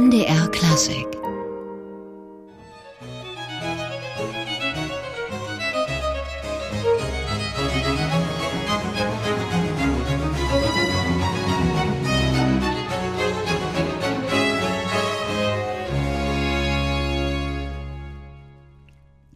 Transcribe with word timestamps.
MDR 0.00 0.48
Klassik 0.48 1.19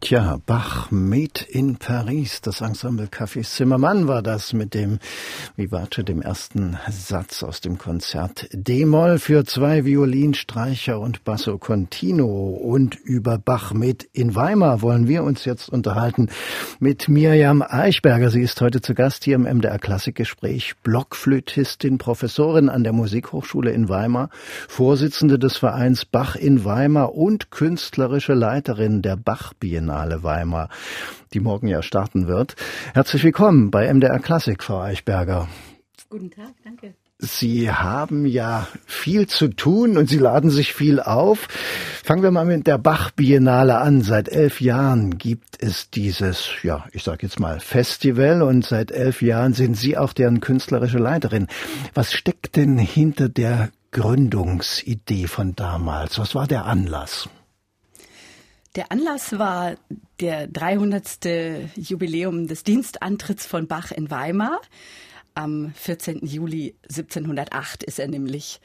Tja, 0.05 0.39
Bach 0.45 0.91
Made 0.91 1.47
in 1.49 1.77
Paris, 1.77 2.43
das 2.43 2.61
Ensemble 2.61 3.07
Café 3.07 3.43
Zimmermann 3.43 4.07
war 4.07 4.21
das 4.21 4.53
mit 4.53 4.75
dem 4.75 4.99
Vivace, 5.57 6.05
dem 6.05 6.21
ersten 6.21 6.77
Satz 6.91 7.43
aus 7.43 7.63
dem 7.63 7.79
Konzert 7.79 8.47
D-Moll 8.53 9.19
für 9.19 9.47
zwei 9.47 9.87
Violinstreicher 9.87 11.01
und 11.01 11.25
Basso 11.25 11.57
Continuo. 11.57 12.51
Und 12.51 12.97
über 12.97 13.39
Bach 13.39 13.73
Made 13.73 14.05
in 14.13 14.35
Weimar 14.35 14.83
wollen 14.83 15.09
wir 15.09 15.25
uns 15.25 15.47
jetzt 15.47 15.71
unterhalten 15.71 16.29
mit 16.81 17.09
Mirjam 17.09 17.63
Eichberger. 17.67 18.29
Sie 18.29 18.43
ist 18.43 18.61
heute 18.61 18.83
zu 18.83 18.93
Gast 18.93 19.25
hier 19.25 19.37
im 19.37 19.45
MDR 19.45 19.79
Klassikgespräch, 19.79 20.75
Blockflötistin, 20.83 21.97
Professorin 21.97 22.69
an 22.69 22.85
der 22.85 22.93
Musikhochschule 22.93 23.71
in 23.71 23.89
Weimar, 23.89 24.29
Vorsitzende 24.69 25.39
des 25.39 25.57
Vereins 25.57 26.05
Bach 26.05 26.37
in 26.37 26.67
Weimar 26.67 27.15
und 27.15 27.51
künstlerische 27.51 28.35
Leiterin 28.35 29.01
der 29.01 29.17
Bach 29.17 29.55
Biennale. 29.55 29.94
Biennale 29.95 30.25
Weimar, 30.25 30.71
die 31.33 31.39
morgen 31.39 31.69
ja 31.69 31.81
starten 31.81 32.27
wird. 32.27 32.57
Herzlich 32.95 33.23
willkommen 33.23 33.71
bei 33.71 33.93
MDR 33.93 34.19
Klassik, 34.19 34.65
Frau 34.65 34.81
Eichberger. 34.81 35.47
Guten 36.11 36.33
Tag, 36.33 36.53
danke. 36.65 36.95
Sie 37.19 37.71
haben 37.71 38.27
ja 38.27 38.67
viel 38.87 39.29
zu 39.29 39.47
tun 39.47 39.97
und 39.97 40.09
Sie 40.09 40.19
laden 40.19 40.51
sich 40.51 40.75
viel 40.75 40.99
auf. 40.99 41.47
Fangen 42.03 42.25
wir 42.25 42.33
mal 42.33 42.45
mit 42.45 42.67
der 42.67 42.77
Bach 42.77 43.13
Biennale 43.13 43.79
an. 43.79 44.03
Seit 44.03 44.29
elf 44.29 44.61
Jahren 44.61 45.17
gibt 45.17 45.63
es 45.63 45.91
dieses, 45.91 46.49
ja, 46.65 46.87
ich 46.91 47.05
sage 47.05 47.21
jetzt 47.23 47.39
mal 47.39 47.61
Festival 47.61 48.43
und 48.43 48.67
seit 48.67 48.91
elf 48.91 49.23
Jahren 49.23 49.55
sind 49.55 49.77
Sie 49.77 49.97
auch 49.97 50.13
deren 50.13 50.41
künstlerische 50.41 50.99
Leiterin. 50.99 51.47
Was 51.95 52.13
steckt 52.13 52.57
denn 52.57 52.79
hinter 52.79 53.29
der 53.29 53.71
Gründungsidee 53.93 55.29
von 55.29 55.55
damals? 55.55 56.19
Was 56.19 56.35
war 56.35 56.49
der 56.49 56.65
Anlass? 56.65 57.29
Der 58.75 58.91
Anlass 58.91 59.39
war 59.39 59.77
der 60.19 60.49
300. 60.49 61.77
Jubiläum 61.77 62.49
des 62.49 62.65
Dienstantritts 62.65 63.47
von 63.47 63.69
Bach 63.69 63.93
in 63.93 64.11
Weimar. 64.11 64.61
Am 65.37 65.73
14. 65.77 66.27
Juli 66.27 66.75
1708 66.89 67.85
ist 67.85 68.01
er 68.01 68.09
nämlich 68.09 68.61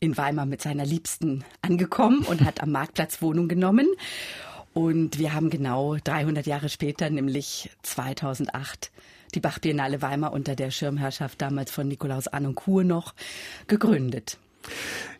in 0.00 0.16
Weimar 0.16 0.46
mit 0.46 0.62
seiner 0.62 0.86
Liebsten 0.86 1.44
angekommen 1.60 2.20
und 2.20 2.40
hat 2.40 2.62
am 2.62 2.72
Marktplatz 2.72 3.20
Wohnung 3.20 3.46
genommen. 3.46 3.88
Und 4.72 5.18
wir 5.18 5.34
haben 5.34 5.50
genau 5.50 5.96
300 6.02 6.46
Jahre 6.46 6.70
später, 6.70 7.10
nämlich 7.10 7.70
2008, 7.82 8.90
die 9.34 9.40
Bach 9.40 9.58
Biennale 9.58 10.00
Weimar 10.00 10.32
unter 10.32 10.56
der 10.56 10.70
Schirmherrschaft 10.70 11.42
damals 11.42 11.70
von 11.70 11.88
Nikolaus 11.88 12.26
Annoncourt 12.26 12.86
noch 12.86 13.14
gegründet. 13.66 14.38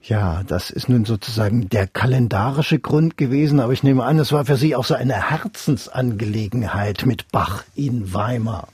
Ja, 0.02 0.42
das 0.44 0.70
ist 0.70 0.88
nun 0.88 1.04
sozusagen 1.04 1.68
der 1.68 1.86
kalendarische 1.86 2.80
Grund 2.80 3.16
gewesen, 3.16 3.60
aber 3.60 3.72
ich 3.72 3.84
nehme 3.84 4.04
an, 4.04 4.18
es 4.18 4.32
war 4.32 4.44
für 4.44 4.56
Sie 4.56 4.74
auch 4.74 4.84
so 4.84 4.94
eine 4.94 5.30
Herzensangelegenheit 5.30 7.06
mit 7.06 7.30
Bach 7.30 7.64
in 7.76 8.12
Weimar. 8.12 8.68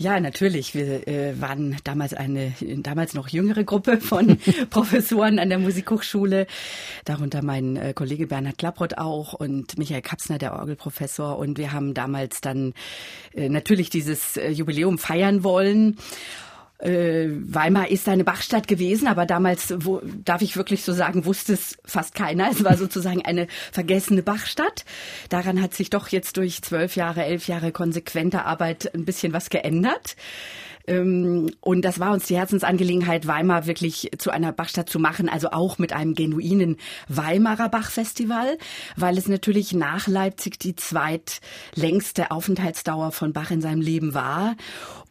Ja, 0.00 0.18
natürlich. 0.18 0.74
Wir 0.74 1.06
äh, 1.06 1.38
waren 1.42 1.76
damals 1.84 2.14
eine 2.14 2.54
damals 2.78 3.12
noch 3.12 3.28
jüngere 3.28 3.64
Gruppe 3.64 4.00
von 4.00 4.38
Professoren 4.70 5.38
an 5.38 5.50
der 5.50 5.58
Musikhochschule, 5.58 6.46
darunter 7.04 7.42
mein 7.42 7.76
äh, 7.76 7.92
Kollege 7.92 8.26
Bernhard 8.26 8.56
Klapprott 8.56 8.96
auch 8.96 9.34
und 9.34 9.76
Michael 9.76 10.00
Kapsner, 10.00 10.38
der 10.38 10.54
Orgelprofessor. 10.54 11.36
Und 11.36 11.58
wir 11.58 11.72
haben 11.72 11.92
damals 11.92 12.40
dann 12.40 12.72
äh, 13.34 13.50
natürlich 13.50 13.90
dieses 13.90 14.38
äh, 14.38 14.50
Jubiläum 14.50 14.96
feiern 14.96 15.44
wollen 15.44 15.98
äh, 16.80 17.28
Weimar 17.28 17.90
ist 17.90 18.08
eine 18.08 18.24
Bachstadt 18.24 18.68
gewesen, 18.68 19.06
aber 19.06 19.26
damals, 19.26 19.74
wo, 19.78 20.00
darf 20.24 20.42
ich 20.42 20.56
wirklich 20.56 20.82
so 20.82 20.92
sagen, 20.92 21.24
wusste 21.24 21.52
es 21.52 21.78
fast 21.84 22.14
keiner. 22.14 22.50
Es 22.50 22.64
war 22.64 22.76
sozusagen 22.76 23.24
eine 23.24 23.46
vergessene 23.72 24.22
Bachstadt. 24.22 24.84
Daran 25.28 25.60
hat 25.60 25.74
sich 25.74 25.90
doch 25.90 26.08
jetzt 26.08 26.36
durch 26.36 26.62
zwölf 26.62 26.96
Jahre, 26.96 27.24
elf 27.24 27.48
Jahre 27.48 27.72
konsequenter 27.72 28.46
Arbeit 28.46 28.94
ein 28.94 29.04
bisschen 29.04 29.32
was 29.32 29.50
geändert. 29.50 30.16
Ähm, 30.90 31.50
und 31.60 31.84
das 31.84 32.00
war 32.00 32.12
uns 32.12 32.26
die 32.26 32.36
Herzensangelegenheit, 32.36 33.26
Weimar 33.26 33.66
wirklich 33.66 34.10
zu 34.18 34.30
einer 34.30 34.52
Bachstadt 34.52 34.90
zu 34.90 34.98
machen, 34.98 35.28
also 35.28 35.50
auch 35.52 35.78
mit 35.78 35.92
einem 35.92 36.14
genuinen 36.14 36.76
Weimarer 37.08 37.68
Bachfestival, 37.68 38.58
weil 38.96 39.16
es 39.16 39.28
natürlich 39.28 39.72
nach 39.72 40.08
Leipzig 40.08 40.58
die 40.58 40.74
zweitlängste 40.74 42.30
Aufenthaltsdauer 42.30 43.12
von 43.12 43.32
Bach 43.32 43.50
in 43.50 43.60
seinem 43.60 43.80
Leben 43.80 44.14
war 44.14 44.56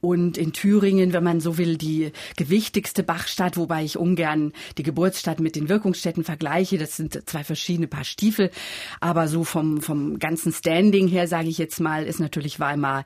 und 0.01 0.38
in 0.38 0.53
Thüringen, 0.53 1.13
wenn 1.13 1.23
man 1.23 1.40
so 1.40 1.57
will, 1.57 1.78
die 1.78 2.11
gewichtigste 2.35 3.03
Bachstadt, 3.03 3.57
wobei 3.57 3.84
ich 3.84 3.97
ungern 3.97 4.53
die 4.78 4.84
Geburtsstadt 4.84 5.40
mit 5.40 5.56
den 5.56 5.69
Wirkungsstätten 5.69 6.23
vergleiche. 6.23 6.78
Das 6.78 6.97
sind 6.97 7.22
zwei 7.29 7.44
verschiedene 7.44 7.88
Paar 7.88 8.03
Stiefel. 8.03 8.51
Aber 9.00 9.28
so 9.28 9.44
vom, 9.44 9.81
vom 9.81 10.19
ganzen 10.19 10.53
Standing 10.53 11.07
her, 11.07 11.28
sage 11.28 11.50
ich 11.50 11.57
jetzt 11.57 11.79
mal, 11.79 12.06
ist 12.06 12.19
natürlich 12.19 12.59
Weimar 12.59 13.03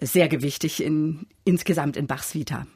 sehr 0.00 0.28
gewichtig 0.28 0.82
in, 0.82 1.26
insgesamt 1.44 1.96
in 1.96 2.06
Bachs 2.06 2.34
Vita. 2.34 2.66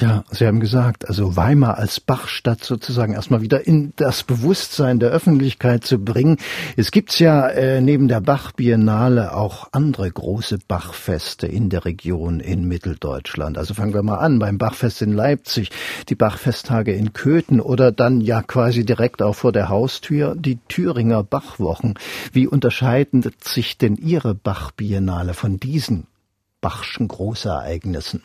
Ja, 0.00 0.24
Sie 0.32 0.44
haben 0.44 0.58
gesagt, 0.58 1.08
also 1.08 1.36
Weimar 1.36 1.78
als 1.78 2.00
Bachstadt 2.00 2.64
sozusagen 2.64 3.12
erstmal 3.12 3.42
wieder 3.42 3.64
in 3.64 3.92
das 3.94 4.24
Bewusstsein 4.24 4.98
der 4.98 5.10
Öffentlichkeit 5.10 5.84
zu 5.84 6.00
bringen. 6.00 6.38
Es 6.76 6.90
gibt 6.90 7.16
ja 7.20 7.46
äh, 7.48 7.80
neben 7.80 8.08
der 8.08 8.20
Bach-Biennale 8.20 9.36
auch 9.36 9.68
andere 9.70 10.10
große 10.10 10.58
Bachfeste 10.66 11.46
in 11.46 11.68
der 11.70 11.84
Region 11.84 12.40
in 12.40 12.66
Mitteldeutschland. 12.66 13.56
Also 13.56 13.74
fangen 13.74 13.94
wir 13.94 14.02
mal 14.02 14.18
an 14.18 14.40
beim 14.40 14.58
Bachfest 14.58 15.00
in 15.00 15.12
Leipzig, 15.12 15.70
die 16.08 16.16
Bachfesttage 16.16 16.92
in 16.92 17.12
Köthen 17.12 17.60
oder 17.60 17.92
dann 17.92 18.20
ja 18.20 18.42
quasi 18.42 18.84
direkt 18.84 19.22
auch 19.22 19.36
vor 19.36 19.52
der 19.52 19.68
Haustür 19.68 20.34
die 20.34 20.58
Thüringer 20.66 21.22
Bachwochen. 21.22 21.94
Wie 22.32 22.48
unterscheidet 22.48 23.44
sich 23.44 23.78
denn 23.78 23.94
Ihre 23.94 24.34
Bach-Biennale 24.34 25.34
von 25.34 25.60
diesen 25.60 26.08
Bachschen 26.64 27.08
Großereignissen? 27.08 28.22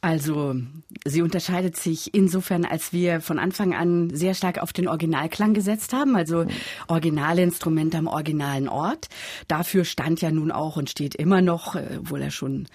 Also 0.00 0.56
sie 1.04 1.20
unterscheidet 1.20 1.76
sich 1.76 2.14
insofern, 2.14 2.64
als 2.64 2.94
wir 2.94 3.20
von 3.20 3.38
Anfang 3.38 3.74
an 3.74 4.08
sehr 4.14 4.32
stark 4.32 4.62
auf 4.62 4.72
den 4.72 4.88
Originalklang 4.88 5.52
gesetzt 5.52 5.92
haben, 5.92 6.16
also 6.16 6.46
originale 6.88 7.42
Instrumente 7.42 7.98
am 7.98 8.06
originalen 8.06 8.66
Ort. 8.66 9.10
Dafür 9.46 9.84
stand 9.84 10.22
ja 10.22 10.30
nun 10.30 10.50
auch 10.50 10.78
und 10.78 10.88
steht 10.88 11.14
immer 11.14 11.42
noch, 11.42 11.74
äh, 11.74 11.98
obwohl 11.98 12.22
er 12.22 12.30
schon 12.30 12.66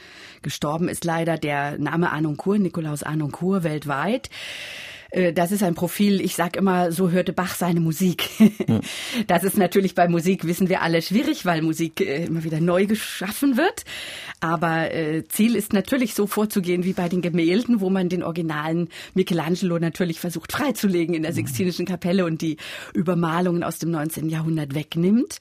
gestorben 0.44 0.88
ist 0.88 1.04
leider, 1.04 1.40
der 1.40 1.80
Name 1.80 2.12
Arnoncourt, 2.12 2.60
Nikolaus 2.60 3.02
Arnoncourt 3.02 3.64
weltweit. 3.64 4.30
Äh, 5.12 5.34
das 5.34 5.52
ist 5.52 5.64
ein 5.64 5.76
Profil, 5.76 6.22
ich 6.22 6.36
sage 6.36 6.60
immer, 6.60 6.92
so 6.92 7.12
hörte 7.12 7.34
Bach 7.34 7.56
seine 7.56 7.80
Musik. 7.80 8.30
Das 9.28 9.44
ist 9.44 9.58
natürlich 9.58 9.96
bei 9.96 10.08
Musik, 10.08 10.46
wissen 10.46 10.70
wir 10.70 10.82
alle, 10.82 11.02
schwierig, 11.02 11.46
weil 11.46 11.62
Musik 11.62 12.02
äh, 12.02 12.26
immer 12.26 12.44
wieder 12.44 12.60
neu 12.60 12.86
geschaffen 12.86 13.58
wird. 13.58 13.84
Aber 14.40 14.94
äh, 14.94 15.28
Ziel 15.28 15.56
ist 15.56 15.74
natürlich 15.74 16.14
so 16.14 16.28
vorzugehen 16.28 16.84
wie 16.84 16.94
bei 16.94 17.10
den 17.10 17.22
Gemälden, 17.22 17.82
wo 17.82 17.90
man 17.90 18.10
den 18.10 18.24
originalen 18.24 18.90
Michelangelo 19.14 19.80
natürlich 19.80 20.20
versucht 20.20 20.52
freizulegen 20.52 21.16
in 21.16 21.24
der 21.24 21.34
Sixtinischen 21.34 21.86
Kapelle 21.86 22.26
und 22.26 22.42
die 22.42 22.58
Übermalungen 22.94 23.64
aus 23.64 23.80
dem 23.80 23.92
19. 23.92 24.30
Jahrhundert 24.30 24.76
wegnimmt. 24.76 25.40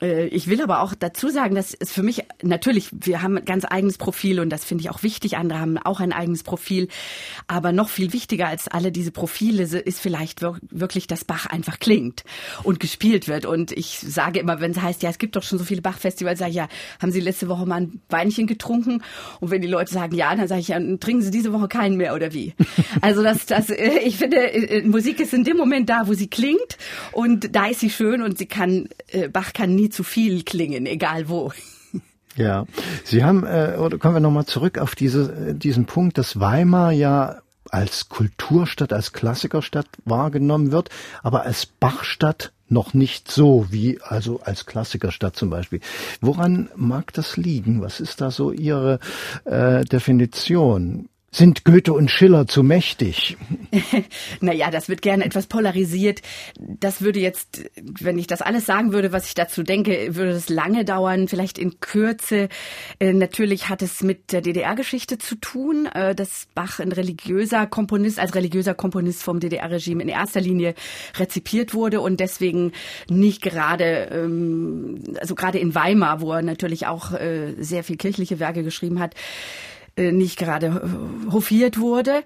Äh, 0.00 0.26
ich 0.26 0.48
will 0.48 0.60
aber 0.62 0.80
auch 0.80 0.94
dazu 0.94 1.28
sagen, 1.28 1.54
dass 1.54 1.74
es 1.74 1.92
für 1.92 2.02
mich 2.02 2.24
natürlich, 2.42 2.90
wir 2.92 3.22
haben 3.22 3.38
ein 3.38 3.44
ganz 3.44 3.64
eigenes 3.68 3.98
Profil 3.98 4.40
und 4.40 4.50
das 4.50 4.64
finde 4.64 4.82
ich 4.82 4.90
auch 4.90 5.02
wichtig. 5.02 5.36
Andere 5.36 5.60
haben 5.60 5.78
auch 5.78 6.00
ein 6.00 6.12
eigenes 6.12 6.42
Profil. 6.42 6.88
Aber 7.46 7.72
noch 7.72 7.88
viel 7.88 8.12
wichtiger 8.12 8.48
als 8.48 8.68
alle 8.68 8.92
diese 8.92 9.10
Profile 9.10 9.62
ist 9.62 10.00
vielleicht 10.00 10.42
wirklich, 10.42 11.06
dass 11.06 11.24
Bach 11.24 11.46
einfach 11.46 11.78
klingt 11.78 12.24
und 12.62 12.80
gespielt 12.80 13.28
wird. 13.28 13.46
Und 13.46 13.72
ich 13.72 13.98
sage 14.00 14.40
immer, 14.40 14.60
wenn 14.60 14.72
es 14.72 14.80
heißt, 14.80 15.02
ja, 15.02 15.10
es 15.10 15.18
gibt 15.18 15.36
doch 15.36 15.42
schon 15.42 15.58
so 15.58 15.64
viele 15.64 15.82
Bachfestivals, 15.82 16.38
sage 16.38 16.50
ich, 16.50 16.56
ja, 16.56 16.68
haben 17.00 17.12
Sie 17.12 17.20
letzte 17.20 17.48
Woche 17.48 17.66
mal 17.66 17.82
ein 17.82 18.00
Weinchen 18.08 18.46
getrunken? 18.46 19.02
Und 19.40 19.50
wenn 19.50 19.62
die 19.62 19.68
Leute 19.68 19.92
sagen, 19.92 20.14
ja, 20.14 20.34
dann 20.34 20.48
sage 20.48 20.60
ich, 20.60 20.68
ja, 20.68 20.78
trinken 20.78 21.22
Sie 21.22 21.30
diese 21.30 21.52
Woche 21.52 21.68
keinen 21.68 21.96
mehr 21.96 22.14
oder 22.14 22.32
wie? 22.32 22.54
Also 23.02 23.22
das, 23.22 23.46
das, 23.46 23.70
äh, 23.70 23.98
ich 24.04 24.16
finde, 24.16 24.36
äh, 24.36 24.82
Musik 24.82 25.20
ist 25.20 25.34
in 25.34 25.44
dem 25.44 25.56
Moment 25.56 25.88
da, 25.88 26.08
wo 26.08 26.14
sie 26.14 26.28
klingt 26.28 26.78
und 27.12 27.54
da 27.54 27.66
ist 27.66 27.80
sie 27.80 27.90
schön 27.90 28.22
und 28.22 28.38
sie 28.38 28.46
kann, 28.46 28.88
Bach 29.32 29.52
kann 29.52 29.74
nie 29.74 29.85
nie 29.86 29.90
zu 29.90 30.02
viel 30.02 30.42
klingen, 30.42 30.86
egal 30.86 31.28
wo. 31.28 31.52
Ja, 32.38 32.66
Sie 33.02 33.24
haben, 33.24 33.46
äh, 33.46 33.78
oder 33.78 33.96
kommen 33.96 34.16
wir 34.16 34.20
nochmal 34.20 34.44
zurück 34.44 34.76
auf 34.76 34.94
diese, 34.94 35.32
äh, 35.32 35.54
diesen 35.54 35.86
Punkt, 35.86 36.18
dass 36.18 36.38
Weimar 36.38 36.92
ja 36.92 37.38
als 37.70 38.10
Kulturstadt, 38.10 38.92
als 38.92 39.14
Klassikerstadt 39.14 39.86
wahrgenommen 40.04 40.70
wird, 40.70 40.90
aber 41.22 41.44
als 41.44 41.64
Bachstadt 41.64 42.52
noch 42.68 42.92
nicht 42.92 43.30
so 43.32 43.68
wie 43.70 44.02
also 44.02 44.40
als 44.40 44.66
Klassikerstadt 44.66 45.34
zum 45.34 45.48
Beispiel. 45.48 45.80
Woran 46.20 46.68
mag 46.76 47.14
das 47.14 47.38
liegen? 47.38 47.80
Was 47.80 48.00
ist 48.00 48.20
da 48.20 48.30
so 48.30 48.52
Ihre 48.52 48.98
äh, 49.46 49.86
Definition? 49.86 51.08
Sind 51.36 51.66
Goethe 51.66 51.92
und 51.92 52.10
Schiller 52.10 52.46
zu 52.46 52.62
mächtig? 52.62 53.36
naja, 54.40 54.70
das 54.70 54.88
wird 54.88 55.02
gerne 55.02 55.22
etwas 55.22 55.48
polarisiert. 55.48 56.22
Das 56.58 57.02
würde 57.02 57.20
jetzt, 57.20 57.68
wenn 57.76 58.18
ich 58.18 58.26
das 58.26 58.40
alles 58.40 58.64
sagen 58.64 58.94
würde, 58.94 59.12
was 59.12 59.26
ich 59.26 59.34
dazu 59.34 59.62
denke, 59.62 60.16
würde 60.16 60.30
es 60.30 60.48
lange 60.48 60.86
dauern, 60.86 61.28
vielleicht 61.28 61.58
in 61.58 61.78
Kürze. 61.78 62.48
Äh, 63.00 63.12
natürlich 63.12 63.68
hat 63.68 63.82
es 63.82 64.02
mit 64.02 64.32
der 64.32 64.40
DDR-Geschichte 64.40 65.18
zu 65.18 65.34
tun, 65.34 65.84
äh, 65.84 66.14
dass 66.14 66.46
Bach 66.54 66.80
ein 66.80 66.90
religiöser 66.90 67.66
Komponist, 67.66 68.18
als 68.18 68.34
religiöser 68.34 68.72
Komponist 68.72 69.22
vom 69.22 69.38
DDR-Regime 69.38 70.02
in 70.02 70.08
erster 70.08 70.40
Linie 70.40 70.74
rezipiert 71.18 71.74
wurde 71.74 72.00
und 72.00 72.18
deswegen 72.18 72.72
nicht 73.10 73.42
gerade, 73.42 74.08
ähm, 74.10 75.04
also 75.20 75.34
gerade 75.34 75.58
in 75.58 75.74
Weimar, 75.74 76.22
wo 76.22 76.32
er 76.32 76.40
natürlich 76.40 76.86
auch 76.86 77.12
äh, 77.12 77.52
sehr 77.58 77.84
viel 77.84 77.98
kirchliche 77.98 78.40
Werke 78.40 78.62
geschrieben 78.62 79.00
hat, 79.00 79.14
nicht 79.96 80.38
gerade 80.38 80.66
äh, 80.66 81.32
hofiert 81.32 81.78
wurde. 81.78 82.22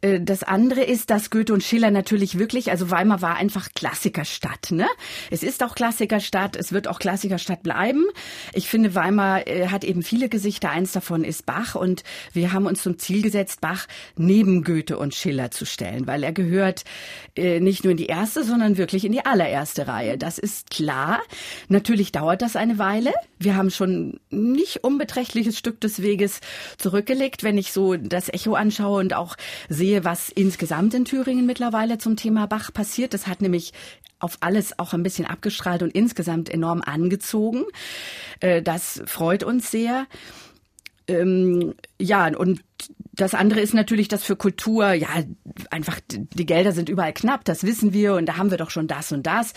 Äh, 0.00 0.20
das 0.20 0.42
andere 0.42 0.82
ist, 0.82 1.10
dass 1.10 1.30
Goethe 1.30 1.52
und 1.52 1.62
Schiller 1.62 1.90
natürlich 1.90 2.38
wirklich, 2.38 2.70
also 2.70 2.90
Weimar 2.90 3.22
war 3.22 3.36
einfach 3.36 3.68
Klassikerstadt. 3.74 4.72
Ne? 4.72 4.86
Es 5.30 5.42
ist 5.42 5.62
auch 5.62 5.74
Klassikerstadt, 5.74 6.56
es 6.56 6.72
wird 6.72 6.88
auch 6.88 6.98
Klassikerstadt 6.98 7.62
bleiben. 7.62 8.04
Ich 8.52 8.68
finde, 8.68 8.94
Weimar 8.94 9.40
hat 9.70 9.84
eben 9.84 10.02
viele 10.02 10.28
Gesichter. 10.28 10.70
Eins 10.70 10.92
davon 10.92 11.24
ist 11.24 11.46
Bach 11.46 11.74
und 11.74 12.02
wir 12.32 12.52
haben 12.52 12.66
uns 12.66 12.82
zum 12.82 12.98
Ziel 12.98 13.22
gesetzt, 13.22 13.60
Bach 13.60 13.86
neben 14.16 14.64
Goethe 14.64 14.98
und 14.98 15.14
Schiller 15.14 15.50
zu 15.50 15.64
stellen, 15.64 16.06
weil 16.06 16.24
er 16.24 16.32
gehört 16.32 16.84
nicht 17.36 17.84
nur 17.84 17.92
in 17.92 17.96
die 17.96 18.06
erste, 18.06 18.44
sondern 18.44 18.76
wirklich 18.76 19.04
in 19.04 19.12
die 19.12 19.24
allererste 19.24 19.86
Reihe. 19.86 20.18
Das 20.18 20.38
ist 20.38 20.70
klar. 20.70 21.20
Natürlich 21.68 22.12
dauert 22.12 22.42
das 22.42 22.56
eine 22.56 22.78
Weile. 22.78 23.12
Wir 23.38 23.56
haben 23.56 23.70
schon 23.70 24.20
nicht 24.30 24.84
unbeträchtliches 24.84 25.58
Stück 25.58 25.80
des 25.80 26.02
Weges 26.02 26.40
zurück 26.78 27.11
zurückgelegt, 27.12 27.42
wenn 27.42 27.58
ich 27.58 27.72
so 27.72 27.96
das 27.96 28.28
Echo 28.28 28.54
anschaue 28.54 29.00
und 29.00 29.14
auch 29.14 29.36
sehe, 29.68 30.04
was 30.04 30.30
insgesamt 30.30 30.94
in 30.94 31.04
Thüringen 31.04 31.46
mittlerweile 31.46 31.98
zum 31.98 32.16
Thema 32.16 32.46
Bach 32.46 32.72
passiert. 32.72 33.12
Das 33.12 33.26
hat 33.26 33.42
nämlich 33.42 33.72
auf 34.18 34.38
alles 34.40 34.78
auch 34.78 34.94
ein 34.94 35.02
bisschen 35.02 35.26
abgestrahlt 35.26 35.82
und 35.82 35.90
insgesamt 35.94 36.48
enorm 36.48 36.80
angezogen. 36.80 37.64
Äh, 38.40 38.62
das 38.62 39.02
freut 39.06 39.42
uns 39.42 39.70
sehr. 39.70 40.06
Ähm, 41.08 41.74
ja, 41.98 42.28
und 42.36 42.62
das 43.14 43.34
andere 43.34 43.60
ist 43.60 43.74
natürlich, 43.74 44.08
dass 44.08 44.24
für 44.24 44.36
Kultur, 44.36 44.92
ja, 44.92 45.08
einfach 45.70 46.00
die 46.08 46.46
Gelder 46.46 46.72
sind 46.72 46.88
überall 46.88 47.12
knapp, 47.12 47.44
das 47.44 47.64
wissen 47.64 47.92
wir 47.92 48.14
und 48.14 48.26
da 48.26 48.38
haben 48.38 48.50
wir 48.50 48.58
doch 48.58 48.70
schon 48.70 48.86
das 48.86 49.12
und 49.12 49.26
das. 49.26 49.52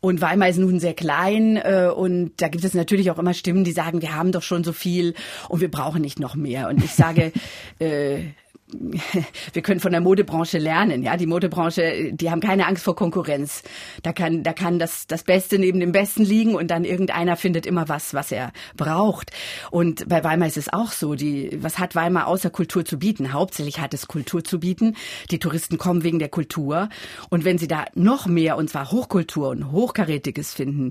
Und 0.00 0.20
Weimar 0.20 0.48
ist 0.48 0.58
nun 0.58 0.80
sehr 0.80 0.94
klein 0.94 1.56
äh, 1.56 1.88
und 1.94 2.32
da 2.38 2.48
gibt 2.48 2.64
es 2.64 2.74
natürlich 2.74 3.10
auch 3.10 3.18
immer 3.18 3.34
Stimmen, 3.34 3.64
die 3.64 3.72
sagen, 3.72 4.02
wir 4.02 4.14
haben 4.14 4.32
doch 4.32 4.42
schon 4.42 4.64
so 4.64 4.72
viel 4.72 5.14
und 5.48 5.60
wir 5.60 5.70
brauchen 5.70 6.02
nicht 6.02 6.18
noch 6.18 6.34
mehr. 6.34 6.68
Und 6.68 6.82
ich 6.82 6.92
sage, 6.92 7.32
äh, 7.78 8.24
wir 9.52 9.62
können 9.62 9.80
von 9.80 9.92
der 9.92 10.00
Modebranche 10.00 10.58
lernen. 10.58 11.02
Ja, 11.02 11.16
die 11.16 11.26
Modebranche, 11.26 12.12
die 12.12 12.30
haben 12.30 12.40
keine 12.40 12.66
Angst 12.66 12.84
vor 12.84 12.96
Konkurrenz. 12.96 13.62
Da 14.02 14.12
kann, 14.12 14.42
da 14.42 14.52
kann 14.52 14.78
das, 14.78 15.06
das 15.06 15.22
Beste 15.22 15.58
neben 15.58 15.78
dem 15.78 15.92
Besten 15.92 16.24
liegen 16.24 16.54
und 16.54 16.70
dann 16.70 16.84
irgendeiner 16.84 17.36
findet 17.36 17.66
immer 17.66 17.88
was, 17.88 18.12
was 18.12 18.32
er 18.32 18.52
braucht. 18.76 19.30
Und 19.70 20.08
bei 20.08 20.24
Weimar 20.24 20.48
ist 20.48 20.56
es 20.56 20.72
auch 20.72 20.90
so. 20.90 21.14
Die, 21.14 21.58
was 21.62 21.78
hat 21.78 21.94
Weimar 21.94 22.26
außer 22.26 22.50
Kultur 22.50 22.84
zu 22.84 22.98
bieten? 22.98 23.32
Hauptsächlich 23.32 23.80
hat 23.80 23.94
es 23.94 24.08
Kultur 24.08 24.42
zu 24.42 24.58
bieten. 24.58 24.96
Die 25.30 25.38
Touristen 25.38 25.78
kommen 25.78 26.02
wegen 26.02 26.18
der 26.18 26.28
Kultur. 26.28 26.88
Und 27.30 27.44
wenn 27.44 27.58
sie 27.58 27.68
da 27.68 27.84
noch 27.94 28.26
mehr, 28.26 28.56
und 28.56 28.68
zwar 28.68 28.90
Hochkultur 28.90 29.48
und 29.50 29.70
Hochkarätiges 29.70 30.54
finden, 30.54 30.90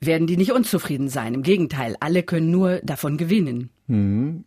werden 0.00 0.26
die 0.26 0.36
nicht 0.36 0.52
unzufrieden 0.52 1.08
sein. 1.08 1.32
Im 1.32 1.42
Gegenteil, 1.42 1.96
alle 2.00 2.22
können 2.22 2.50
nur 2.50 2.80
davon 2.82 3.16
gewinnen. 3.16 3.70
Hm. 3.88 4.44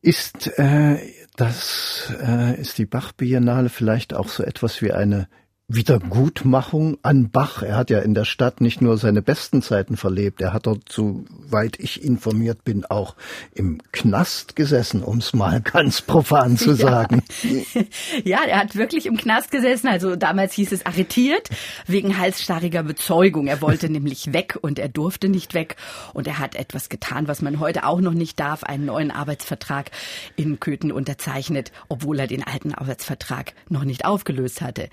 Ist 0.00 0.58
äh, 0.58 0.98
das 1.38 2.12
äh, 2.20 2.60
ist 2.60 2.78
die 2.78 2.86
Bach-Biennale 2.86 3.68
vielleicht 3.68 4.12
auch 4.12 4.28
so 4.28 4.42
etwas 4.42 4.82
wie 4.82 4.92
eine 4.92 5.28
Wiedergutmachung 5.70 6.96
an 7.02 7.28
Bach. 7.30 7.62
Er 7.62 7.76
hat 7.76 7.90
ja 7.90 7.98
in 7.98 8.14
der 8.14 8.24
Stadt 8.24 8.62
nicht 8.62 8.80
nur 8.80 8.96
seine 8.96 9.20
besten 9.20 9.60
Zeiten 9.60 9.98
verlebt, 9.98 10.40
er 10.40 10.54
hat 10.54 10.66
dort, 10.66 10.90
soweit 10.90 11.78
ich 11.78 12.02
informiert 12.02 12.64
bin, 12.64 12.86
auch 12.86 13.16
im 13.54 13.78
Knast 13.92 14.56
gesessen, 14.56 15.02
um 15.02 15.18
es 15.18 15.34
mal 15.34 15.60
ganz 15.64 16.00
profan 16.00 16.56
zu 16.56 16.72
sagen. 16.74 17.22
Ja. 17.42 17.82
ja, 18.24 18.38
er 18.48 18.60
hat 18.60 18.76
wirklich 18.76 19.04
im 19.04 19.18
Knast 19.18 19.50
gesessen. 19.50 19.88
Also 19.88 20.16
damals 20.16 20.54
hieß 20.54 20.72
es 20.72 20.86
arretiert 20.86 21.50
wegen 21.86 22.16
halsstarriger 22.16 22.82
Bezeugung. 22.82 23.46
Er 23.46 23.60
wollte 23.60 23.88
nämlich 23.90 24.32
weg 24.32 24.58
und 24.62 24.78
er 24.78 24.88
durfte 24.88 25.28
nicht 25.28 25.52
weg. 25.52 25.76
Und 26.14 26.26
er 26.26 26.38
hat 26.38 26.54
etwas 26.54 26.88
getan, 26.88 27.28
was 27.28 27.42
man 27.42 27.60
heute 27.60 27.84
auch 27.84 28.00
noch 28.00 28.14
nicht 28.14 28.40
darf, 28.40 28.64
einen 28.64 28.86
neuen 28.86 29.10
Arbeitsvertrag 29.10 29.90
in 30.34 30.60
Köthen 30.60 30.92
unterzeichnet, 30.92 31.72
obwohl 31.90 32.18
er 32.20 32.26
den 32.26 32.42
alten 32.42 32.72
Arbeitsvertrag 32.72 33.52
noch 33.68 33.84
nicht 33.84 34.06
aufgelöst 34.06 34.62
hatte. 34.62 34.88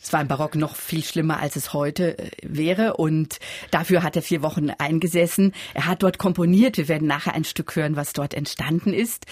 Das 0.00 0.13
war 0.14 0.20
im 0.20 0.28
Barock 0.28 0.54
noch 0.54 0.76
viel 0.76 1.02
schlimmer, 1.02 1.40
als 1.40 1.56
es 1.56 1.72
heute 1.72 2.16
äh, 2.16 2.30
wäre. 2.42 2.96
Und 2.96 3.40
dafür 3.72 4.04
hat 4.04 4.14
er 4.14 4.22
vier 4.22 4.42
Wochen 4.42 4.70
eingesessen. 4.70 5.52
Er 5.74 5.86
hat 5.86 6.04
dort 6.04 6.18
komponiert. 6.18 6.78
Wir 6.78 6.88
werden 6.88 7.08
nachher 7.08 7.34
ein 7.34 7.44
Stück 7.44 7.74
hören, 7.74 7.96
was 7.96 8.12
dort 8.12 8.32
entstanden 8.32 8.94
ist 8.94 9.26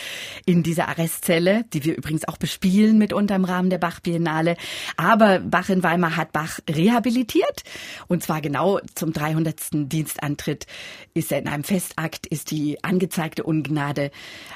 in 0.45 0.65
dieser 0.65 0.89
Arrestzelle, 0.89 1.65
die 1.73 1.85
wir 1.85 1.97
übrigens 1.97 2.27
auch 2.27 2.37
bespielen 2.37 2.99
mitunter 2.99 3.37
im 3.37 3.45
Rahmen 3.45 3.71
der 3.71 3.79
Bach-Biennale. 3.79 4.57
Aber 4.97 5.39
Bach 5.39 5.69
in 5.69 5.85
Weimar 5.85 6.17
hat 6.17 6.33
Bach 6.33 6.59
rehabilitiert. 6.69 7.63
Und 8.09 8.25
zwar 8.25 8.41
genau 8.41 8.81
zum 8.97 9.13
300. 9.13 9.55
Dienstantritt 9.73 10.67
ist 11.15 11.31
er 11.31 11.39
in 11.39 11.47
einem 11.47 11.63
Festakt, 11.63 12.27
ist 12.27 12.51
die 12.51 12.83
angezeigte 12.83 13.45
Ungnade 13.45 14.11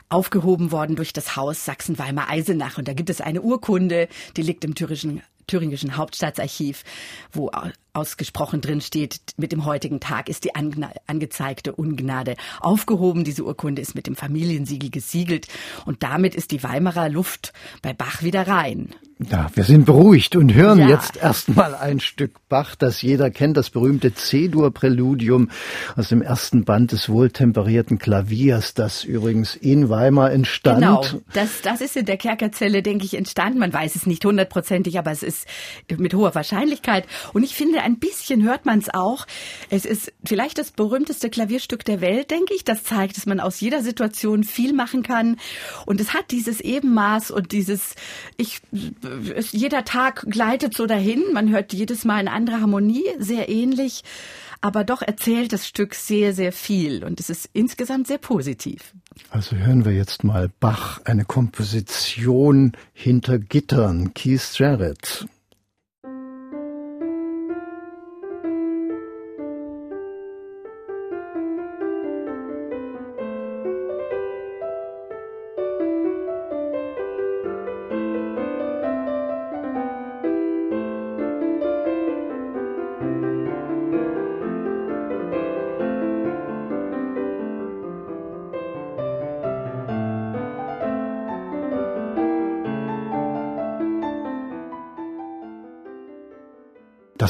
aufgehoben 0.08 0.72
worden 0.72 0.96
durch 0.96 1.12
das 1.12 1.36
Haus 1.36 1.64
Sachsen-Weimar-Eisenach. 1.64 2.78
Und 2.78 2.88
da 2.88 2.94
gibt 2.94 3.10
es 3.10 3.20
eine 3.20 3.42
Urkunde, 3.42 4.08
die 4.36 4.42
liegt 4.42 4.64
im 4.64 4.74
thürischen 4.74 5.22
thüringischen 5.46 5.96
Hauptstaatsarchiv, 5.96 6.84
wo 7.32 7.50
ausgesprochen 7.96 8.60
drin 8.60 8.80
steht, 8.80 9.20
mit 9.36 9.52
dem 9.52 9.64
heutigen 9.64 10.00
Tag 10.00 10.28
ist 10.28 10.44
die 10.44 10.54
angezeigte 10.54 11.72
Ungnade 11.72 12.36
aufgehoben. 12.60 13.24
Diese 13.24 13.44
Urkunde 13.44 13.82
ist 13.82 13.94
mit 13.94 14.06
dem 14.06 14.14
Familiensiegel 14.16 14.90
gesiegelt 14.90 15.48
und 15.86 16.02
damit 16.02 16.34
ist 16.34 16.50
die 16.50 16.62
Weimarer 16.62 17.08
Luft 17.08 17.52
bei 17.82 17.92
Bach 17.92 18.22
wieder 18.22 18.46
rein. 18.46 18.90
Ja, 19.18 19.46
wir 19.54 19.64
sind 19.64 19.86
beruhigt 19.86 20.36
und 20.36 20.52
hören 20.52 20.78
ja. 20.78 20.88
jetzt 20.88 21.16
erstmal 21.16 21.74
ein 21.74 22.00
Stück 22.00 22.32
Bach, 22.50 22.74
das 22.74 23.00
jeder 23.00 23.30
kennt, 23.30 23.56
das 23.56 23.70
berühmte 23.70 24.12
C-Dur-Präludium 24.12 25.48
aus 25.96 26.10
dem 26.10 26.20
ersten 26.20 26.66
Band 26.66 26.92
des 26.92 27.08
wohltemperierten 27.08 27.98
Klaviers, 27.98 28.74
das 28.74 29.04
übrigens 29.04 29.56
in 29.56 29.88
Weimar 29.88 30.32
entstand. 30.32 30.80
Genau, 30.80 31.02
das, 31.32 31.62
das 31.62 31.80
ist 31.80 31.96
in 31.96 32.04
der 32.04 32.18
Kerkerzelle, 32.18 32.82
denke 32.82 33.06
ich, 33.06 33.14
entstanden. 33.14 33.58
Man 33.58 33.72
weiß 33.72 33.96
es 33.96 34.04
nicht 34.04 34.22
hundertprozentig, 34.22 34.98
aber 34.98 35.12
es 35.12 35.22
ist 35.22 35.48
mit 35.96 36.12
hoher 36.12 36.34
Wahrscheinlichkeit. 36.34 37.06
Und 37.32 37.42
ich 37.42 37.54
finde, 37.54 37.80
ein 37.86 37.98
bisschen 37.98 38.42
hört 38.42 38.66
man 38.66 38.80
es 38.80 38.92
auch. 38.92 39.26
Es 39.70 39.84
ist 39.84 40.12
vielleicht 40.24 40.58
das 40.58 40.72
berühmteste 40.72 41.30
Klavierstück 41.30 41.84
der 41.84 42.00
Welt, 42.00 42.30
denke 42.30 42.52
ich. 42.54 42.64
Das 42.64 42.82
zeigt, 42.82 43.16
dass 43.16 43.26
man 43.26 43.40
aus 43.40 43.60
jeder 43.60 43.82
Situation 43.82 44.42
viel 44.44 44.72
machen 44.72 45.02
kann. 45.02 45.36
Und 45.86 46.00
es 46.00 46.12
hat 46.12 46.32
dieses 46.32 46.60
Ebenmaß 46.60 47.30
und 47.30 47.52
dieses, 47.52 47.94
ich 48.36 48.60
jeder 49.52 49.84
Tag 49.84 50.26
gleitet 50.28 50.74
so 50.74 50.86
dahin. 50.86 51.22
Man 51.32 51.50
hört 51.50 51.72
jedes 51.72 52.04
Mal 52.04 52.16
eine 52.16 52.32
andere 52.32 52.60
Harmonie, 52.60 53.04
sehr 53.18 53.48
ähnlich. 53.48 54.02
Aber 54.60 54.82
doch 54.82 55.02
erzählt 55.02 55.52
das 55.52 55.68
Stück 55.68 55.94
sehr, 55.94 56.32
sehr 56.32 56.50
viel 56.50 57.04
und 57.04 57.20
es 57.20 57.30
ist 57.30 57.48
insgesamt 57.52 58.06
sehr 58.08 58.18
positiv. 58.18 58.94
Also 59.30 59.54
hören 59.54 59.84
wir 59.84 59.92
jetzt 59.92 60.24
mal 60.24 60.50
Bach, 60.60 61.00
eine 61.04 61.24
Komposition 61.24 62.72
hinter 62.92 63.38
Gittern, 63.38 64.12
Keith 64.14 64.58
Jarrett. 64.58 65.26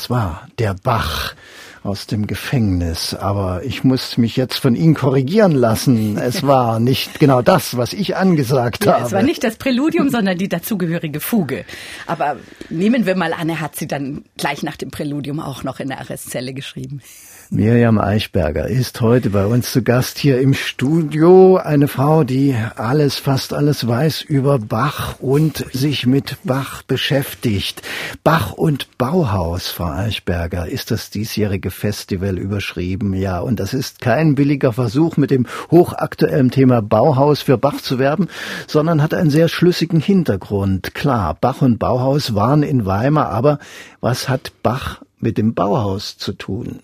Das 0.07 0.11
war 0.11 0.47
der 0.61 0.77
Bach 0.85 1.35
aus 1.83 2.07
dem 2.07 2.29
Gefängnis. 2.29 3.13
Aber 3.13 3.65
ich 3.65 3.83
muss 3.83 4.17
mich 4.19 4.37
jetzt 4.37 4.57
von 4.57 4.77
Ihnen 4.77 4.95
korrigieren 4.95 5.51
lassen. 5.51 6.17
Es 6.17 6.47
war 6.47 6.79
nicht 6.79 7.19
genau 7.19 7.43
das, 7.43 7.77
was 7.77 7.93
ich 7.93 8.15
angesagt 8.15 8.85
ja, 8.85 8.93
habe. 8.93 9.07
Es 9.07 9.11
war 9.11 9.25
nicht 9.25 9.43
das 9.43 9.57
Präludium, 9.57 10.09
sondern 10.09 10.39
die 10.39 10.49
dazugehörige 10.49 11.19
Fuge. 11.19 11.65
Aber 12.07 12.37
nehmen 12.71 13.05
wir 13.05 13.17
mal 13.17 13.33
an, 13.33 13.49
er 13.49 13.59
hat 13.59 13.75
sie 13.75 13.89
dann 13.89 14.25
gleich 14.37 14.63
nach 14.63 14.77
dem 14.77 14.93
Präludium 14.93 15.41
auch 15.41 15.65
noch 15.65 15.81
in 15.81 15.89
der 15.89 15.99
Arrestzelle 15.99 16.55
geschrieben. 16.55 17.01
Miriam 17.51 18.01
Eichberger 18.01 18.67
ist 18.67 19.01
heute 19.01 19.31
bei 19.31 19.47
uns 19.47 19.71
zu 19.71 19.85
Gast 19.85 20.19
hier 20.19 20.41
im 20.41 20.53
Studio. 20.53 21.59
Eine 21.59 21.87
Frau, 21.87 22.25
die 22.25 22.57
alles, 22.75 23.19
fast 23.19 23.55
alles 23.55 23.87
weiß 23.87 24.23
über 24.23 24.59
Bach 24.59 25.21
und 25.21 25.65
sich 25.73 26.07
mit 26.07 26.39
Bach 26.43 26.83
beschäftigt. 26.83 27.83
Bach 28.25 28.53
und 28.53 28.99
Bauhaus, 28.99 29.69
Frau 29.69 29.93
Eichberger, 29.93 30.67
ist 30.67 30.91
das 30.91 31.11
diesjährige 31.11 31.71
Festival 31.71 32.37
überschrieben. 32.37 33.15
Ja, 33.15 33.39
und 33.39 33.61
das 33.61 33.75
ist 33.75 34.01
kein 34.01 34.35
billiger 34.35 34.73
Versuch, 34.73 35.17
mit 35.17 35.31
dem 35.31 35.47
hochaktuellen 35.71 36.51
Thema 36.51 36.83
Bauhaus 36.83 37.43
für 37.43 37.59
Bach 37.59 37.81
zu 37.81 38.01
werben, 38.01 38.27
sondern 38.67 39.05
hat 39.05 39.15
einen 39.15 39.31
sehr 39.31 39.47
schlüssigen 39.47 40.01
Hintergrund. 40.01 40.97
Klar, 40.97 41.37
Bach 41.41 41.63
und 41.63 41.79
Bauhaus 41.79 42.35
waren 42.35 42.65
in 42.65 42.87
Weimar, 42.87 43.29
aber 43.29 43.61
was 44.01 44.29
hat 44.29 44.51
Bach 44.65 45.03
mit 45.21 45.39
dem 45.39 45.55
Bauhaus 45.55 46.19
zu 46.19 46.33
tun? 46.33 46.81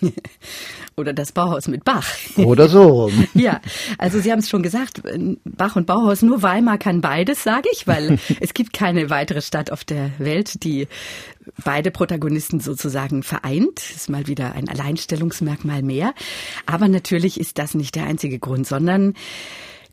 Oder 0.96 1.12
das 1.12 1.32
Bauhaus 1.32 1.68
mit 1.68 1.84
Bach. 1.84 2.06
Oder 2.36 2.68
so. 2.68 3.10
ja, 3.34 3.60
also 3.98 4.20
Sie 4.20 4.30
haben 4.30 4.40
es 4.40 4.48
schon 4.48 4.62
gesagt, 4.62 5.02
Bach 5.44 5.76
und 5.76 5.86
Bauhaus, 5.86 6.22
nur 6.22 6.42
Weimar 6.42 6.78
kann 6.78 7.00
beides, 7.00 7.42
sage 7.42 7.68
ich, 7.72 7.86
weil 7.86 8.18
es 8.40 8.54
gibt 8.54 8.72
keine 8.72 9.10
weitere 9.10 9.40
Stadt 9.40 9.70
auf 9.70 9.84
der 9.84 10.10
Welt, 10.18 10.62
die 10.64 10.88
beide 11.64 11.90
Protagonisten 11.90 12.60
sozusagen 12.60 13.22
vereint. 13.22 13.76
Das 13.76 13.90
ist 13.90 14.10
mal 14.10 14.26
wieder 14.26 14.52
ein 14.54 14.68
Alleinstellungsmerkmal 14.68 15.82
mehr. 15.82 16.14
Aber 16.66 16.88
natürlich 16.88 17.40
ist 17.40 17.58
das 17.58 17.74
nicht 17.74 17.94
der 17.94 18.04
einzige 18.04 18.38
Grund, 18.38 18.66
sondern 18.66 19.14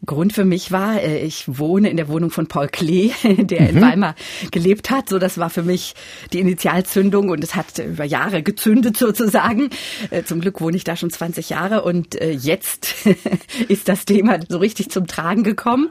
Grund 0.05 0.33
für 0.33 0.45
mich 0.45 0.71
war, 0.71 1.01
äh, 1.01 1.19
ich 1.19 1.45
wohne 1.47 1.89
in 1.89 1.97
der 1.97 2.07
Wohnung 2.07 2.29
von 2.29 2.47
Paul 2.47 2.67
Klee, 2.67 3.11
der 3.23 3.61
mhm. 3.61 3.67
in 3.67 3.81
Weimar 3.81 4.15
gelebt 4.51 4.89
hat. 4.89 5.09
So, 5.09 5.19
das 5.19 5.37
war 5.37 5.49
für 5.49 5.63
mich 5.63 5.95
die 6.33 6.39
Initialzündung 6.39 7.29
und 7.29 7.43
es 7.43 7.55
hat 7.55 7.79
über 7.79 8.05
Jahre 8.05 8.43
gezündet 8.43 8.97
sozusagen. 8.97 9.69
Äh, 10.11 10.23
zum 10.23 10.41
Glück 10.41 10.61
wohne 10.61 10.77
ich 10.77 10.83
da 10.83 10.95
schon 10.95 11.09
20 11.09 11.49
Jahre 11.49 11.83
und 11.83 12.19
äh, 12.21 12.31
jetzt 12.31 12.95
ist 13.67 13.89
das 13.89 14.05
Thema 14.05 14.39
so 14.47 14.57
richtig 14.57 14.89
zum 14.89 15.07
Tragen 15.07 15.43
gekommen. 15.43 15.89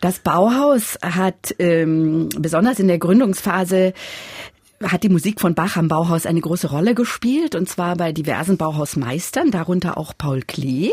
Das 0.00 0.18
Bauhaus 0.18 0.98
hat 1.02 1.54
ähm, 1.58 2.28
besonders 2.38 2.78
in 2.78 2.88
der 2.88 2.98
Gründungsphase 2.98 3.92
hat 4.82 5.02
die 5.02 5.08
Musik 5.08 5.40
von 5.40 5.54
Bach 5.54 5.76
am 5.76 5.88
Bauhaus 5.88 6.24
eine 6.24 6.40
große 6.40 6.70
Rolle 6.70 6.94
gespielt, 6.94 7.56
und 7.56 7.68
zwar 7.68 7.96
bei 7.96 8.12
diversen 8.12 8.56
Bauhausmeistern, 8.56 9.50
darunter 9.50 9.98
auch 9.98 10.12
Paul 10.16 10.42
Klee 10.42 10.92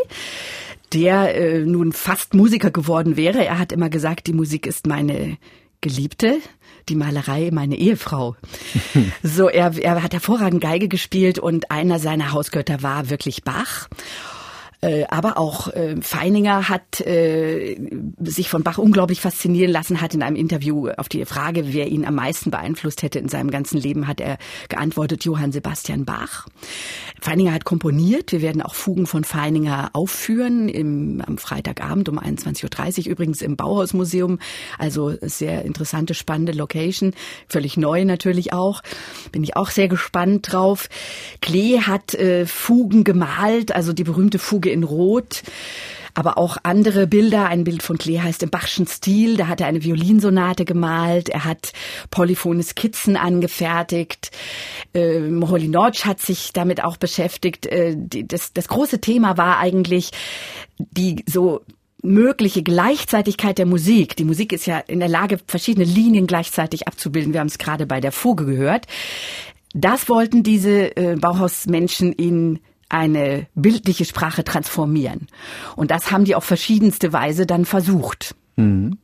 der 0.92 1.34
äh, 1.34 1.60
nun 1.60 1.92
fast 1.92 2.34
Musiker 2.34 2.70
geworden 2.70 3.16
wäre. 3.16 3.44
Er 3.44 3.58
hat 3.58 3.72
immer 3.72 3.90
gesagt, 3.90 4.26
die 4.26 4.32
Musik 4.32 4.66
ist 4.66 4.86
meine 4.86 5.38
Geliebte, 5.80 6.38
die 6.88 6.94
Malerei 6.94 7.50
meine 7.52 7.76
Ehefrau. 7.76 8.36
so, 9.22 9.48
er, 9.48 9.76
er 9.78 10.02
hat 10.02 10.12
hervorragend 10.12 10.60
Geige 10.60 10.88
gespielt 10.88 11.38
und 11.38 11.70
einer 11.70 11.98
seiner 11.98 12.32
Hausgötter 12.32 12.82
war 12.82 13.10
wirklich 13.10 13.44
Bach. 13.44 13.88
Äh, 14.86 15.04
aber 15.08 15.36
auch 15.36 15.66
äh, 15.74 15.96
Feininger 16.00 16.68
hat 16.68 17.00
äh, 17.00 17.76
sich 18.20 18.48
von 18.48 18.62
Bach 18.62 18.78
unglaublich 18.78 19.20
faszinieren 19.20 19.72
lassen, 19.72 20.00
hat 20.00 20.14
in 20.14 20.22
einem 20.22 20.36
Interview 20.36 20.90
auf 20.90 21.08
die 21.08 21.24
Frage, 21.24 21.72
wer 21.72 21.88
ihn 21.88 22.04
am 22.04 22.14
meisten 22.14 22.52
beeinflusst 22.52 23.02
hätte 23.02 23.18
in 23.18 23.28
seinem 23.28 23.50
ganzen 23.50 23.78
Leben, 23.78 24.06
hat 24.06 24.20
er 24.20 24.38
geantwortet, 24.68 25.24
Johann 25.24 25.50
Sebastian 25.50 26.04
Bach. 26.04 26.46
Feininger 27.20 27.52
hat 27.52 27.64
komponiert. 27.64 28.30
Wir 28.30 28.42
werden 28.42 28.62
auch 28.62 28.76
Fugen 28.76 29.08
von 29.08 29.24
Feininger 29.24 29.90
aufführen 29.92 30.68
im, 30.68 31.20
am 31.26 31.36
Freitagabend 31.36 32.08
um 32.08 32.20
21.30 32.20 33.06
Uhr, 33.06 33.12
übrigens 33.12 33.42
im 33.42 33.56
Bauhausmuseum. 33.56 34.38
Also 34.78 35.14
sehr 35.20 35.64
interessante, 35.64 36.14
spannende 36.14 36.52
Location. 36.52 37.12
Völlig 37.48 37.76
neu 37.76 38.04
natürlich 38.04 38.52
auch. 38.52 38.82
Bin 39.32 39.42
ich 39.42 39.56
auch 39.56 39.70
sehr 39.70 39.88
gespannt 39.88 40.52
drauf. 40.52 40.88
Klee 41.40 41.80
hat 41.80 42.14
äh, 42.14 42.46
Fugen 42.46 43.02
gemalt, 43.02 43.74
also 43.74 43.92
die 43.92 44.04
berühmte 44.04 44.38
Fuge 44.38 44.75
in 44.76 44.84
Rot 44.84 45.42
aber 46.16 46.38
auch 46.38 46.56
andere 46.62 47.06
Bilder. 47.06 47.46
Ein 47.46 47.64
Bild 47.64 47.82
von 47.82 47.98
Klee 47.98 48.20
heißt 48.20 48.42
im 48.42 48.48
Bachschen 48.48 48.86
Stil. 48.86 49.36
Da 49.36 49.48
hat 49.48 49.60
er 49.60 49.66
eine 49.66 49.84
Violinsonate 49.84 50.64
gemalt. 50.64 51.28
Er 51.28 51.44
hat 51.44 51.74
polyphone 52.10 52.62
Skizzen 52.62 53.18
angefertigt. 53.18 54.30
Ähm, 54.94 55.46
Holly 55.46 55.68
Notch 55.68 56.06
hat 56.06 56.20
sich 56.20 56.54
damit 56.54 56.82
auch 56.82 56.96
beschäftigt. 56.96 57.66
Äh, 57.66 57.96
die, 57.98 58.26
das, 58.26 58.54
das 58.54 58.68
große 58.68 59.02
Thema 59.02 59.36
war 59.36 59.58
eigentlich 59.58 60.10
die 60.78 61.22
so 61.28 61.60
mögliche 62.02 62.62
Gleichzeitigkeit 62.62 63.58
der 63.58 63.66
Musik. 63.66 64.16
Die 64.16 64.24
Musik 64.24 64.54
ist 64.54 64.66
ja 64.66 64.78
in 64.78 65.00
der 65.00 65.08
Lage, 65.08 65.38
verschiedene 65.46 65.84
Linien 65.84 66.26
gleichzeitig 66.26 66.88
abzubilden. 66.88 67.34
Wir 67.34 67.40
haben 67.40 67.48
es 67.48 67.58
gerade 67.58 67.84
bei 67.84 68.00
der 68.00 68.12
Fuge 68.12 68.46
gehört. 68.46 68.86
Das 69.74 70.08
wollten 70.08 70.42
diese 70.42 70.96
äh, 70.96 71.16
Bauhausmenschen 71.16 72.14
in 72.14 72.60
eine 72.88 73.46
bildliche 73.54 74.04
Sprache 74.04 74.44
transformieren. 74.44 75.28
Und 75.74 75.90
das 75.90 76.10
haben 76.10 76.24
die 76.24 76.34
auf 76.34 76.44
verschiedenste 76.44 77.12
Weise 77.12 77.46
dann 77.46 77.64
versucht. 77.64 78.34
Mhm. 78.56 78.98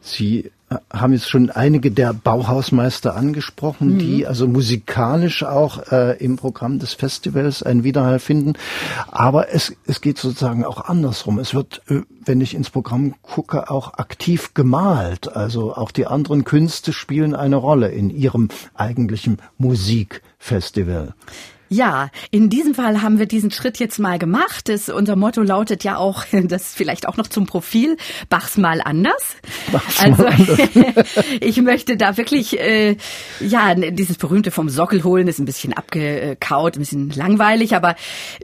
Sie 0.00 0.50
äh, 0.70 0.76
haben 0.92 1.12
jetzt 1.12 1.28
schon 1.28 1.50
einige 1.50 1.90
der 1.90 2.12
Bauhausmeister 2.12 3.16
angesprochen, 3.16 3.94
mhm. 3.94 3.98
die 3.98 4.26
also 4.26 4.46
musikalisch 4.46 5.42
auch 5.42 5.90
äh, 5.90 6.16
im 6.18 6.36
Programm 6.36 6.78
des 6.78 6.94
Festivals 6.94 7.62
einen 7.62 7.84
Widerhall 7.84 8.18
finden. 8.18 8.54
Aber 9.10 9.52
es, 9.52 9.74
es 9.86 10.00
geht 10.00 10.18
sozusagen 10.18 10.64
auch 10.64 10.84
andersrum. 10.84 11.38
Es 11.38 11.54
wird, 11.54 11.82
äh, 11.88 12.02
wenn 12.24 12.40
ich 12.40 12.54
ins 12.54 12.70
Programm 12.70 13.14
gucke, 13.22 13.70
auch 13.70 13.94
aktiv 13.94 14.54
gemalt. 14.54 15.34
Also 15.34 15.74
auch 15.74 15.90
die 15.90 16.06
anderen 16.06 16.44
Künste 16.44 16.92
spielen 16.92 17.34
eine 17.34 17.56
Rolle 17.56 17.88
in 17.88 18.10
ihrem 18.10 18.48
eigentlichen 18.74 19.38
Musikfestival. 19.58 21.14
Ja, 21.72 22.10
in 22.30 22.50
diesem 22.50 22.74
Fall 22.74 23.00
haben 23.00 23.18
wir 23.18 23.24
diesen 23.24 23.50
Schritt 23.50 23.78
jetzt 23.78 23.98
mal 23.98 24.18
gemacht. 24.18 24.68
Das, 24.68 24.90
unser 24.90 25.16
Motto 25.16 25.40
lautet 25.40 25.84
ja 25.84 25.96
auch, 25.96 26.24
das 26.44 26.74
vielleicht 26.74 27.08
auch 27.08 27.16
noch 27.16 27.28
zum 27.28 27.46
Profil, 27.46 27.96
Bachs 28.28 28.58
mal 28.58 28.82
anders. 28.82 29.36
Bach's 29.72 29.98
also 30.00 30.24
mal 30.24 30.32
anders. 30.32 31.08
ich 31.40 31.62
möchte 31.62 31.96
da 31.96 32.18
wirklich, 32.18 32.60
äh, 32.60 32.96
ja, 33.40 33.74
dieses 33.74 34.18
berühmte 34.18 34.50
vom 34.50 34.68
Sockel 34.68 35.02
holen 35.02 35.28
ist 35.28 35.38
ein 35.38 35.46
bisschen 35.46 35.72
abgekaut, 35.72 36.76
ein 36.76 36.80
bisschen 36.80 37.08
langweilig, 37.08 37.74
aber 37.74 37.96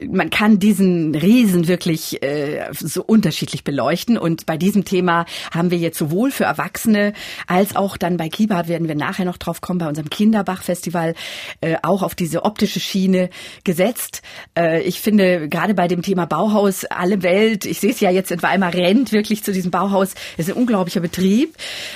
man 0.09 0.31
kann 0.31 0.57
diesen 0.57 1.13
Riesen 1.13 1.67
wirklich 1.67 2.23
äh, 2.23 2.65
so 2.73 3.03
unterschiedlich 3.03 3.63
beleuchten. 3.63 4.17
Und 4.17 4.47
bei 4.47 4.57
diesem 4.57 4.85
Thema 4.85 5.25
haben 5.51 5.69
wir 5.69 5.77
jetzt 5.77 5.99
sowohl 5.99 6.31
für 6.31 6.45
Erwachsene 6.45 7.13
als 7.45 7.75
auch 7.75 7.95
dann 7.95 8.17
bei 8.17 8.29
Kiba 8.29 8.67
werden 8.67 8.87
wir 8.87 8.95
nachher 8.95 9.25
noch 9.25 9.37
drauf 9.37 9.61
kommen, 9.61 9.77
bei 9.77 9.87
unserem 9.87 10.09
Kinderbach-Festival, 10.09 11.13
äh, 11.61 11.75
auch 11.83 12.01
auf 12.01 12.15
diese 12.15 12.43
optische 12.43 12.79
Schiene 12.79 13.18
Schiene 13.19 13.29
gesetzt. 13.63 14.21
Äh, 14.57 14.81
ich 14.83 15.01
finde 15.01 15.49
gerade 15.49 15.73
bei 15.73 15.87
dem 15.87 16.01
Thema 16.01 16.25
Bauhaus 16.25 16.85
alle 16.85 17.21
Welt, 17.23 17.65
ich 17.65 17.79
sehe 17.79 17.91
es 17.91 17.99
ja 17.99 18.09
jetzt 18.09 18.31
in 18.31 18.41
Weimar, 18.41 18.73
rennt 18.73 19.11
wirklich 19.11 19.43
zu 19.43 19.51
diesem 19.51 19.71
Bauhaus. 19.71 20.13
Es 20.37 20.47
ist 20.47 20.55
ein 20.55 20.61
unglaublicher 20.61 21.01
Betrieb 21.01 21.55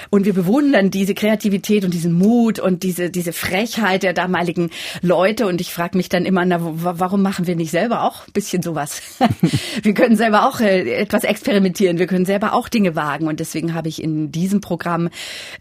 und 0.10 0.26
wir 0.26 0.34
bewundern 0.34 0.92
diese 0.92 1.14
Kreativität 1.14 1.86
und 1.86 1.94
diesen 1.94 2.14
Mut 2.14 2.60
und 2.60 2.84
diese, 2.84 3.10
diese 3.10 3.34
Frechheit 3.34 4.04
der 4.04 4.14
damaligen 4.14 4.70
Leute 5.02 5.48
und 5.48 5.62
ich 5.62 5.72
frage 5.72 5.98
mich 5.98 6.10
dann 6.10 6.26
immer, 6.26 6.46
na, 6.46 6.58
warum 6.62 7.22
machen 7.22 7.48
wir 7.48 7.56
nicht 7.56 7.72
selber 7.72 8.04
auch 8.04 8.28
ein 8.28 8.34
bisschen 8.34 8.62
sowas? 8.62 9.02
wir 9.82 9.94
können 9.94 10.16
selber 10.16 10.48
auch 10.48 10.60
äh, 10.60 10.94
etwas 10.94 11.24
experimentieren, 11.24 12.00
wir 12.00 12.08
können 12.08 12.26
selber 12.26 12.54
auch 12.54 12.68
Dinge 12.68 12.96
wagen 12.96 13.28
und 13.28 13.40
deswegen 13.40 13.74
habe 13.74 13.88
ich 13.88 14.04
in 14.04 14.32
diesem 14.32 14.62
Programm, 14.62 15.10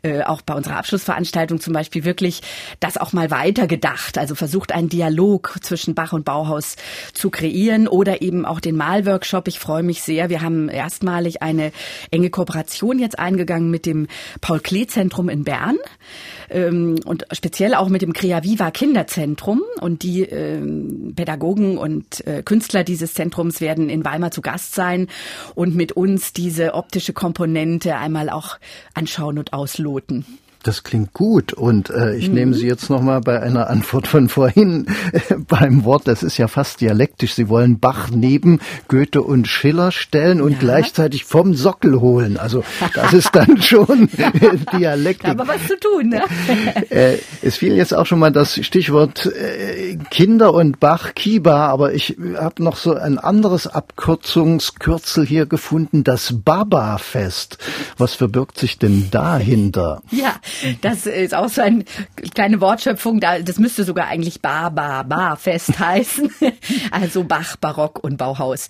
äh, 0.02 0.22
auch 0.22 0.42
bei 0.42 0.54
unserer 0.54 0.76
Abschlussveranstaltung 0.76 1.60
zum 1.60 1.72
Beispiel 1.72 2.04
wirklich 2.04 2.42
das 2.80 2.96
auch 2.96 3.12
mal 3.12 3.30
weitergedacht, 3.30 4.18
also 4.18 4.34
versucht 4.34 4.72
einen 4.72 4.88
Dialog 4.88 5.51
zwischen 5.60 5.94
Bach 5.94 6.12
und 6.12 6.24
Bauhaus 6.24 6.76
zu 7.12 7.30
kreieren 7.30 7.88
oder 7.88 8.22
eben 8.22 8.44
auch 8.44 8.60
den 8.60 8.76
Malworkshop. 8.76 9.48
Ich 9.48 9.58
freue 9.58 9.82
mich 9.82 10.02
sehr. 10.02 10.30
Wir 10.30 10.42
haben 10.42 10.68
erstmalig 10.68 11.42
eine 11.42 11.72
enge 12.10 12.30
Kooperation 12.30 12.98
jetzt 12.98 13.18
eingegangen 13.18 13.70
mit 13.70 13.86
dem 13.86 14.08
Paul 14.40 14.60
Klee 14.60 14.86
Zentrum 14.86 15.28
in 15.28 15.44
Bern 15.44 15.76
ähm, 16.50 17.00
und 17.04 17.26
speziell 17.32 17.74
auch 17.74 17.88
mit 17.88 18.02
dem 18.02 18.12
Creaviva 18.12 18.70
Kinderzentrum 18.70 19.62
und 19.80 20.02
die 20.02 20.22
ähm, 20.22 21.14
Pädagogen 21.16 21.78
und 21.78 22.26
äh, 22.26 22.42
Künstler 22.42 22.84
dieses 22.84 23.14
Zentrums 23.14 23.60
werden 23.60 23.88
in 23.88 24.04
Weimar 24.04 24.30
zu 24.30 24.42
Gast 24.42 24.74
sein 24.74 25.08
und 25.54 25.74
mit 25.74 25.92
uns 25.92 26.32
diese 26.32 26.74
optische 26.74 27.12
Komponente 27.12 27.96
einmal 27.96 28.30
auch 28.30 28.58
anschauen 28.94 29.38
und 29.38 29.52
ausloten. 29.52 30.24
Das 30.62 30.84
klingt 30.84 31.12
gut 31.12 31.52
und 31.52 31.90
äh, 31.90 32.14
ich 32.14 32.28
mhm. 32.28 32.34
nehme 32.34 32.54
Sie 32.54 32.66
jetzt 32.66 32.90
nochmal 32.90 33.20
bei 33.20 33.40
einer 33.40 33.68
Antwort 33.68 34.06
von 34.06 34.28
vorhin 34.28 34.86
äh, 35.12 35.20
beim 35.48 35.84
Wort, 35.84 36.06
das 36.06 36.22
ist 36.22 36.38
ja 36.38 36.48
fast 36.48 36.80
dialektisch. 36.80 37.34
Sie 37.34 37.48
wollen 37.48 37.78
Bach 37.80 38.10
neben 38.10 38.60
Goethe 38.88 39.22
und 39.22 39.48
Schiller 39.48 39.92
stellen 39.92 40.40
und 40.40 40.52
ja. 40.52 40.58
gleichzeitig 40.58 41.24
vom 41.24 41.54
Sockel 41.54 42.00
holen. 42.00 42.36
Also 42.36 42.64
das 42.94 43.12
ist 43.12 43.34
dann 43.34 43.60
schon 43.62 44.08
Dialektik. 44.72 45.28
Aber 45.28 45.48
was 45.48 45.66
zu 45.66 45.78
tun, 45.78 46.08
ne? 46.08 46.22
äh, 46.90 47.18
es 47.42 47.56
fiel 47.56 47.76
jetzt 47.76 47.94
auch 47.94 48.06
schon 48.06 48.18
mal 48.18 48.30
das 48.30 48.64
Stichwort 48.64 49.26
äh, 49.26 49.96
Kinder 50.10 50.54
und 50.54 50.80
Bach, 50.80 51.14
Kiba, 51.14 51.66
aber 51.68 51.94
ich 51.94 52.16
habe 52.36 52.62
noch 52.62 52.76
so 52.76 52.94
ein 52.94 53.18
anderes 53.18 53.66
Abkürzungskürzel 53.66 55.26
hier 55.26 55.46
gefunden, 55.46 56.04
das 56.04 56.34
Baba-Fest. 56.44 57.58
Was 57.98 58.14
verbirgt 58.14 58.58
sich 58.58 58.78
denn 58.78 59.08
dahinter? 59.10 60.02
Ja, 60.10 60.36
das 60.80 61.06
ist 61.06 61.34
auch 61.34 61.48
so 61.48 61.62
eine 61.62 61.84
kleine 62.34 62.60
Wortschöpfung. 62.60 63.20
Das 63.20 63.58
müsste 63.58 63.84
sogar 63.84 64.08
eigentlich 64.08 64.40
Bar, 64.40 64.70
Bar, 64.70 65.04
Bar 65.04 65.36
Fest 65.36 65.78
heißen. 65.78 66.30
Also 66.90 67.24
Bach, 67.24 67.56
Barock 67.56 68.02
und 68.02 68.18
Bauhaus. 68.18 68.68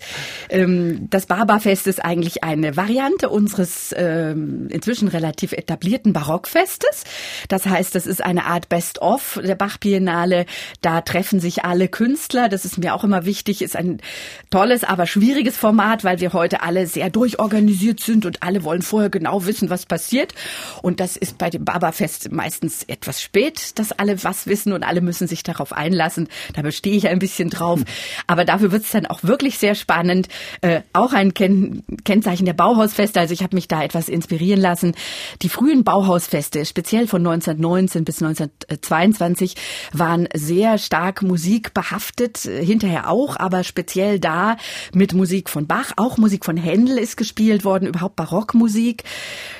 Ähm, 0.49 1.07
das 1.09 1.25
Barbarfest 1.25 1.87
ist 1.87 2.03
eigentlich 2.03 2.43
eine 2.43 2.75
Variante 2.77 3.29
unseres 3.29 3.93
ähm, 3.97 4.67
inzwischen 4.69 5.07
relativ 5.07 5.51
etablierten 5.51 6.13
Barockfestes. 6.13 7.03
Das 7.47 7.65
heißt, 7.65 7.95
das 7.95 8.07
ist 8.07 8.23
eine 8.23 8.45
Art 8.45 8.69
Best-of 8.69 9.39
der 9.43 9.55
Bach-Biennale. 9.55 10.45
Da 10.81 11.01
treffen 11.01 11.39
sich 11.39 11.65
alle 11.65 11.87
Künstler. 11.87 12.49
Das 12.49 12.65
ist 12.65 12.77
mir 12.77 12.93
auch 12.93 13.03
immer 13.03 13.25
wichtig. 13.25 13.61
Ist 13.61 13.75
ein 13.75 14.01
tolles, 14.49 14.83
aber 14.83 15.05
schwieriges 15.05 15.57
Format, 15.57 16.03
weil 16.03 16.19
wir 16.19 16.33
heute 16.33 16.61
alle 16.61 16.87
sehr 16.87 17.09
durchorganisiert 17.09 17.99
sind 17.99 18.25
und 18.25 18.43
alle 18.43 18.63
wollen 18.63 18.81
vorher 18.81 19.09
genau 19.09 19.45
wissen, 19.45 19.69
was 19.69 19.85
passiert. 19.85 20.33
Und 20.81 20.99
das 20.99 21.17
ist 21.17 21.37
bei 21.37 21.49
dem 21.49 21.65
Barberfest 21.73 22.31
meistens 22.31 22.83
etwas 22.83 23.19
spät, 23.19 23.79
dass 23.79 23.91
alle 23.91 24.23
was 24.23 24.45
wissen 24.45 24.73
und 24.73 24.83
alle 24.83 25.01
müssen 25.01 25.27
sich 25.27 25.41
darauf 25.41 25.73
einlassen. 25.73 26.27
Da 26.53 26.61
bestehe 26.61 26.95
ich 26.95 27.07
ein 27.07 27.17
bisschen 27.17 27.49
drauf. 27.49 27.81
Aber 28.27 28.45
dafür 28.45 28.71
wird 28.71 28.83
es 28.83 28.91
dann 28.91 29.07
auch 29.07 29.23
wirklich 29.23 29.57
sehr 29.57 29.73
spannend. 29.73 30.27
Äh, 30.61 30.81
auch 30.93 31.13
ein 31.13 31.33
Ken 31.33 31.83
Kennzeichen 32.05 32.45
der 32.45 32.53
Bauhausfeste. 32.53 33.19
Also 33.19 33.33
ich 33.33 33.41
habe 33.41 33.55
mich 33.55 33.67
da 33.67 33.81
etwas 33.81 34.07
inspirieren 34.07 34.61
lassen. 34.61 34.93
Die 35.41 35.49
frühen 35.49 35.83
Bauhausfeste, 35.83 36.63
speziell 36.65 37.07
von 37.07 37.25
1919 37.25 38.05
bis 38.05 38.21
1922, 38.21 39.55
waren 39.93 40.29
sehr 40.35 40.77
stark 40.77 41.23
musikbehaftet. 41.23 42.37
Hinterher 42.37 43.09
auch, 43.09 43.35
aber 43.37 43.63
speziell 43.63 44.19
da 44.19 44.57
mit 44.93 45.13
Musik 45.13 45.49
von 45.49 45.65
Bach. 45.65 45.93
Auch 45.97 46.17
Musik 46.17 46.45
von 46.45 46.55
Händel 46.55 46.99
ist 46.99 47.17
gespielt 47.17 47.65
worden, 47.65 47.87
überhaupt 47.87 48.15
Barockmusik. 48.15 49.03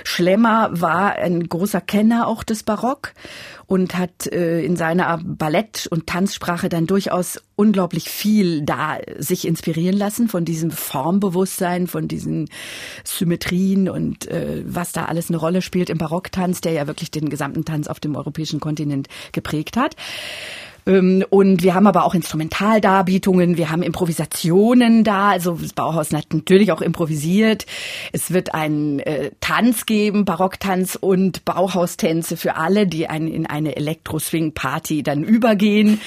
Schlemmer 0.03 0.69
war 0.73 1.13
ein 1.13 1.49
großer 1.49 1.81
Kenner 1.81 2.02
auch 2.11 2.43
des 2.43 2.63
Barock 2.63 3.13
und 3.65 3.97
hat 3.97 4.27
äh, 4.27 4.61
in 4.63 4.75
seiner 4.75 5.19
Ballett- 5.23 5.87
und 5.89 6.07
Tanzsprache 6.07 6.69
dann 6.69 6.87
durchaus 6.87 7.39
unglaublich 7.55 8.09
viel 8.09 8.61
da 8.63 8.97
sich 9.17 9.47
inspirieren 9.47 9.95
lassen 9.95 10.27
von 10.27 10.45
diesem 10.45 10.71
Formbewusstsein, 10.71 11.87
von 11.87 12.07
diesen 12.07 12.49
Symmetrien 13.03 13.89
und 13.89 14.27
äh, 14.27 14.63
was 14.65 14.91
da 14.91 15.05
alles 15.05 15.29
eine 15.29 15.37
Rolle 15.37 15.61
spielt 15.61 15.89
im 15.89 15.97
Barocktanz, 15.97 16.61
der 16.61 16.73
ja 16.73 16.87
wirklich 16.87 17.11
den 17.11 17.29
gesamten 17.29 17.65
Tanz 17.65 17.87
auf 17.87 17.99
dem 17.99 18.15
europäischen 18.15 18.59
Kontinent 18.59 19.07
geprägt 19.31 19.77
hat. 19.77 19.95
Ähm, 20.85 21.23
und 21.29 21.63
wir 21.63 21.73
haben 21.73 21.87
aber 21.87 22.05
auch 22.05 22.15
Instrumentaldarbietungen, 22.15 23.57
wir 23.57 23.69
haben 23.69 23.83
Improvisationen 23.83 25.03
da. 25.03 25.29
Also 25.29 25.57
das 25.61 25.73
Bauhaus 25.73 26.11
hat 26.13 26.33
natürlich 26.33 26.71
auch 26.71 26.81
improvisiert. 26.81 27.65
Es 28.11 28.31
wird 28.31 28.53
einen 28.53 28.99
äh, 28.99 29.31
Tanz 29.39 29.85
geben, 29.85 30.25
Barocktanz 30.25 30.97
und 30.99 31.45
Bauhaustänze 31.45 32.37
für 32.37 32.55
alle, 32.55 32.87
die 32.87 33.07
ein, 33.07 33.27
in 33.27 33.45
eine 33.45 33.75
Elektro-Swing-Party 33.75 35.03
dann 35.03 35.23
übergehen. 35.23 36.01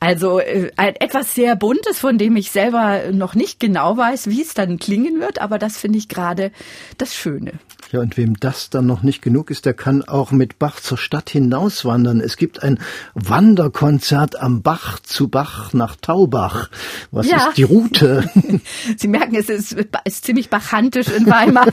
Also 0.00 0.38
äh, 0.38 0.70
etwas 0.76 1.34
sehr 1.34 1.56
Buntes, 1.56 1.98
von 1.98 2.18
dem 2.18 2.36
ich 2.36 2.50
selber 2.50 3.12
noch 3.12 3.34
nicht 3.34 3.60
genau 3.60 3.96
weiß, 3.96 4.28
wie 4.28 4.42
es 4.42 4.54
dann 4.54 4.78
klingen 4.78 5.20
wird. 5.20 5.40
Aber 5.40 5.58
das 5.58 5.76
finde 5.76 5.98
ich 5.98 6.08
gerade 6.08 6.52
das 6.98 7.14
Schöne. 7.14 7.52
Ja, 7.90 8.00
und 8.00 8.16
wem 8.16 8.38
das 8.38 8.70
dann 8.70 8.86
noch 8.86 9.02
nicht 9.02 9.22
genug 9.22 9.50
ist, 9.50 9.66
der 9.66 9.74
kann 9.74 10.02
auch 10.02 10.30
mit 10.30 10.58
Bach 10.58 10.80
zur 10.80 10.96
Stadt 10.96 11.28
hinauswandern. 11.30 12.20
Es 12.20 12.36
gibt 12.36 12.62
ein 12.62 12.78
Wanderkonzert 13.14 14.40
am 14.40 14.62
Bach 14.62 14.98
zu 15.00 15.28
Bach 15.28 15.72
nach 15.74 15.96
Taubach. 15.96 16.70
Was 17.10 17.28
ja. 17.28 17.48
ist 17.48 17.58
die 17.58 17.64
Route? 17.64 18.30
Sie 18.96 19.08
merken, 19.08 19.34
es 19.34 19.48
ist, 19.48 19.76
ist 20.04 20.24
ziemlich 20.24 20.48
bachantisch 20.48 21.08
in 21.08 21.26
Weimar. 21.26 21.66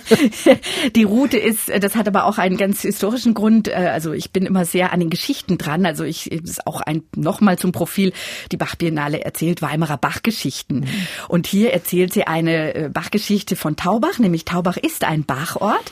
die 0.95 1.03
Route 1.03 1.37
ist, 1.37 1.69
das 1.79 1.95
hat 1.95 2.07
aber 2.07 2.25
auch 2.25 2.37
einen 2.37 2.57
ganz 2.57 2.81
historischen 2.81 3.33
Grund. 3.33 3.67
Äh, 3.67 3.89
also 3.93 4.11
ich 4.11 4.31
bin 4.31 4.45
immer 4.45 4.65
sehr 4.65 4.91
an 4.91 4.99
den 4.99 5.09
Geschichten 5.09 5.57
dran. 5.57 5.85
Also 5.85 6.03
ich 6.03 6.31
ist 6.31 6.67
auch 6.67 6.81
ein 6.81 7.03
nochmal 7.15 7.57
zum 7.57 7.71
Profil. 7.71 8.11
Die 8.51 8.57
Bach-Biennale 8.57 9.21
erzählt 9.21 9.61
Weimarer 9.61 9.97
Bachgeschichten. 9.97 10.81
Mhm. 10.81 10.87
Und 11.27 11.47
hier 11.47 11.71
erzählt 11.73 12.13
sie 12.13 12.27
eine 12.27 12.75
äh, 12.75 12.89
Bachgeschichte 12.89 13.55
von 13.55 13.75
Taubach, 13.75 14.19
nämlich 14.19 14.45
Taubach 14.45 14.77
ist 14.77 15.03
ein 15.03 15.23
Bachort 15.23 15.91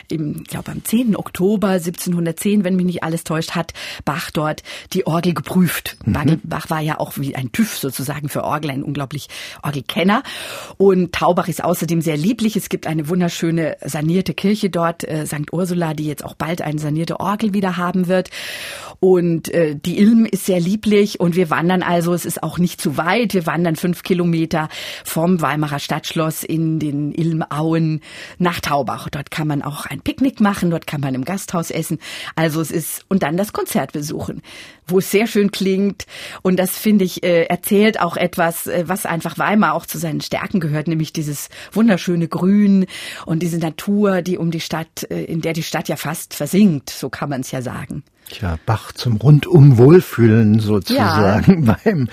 im, 0.11 0.43
glaube 0.43 0.71
am 0.71 0.83
10. 0.83 1.15
Oktober 1.15 1.69
1710, 1.69 2.63
wenn 2.63 2.75
mich 2.75 2.85
nicht 2.85 3.03
alles 3.03 3.23
täuscht, 3.23 3.51
hat 3.51 3.73
Bach 4.05 4.31
dort 4.31 4.63
die 4.93 5.07
Orgel 5.07 5.33
geprüft. 5.33 5.97
Mhm. 6.05 6.41
Bach 6.43 6.69
war 6.69 6.79
ja 6.79 6.99
auch 6.99 7.17
wie 7.17 7.35
ein 7.35 7.51
TÜV 7.51 7.77
sozusagen 7.77 8.29
für 8.29 8.43
Orgel, 8.43 8.71
ein 8.71 8.83
unglaublich 8.83 9.27
Orgelkenner. 9.63 10.23
Und 10.77 11.13
Taubach 11.13 11.47
ist 11.47 11.63
außerdem 11.63 12.01
sehr 12.01 12.17
lieblich. 12.17 12.55
Es 12.55 12.69
gibt 12.69 12.87
eine 12.87 13.09
wunderschöne 13.09 13.77
sanierte 13.83 14.33
Kirche 14.33 14.69
dort, 14.69 15.03
äh, 15.03 15.25
St. 15.25 15.51
Ursula, 15.51 15.93
die 15.93 16.05
jetzt 16.05 16.23
auch 16.23 16.35
bald 16.35 16.61
eine 16.61 16.79
sanierte 16.79 17.19
Orgel 17.19 17.53
wieder 17.53 17.77
haben 17.77 18.07
wird. 18.07 18.29
Und 18.99 19.51
äh, 19.53 19.75
die 19.75 19.99
Ilm 19.99 20.25
ist 20.25 20.45
sehr 20.45 20.59
lieblich 20.59 21.19
und 21.19 21.35
wir 21.35 21.49
wandern 21.49 21.81
also, 21.81 22.13
es 22.13 22.25
ist 22.25 22.43
auch 22.43 22.59
nicht 22.59 22.79
zu 22.79 22.97
weit. 22.97 23.33
Wir 23.33 23.45
wandern 23.45 23.75
fünf 23.75 24.03
Kilometer 24.03 24.69
vom 25.03 25.41
Weimarer 25.41 25.79
Stadtschloss 25.79 26.43
in 26.43 26.79
den 26.79 27.11
Ilmauen 27.11 28.01
nach 28.37 28.59
Taubach. 28.59 29.09
Dort 29.09 29.31
kann 29.31 29.47
man 29.47 29.61
auch 29.61 29.85
ein 29.85 30.00
Picknick 30.03 30.39
machen, 30.39 30.71
dort 30.71 30.87
kann 30.87 31.01
man 31.01 31.15
im 31.15 31.25
Gasthaus 31.25 31.71
essen. 31.71 31.99
Also 32.35 32.61
es 32.61 32.71
ist, 32.71 33.05
und 33.07 33.23
dann 33.23 33.37
das 33.37 33.53
Konzert 33.53 33.93
besuchen, 33.93 34.41
wo 34.87 34.99
es 34.99 35.11
sehr 35.11 35.27
schön 35.27 35.51
klingt. 35.51 36.05
Und 36.41 36.57
das 36.57 36.77
finde 36.77 37.05
ich, 37.05 37.23
äh, 37.23 37.43
erzählt 37.43 37.99
auch 37.99 38.17
etwas, 38.17 38.67
äh, 38.67 38.83
was 38.87 39.05
einfach 39.05 39.37
Weimar 39.37 39.73
auch 39.73 39.85
zu 39.85 39.97
seinen 39.97 40.21
Stärken 40.21 40.59
gehört, 40.59 40.87
nämlich 40.87 41.13
dieses 41.13 41.49
wunderschöne 41.71 42.27
Grün 42.27 42.85
und 43.25 43.43
diese 43.43 43.57
Natur, 43.57 44.21
die 44.21 44.37
um 44.37 44.51
die 44.51 44.59
Stadt, 44.59 45.07
äh, 45.09 45.23
in 45.23 45.41
der 45.41 45.53
die 45.53 45.63
Stadt 45.63 45.89
ja 45.89 45.95
fast 45.95 46.33
versinkt, 46.33 46.89
so 46.89 47.09
kann 47.09 47.29
man 47.29 47.41
es 47.41 47.51
ja 47.51 47.61
sagen. 47.61 48.03
Tja, 48.31 48.57
Bach 48.65 48.93
zum 48.93 49.17
rundum 49.17 49.77
Wohlfühlen 49.77 50.61
sozusagen 50.61 51.65
ja. 51.65 51.77
beim 51.83 52.07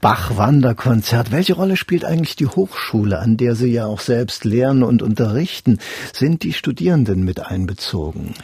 Bach-Wanderkonzert. 0.00 1.30
Welche 1.30 1.54
Rolle 1.54 1.76
spielt 1.76 2.04
eigentlich 2.04 2.34
die 2.34 2.48
Hochschule, 2.48 3.20
an 3.20 3.36
der 3.36 3.54
Sie 3.54 3.72
ja 3.72 3.86
auch 3.86 4.00
selbst 4.00 4.44
lehren 4.44 4.82
und 4.82 5.00
unterrichten? 5.00 5.78
Sind 6.12 6.42
die 6.42 6.54
Studierenden 6.54 7.24
mit 7.24 7.46
einbezogen? 7.46 8.34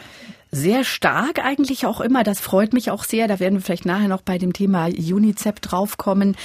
Sehr 0.57 0.83
stark 0.83 1.39
eigentlich 1.43 1.85
auch 1.85 2.01
immer. 2.01 2.23
Das 2.23 2.39
freut 2.39 2.73
mich 2.73 2.91
auch 2.91 3.03
sehr. 3.03 3.27
Da 3.27 3.39
werden 3.39 3.55
wir 3.55 3.61
vielleicht 3.61 3.85
nachher 3.85 4.07
noch 4.07 4.21
bei 4.21 4.37
dem 4.37 4.53
Thema 4.53 4.87
UNICEF 4.87 5.59
draufkommen. 5.59 6.35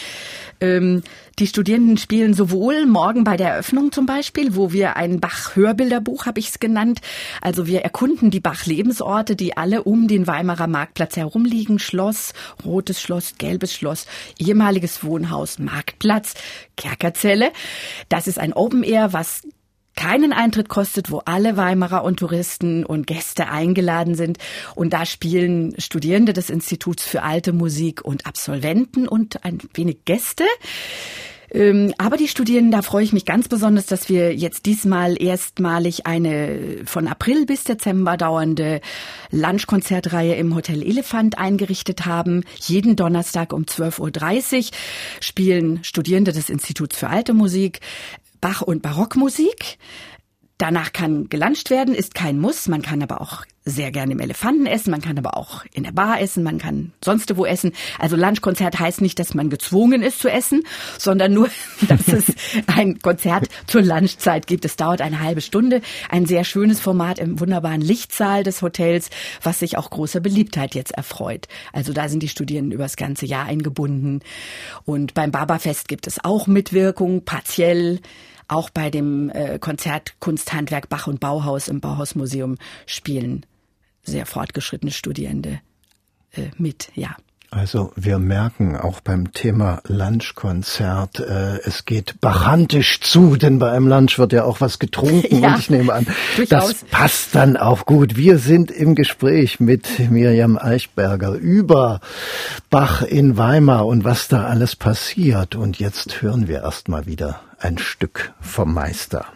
Ähm, 0.61 1.03
die 1.38 1.46
Studierenden 1.46 1.96
spielen 1.96 2.35
sowohl 2.35 2.87
morgen 2.87 3.25
bei 3.25 3.37
der 3.37 3.48
Eröffnung 3.48 3.90
zum 3.90 4.07
Beispiel, 4.07 4.55
wo 4.55 4.72
wir 4.72 4.96
ein 4.96 5.18
Bach-Hörbilderbuch, 5.18 6.27
habe 6.27 6.40
ich 6.40 6.51
es 6.51 6.61
genannt. 6.61 7.01
Also 7.40 7.66
wir 7.66 7.81
erkunden 7.81 8.31
die 8.31 8.40
Bach-Lebensorte, 8.40 9.35
die 9.35 9.57
alle 9.57 9.83
um 9.83 10.09
den 10.09 10.27
Weimarer 10.27 10.66
Marktplatz 10.66 11.16
herumliegen. 11.16 11.79
Schloss, 11.79 12.35
Rotes 12.64 13.01
Schloss, 13.01 13.35
Gelbes 13.38 13.75
Schloss, 13.75 14.07
ehemaliges 14.38 15.03
Wohnhaus, 15.03 15.59
Marktplatz, 15.59 16.35
Kerkerzelle. 16.77 17.51
Das 18.09 18.27
ist 18.27 18.38
ein 18.38 18.53
Open 18.53 18.83
Air, 18.83 19.12
was 19.12 19.42
keinen 19.96 20.33
Eintritt 20.33 20.68
kostet, 20.68 21.11
wo 21.11 21.18
alle 21.24 21.57
Weimarer 21.57 22.05
und 22.05 22.18
Touristen 22.18 22.85
und 22.85 23.07
Gäste 23.07 23.48
eingeladen 23.48 24.14
sind. 24.14 24.38
Und 24.74 24.92
da 24.92 25.07
spielen 25.07 25.74
Studierende 25.78 26.33
des 26.33 26.50
Instituts 26.50 27.05
für 27.05 27.22
alte 27.22 27.52
Musik 27.52 28.05
und 28.05 28.26
Absolventen 28.26 29.09
und 29.09 29.44
ein 29.44 29.59
wenig 29.74 30.05
Gäste. 30.05 30.44
Ähm, 31.55 31.92
aber 31.98 32.16
die 32.16 32.28
Studierenden, 32.28 32.72
da 32.72 32.81
freue 32.83 33.05
ich 33.05 33.12
mich 33.12 33.26
ganz 33.26 33.48
besonders, 33.48 33.87
dass 33.87 34.09
wir 34.09 34.35
jetzt 34.35 34.64
diesmal 34.64 35.20
erstmalig 35.20 36.07
eine 36.07 36.78
von 36.87 37.07
April 37.07 37.44
bis 37.44 37.64
Dezember 37.64 38.16
dauernde 38.16 38.81
Lunchkonzertreihe 39.31 40.35
im 40.37 40.55
Hotel 40.55 40.83
Elefant 40.83 41.38
eingerichtet 41.38 42.07
haben. 42.07 42.44
Jeden 42.61 42.96
Donnerstag 42.96 43.52
um 43.52 43.64
12.30 43.64 44.59
Uhr 44.59 44.76
spielen 45.20 45.85
Studierende 45.85 46.33
des 46.33 46.48
Instituts 46.48 46.96
für 46.96 47.09
alte 47.09 47.35
Musik 47.35 47.81
Bach- 48.42 48.61
und 48.61 48.83
Barockmusik. 48.83 49.78
Danach 50.59 50.92
kann 50.92 51.28
gelanscht 51.28 51.70
werden, 51.70 51.94
ist 51.94 52.14
kein 52.14 52.38
Muss. 52.38 52.68
Man 52.68 52.83
kann 52.83 53.02
aber 53.02 53.20
auch 53.20 53.44
sehr 53.64 53.90
gerne 53.90 54.12
im 54.12 54.20
Elefanten 54.20 54.66
essen, 54.66 54.90
man 54.90 55.00
kann 55.00 55.18
aber 55.18 55.37
auch 55.37 55.64
in 55.72 55.85
der 55.85 55.92
Bar 55.92 56.20
essen, 56.20 56.42
man 56.42 56.59
kann 56.59 56.92
sonst 57.05 57.37
wo 57.37 57.44
essen. 57.44 57.72
Also 57.98 58.14
Lunchkonzert 58.16 58.78
heißt 58.78 59.00
nicht, 59.00 59.18
dass 59.18 59.35
man 59.35 59.50
gezwungen 59.50 60.02
ist 60.02 60.20
zu 60.20 60.28
essen, 60.28 60.62
sondern 60.98 61.33
nur, 61.33 61.48
dass 61.88 62.09
es 62.09 62.33
ein 62.66 63.00
Konzert 63.00 63.48
zur 63.66 63.83
Lunchzeit 63.83 64.46
gibt. 64.46 64.64
Es 64.64 64.76
dauert 64.76 65.00
eine 65.00 65.20
halbe 65.20 65.40
Stunde. 65.40 65.81
Ein 66.11 66.26
sehr 66.26 66.44
schönes 66.44 66.81
Format 66.81 67.18
im 67.18 67.40
wunderbaren 67.40 67.81
Lichtsaal 67.81 68.42
des 68.44 68.62
Hotels, 68.62 69.11
was 69.42 69.61
sich 69.61 69.78
auch 69.78 69.90
großer 69.90 70.20
Beliebtheit 70.20 70.74
jetzt 70.74 70.92
erfreut. 70.92 71.46
Also 71.72 71.92
da 71.92 72.09
sind 72.09 72.22
die 72.22 72.28
Studierenden 72.28 72.72
übers 72.72 72.96
ganze 72.96 73.26
Jahr 73.26 73.46
eingebunden. 73.46 74.20
Und 74.85 75.14
beim 75.14 75.31
Barberfest 75.31 75.88
gibt 75.88 76.07
es 76.07 76.24
auch 76.24 76.46
Mitwirkung, 76.46 77.24
partiell. 77.24 78.00
Auch 78.53 78.69
bei 78.69 78.91
dem 78.91 79.31
äh, 79.31 79.59
Konzert 79.59 80.21
Kunsthandwerk 80.21 80.91
Bach 80.91 81.07
und 81.07 81.21
Bauhaus 81.21 81.69
im 81.69 81.81
Bauhausmuseum 81.81 82.59
spielen 82.85 83.47
sehr 84.03 84.27
fortgeschrittene 84.27 84.93
Studierende 84.93 85.62
äh, 86.33 86.51
mit, 86.59 86.91
ja. 86.95 87.17
Also 87.55 87.93
wir 87.97 88.19
merken 88.19 88.77
auch 88.77 89.03
beim 89.03 89.33
Thema 89.33 89.83
Lunchkonzert, 89.87 91.21
äh, 91.21 91.59
es 91.65 91.85
geht 91.85 92.19
bachantisch 92.23 93.01
zu, 93.01 93.37
denn 93.37 93.59
bei 93.59 93.71
einem 93.71 93.88
Lunch 93.88 94.19
wird 94.19 94.33
ja 94.33 94.45
auch 94.45 94.62
was 94.62 94.79
getrunken 94.79 95.37
ja, 95.43 95.53
und 95.53 95.59
ich 95.59 95.69
nehme 95.69 95.93
an, 95.93 96.07
durchaus. 96.37 96.69
das 96.69 96.85
passt 96.91 97.35
dann 97.35 97.59
auch 97.59 97.85
gut. 97.85 98.17
Wir 98.17 98.38
sind 98.38 98.71
im 98.71 98.95
Gespräch 98.95 99.61
mit 99.61 100.11
Miriam 100.11 100.57
Eichberger 100.57 101.33
über 101.35 102.01
Bach 102.71 103.03
in 103.03 103.37
Weimar 103.37 103.87
und 103.87 104.03
was 104.03 104.29
da 104.29 104.47
alles 104.47 104.75
passiert. 104.75 105.55
Und 105.55 105.79
jetzt 105.79 106.23
hören 106.23 106.49
wir 106.49 106.62
erstmal 106.62 107.05
wieder 107.05 107.41
ein 107.59 107.77
Stück 107.77 108.33
vom 108.41 108.73
Meister. 108.73 109.27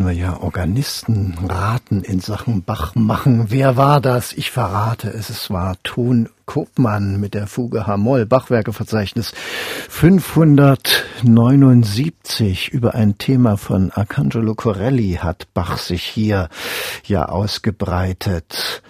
Könnten 0.00 0.16
wir 0.16 0.24
ja 0.24 0.40
Organisten 0.40 1.36
raten 1.46 2.00
in 2.00 2.20
Sachen 2.20 2.62
Bach 2.62 2.94
machen. 2.94 3.50
Wer 3.50 3.76
war 3.76 4.00
das? 4.00 4.32
Ich 4.32 4.50
verrate 4.50 5.10
es. 5.10 5.28
Es 5.28 5.50
war 5.50 5.76
Thun 5.82 6.30
Kopmann 6.46 7.20
mit 7.20 7.34
der 7.34 7.46
Fuge 7.46 7.86
H-Moll, 7.86 8.24
Bachwerkeverzeichnis 8.24 9.34
579. 9.90 12.70
Über 12.70 12.94
ein 12.94 13.18
Thema 13.18 13.58
von 13.58 13.90
Arcangelo 13.90 14.54
Corelli 14.54 15.18
hat 15.20 15.48
Bach 15.52 15.76
sich 15.76 16.04
hier 16.04 16.48
ja 17.04 17.26
ausgebreitet. 17.26 18.82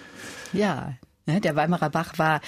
Ja, 0.53 0.93
der 1.27 1.55
Weimarer 1.55 1.89
Bach 1.89 2.17
war 2.17 2.41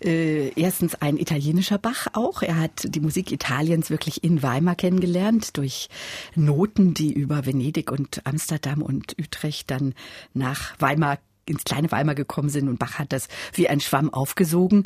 äh, 0.00 0.48
erstens 0.60 0.94
ein 0.96 1.16
italienischer 1.16 1.78
Bach 1.78 2.06
auch. 2.12 2.42
Er 2.42 2.58
hat 2.58 2.84
die 2.84 3.00
Musik 3.00 3.32
Italiens 3.32 3.90
wirklich 3.90 4.22
in 4.22 4.42
Weimar 4.42 4.76
kennengelernt 4.76 5.56
durch 5.56 5.88
Noten, 6.34 6.94
die 6.94 7.12
über 7.12 7.46
Venedig 7.46 7.90
und 7.90 8.24
Amsterdam 8.24 8.82
und 8.82 9.16
Utrecht 9.18 9.70
dann 9.70 9.94
nach 10.32 10.74
Weimar 10.78 11.18
ins 11.46 11.64
kleine 11.64 11.90
Weimar 11.92 12.14
gekommen 12.14 12.48
sind 12.48 12.68
und 12.68 12.78
Bach 12.78 12.98
hat 12.98 13.12
das 13.12 13.28
wie 13.52 13.68
ein 13.68 13.80
Schwamm 13.80 14.12
aufgesogen. 14.12 14.84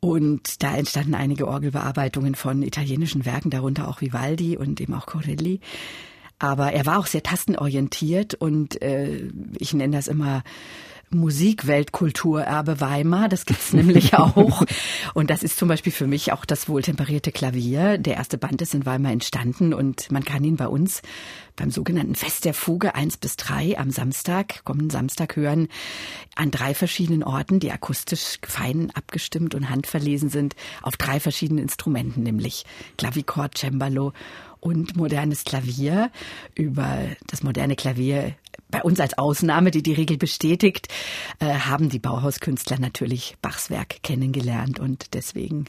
Und 0.00 0.62
da 0.62 0.76
entstanden 0.76 1.14
einige 1.14 1.48
Orgelbearbeitungen 1.48 2.36
von 2.36 2.62
italienischen 2.62 3.24
Werken, 3.24 3.50
darunter 3.50 3.88
auch 3.88 4.00
Vivaldi 4.00 4.56
und 4.56 4.80
eben 4.80 4.94
auch 4.94 5.06
Corelli. 5.06 5.60
Aber 6.38 6.72
er 6.72 6.86
war 6.86 7.00
auch 7.00 7.06
sehr 7.06 7.24
tastenorientiert 7.24 8.34
und 8.34 8.80
äh, 8.80 9.28
ich 9.58 9.74
nenne 9.74 9.96
das 9.96 10.06
immer 10.06 10.44
Musikweltkulturerbe 11.10 12.80
Weimar. 12.80 13.28
Das 13.28 13.46
gibt's 13.46 13.72
nämlich 13.72 14.14
auch. 14.18 14.62
Und 15.14 15.30
das 15.30 15.42
ist 15.42 15.58
zum 15.58 15.68
Beispiel 15.68 15.92
für 15.92 16.06
mich 16.06 16.32
auch 16.32 16.44
das 16.44 16.68
wohltemperierte 16.68 17.32
Klavier. 17.32 17.98
Der 17.98 18.14
erste 18.14 18.38
Band 18.38 18.62
ist 18.62 18.74
in 18.74 18.86
Weimar 18.86 19.12
entstanden 19.12 19.74
und 19.74 20.10
man 20.10 20.24
kann 20.24 20.44
ihn 20.44 20.56
bei 20.56 20.68
uns 20.68 21.02
beim 21.56 21.70
sogenannten 21.70 22.14
Fest 22.14 22.44
der 22.44 22.54
Fuge 22.54 22.94
eins 22.94 23.16
bis 23.16 23.36
drei 23.36 23.76
am 23.78 23.90
Samstag, 23.90 24.64
kommenden 24.64 24.90
Samstag 24.90 25.36
hören, 25.36 25.68
an 26.36 26.50
drei 26.50 26.72
verschiedenen 26.72 27.24
Orten, 27.24 27.58
die 27.58 27.72
akustisch 27.72 28.38
fein 28.46 28.90
abgestimmt 28.94 29.54
und 29.54 29.68
handverlesen 29.68 30.30
sind, 30.30 30.54
auf 30.82 30.96
drei 30.96 31.18
verschiedenen 31.20 31.64
Instrumenten, 31.64 32.22
nämlich 32.22 32.64
Klavichord, 32.96 33.58
Cembalo 33.58 34.12
und 34.60 34.96
modernes 34.96 35.44
Klavier. 35.44 36.10
Über 36.54 37.00
das 37.26 37.42
moderne 37.42 37.76
Klavier 37.76 38.34
bei 38.70 38.82
uns 38.82 39.00
als 39.00 39.16
Ausnahme, 39.16 39.70
die 39.70 39.82
die 39.82 39.94
Regel 39.94 40.18
bestätigt, 40.18 40.88
äh, 41.38 41.46
haben 41.46 41.88
die 41.88 41.98
Bauhauskünstler 41.98 42.78
natürlich 42.78 43.36
Bachs 43.42 43.70
Werk 43.70 44.02
kennengelernt 44.02 44.78
und 44.78 45.14
deswegen 45.14 45.66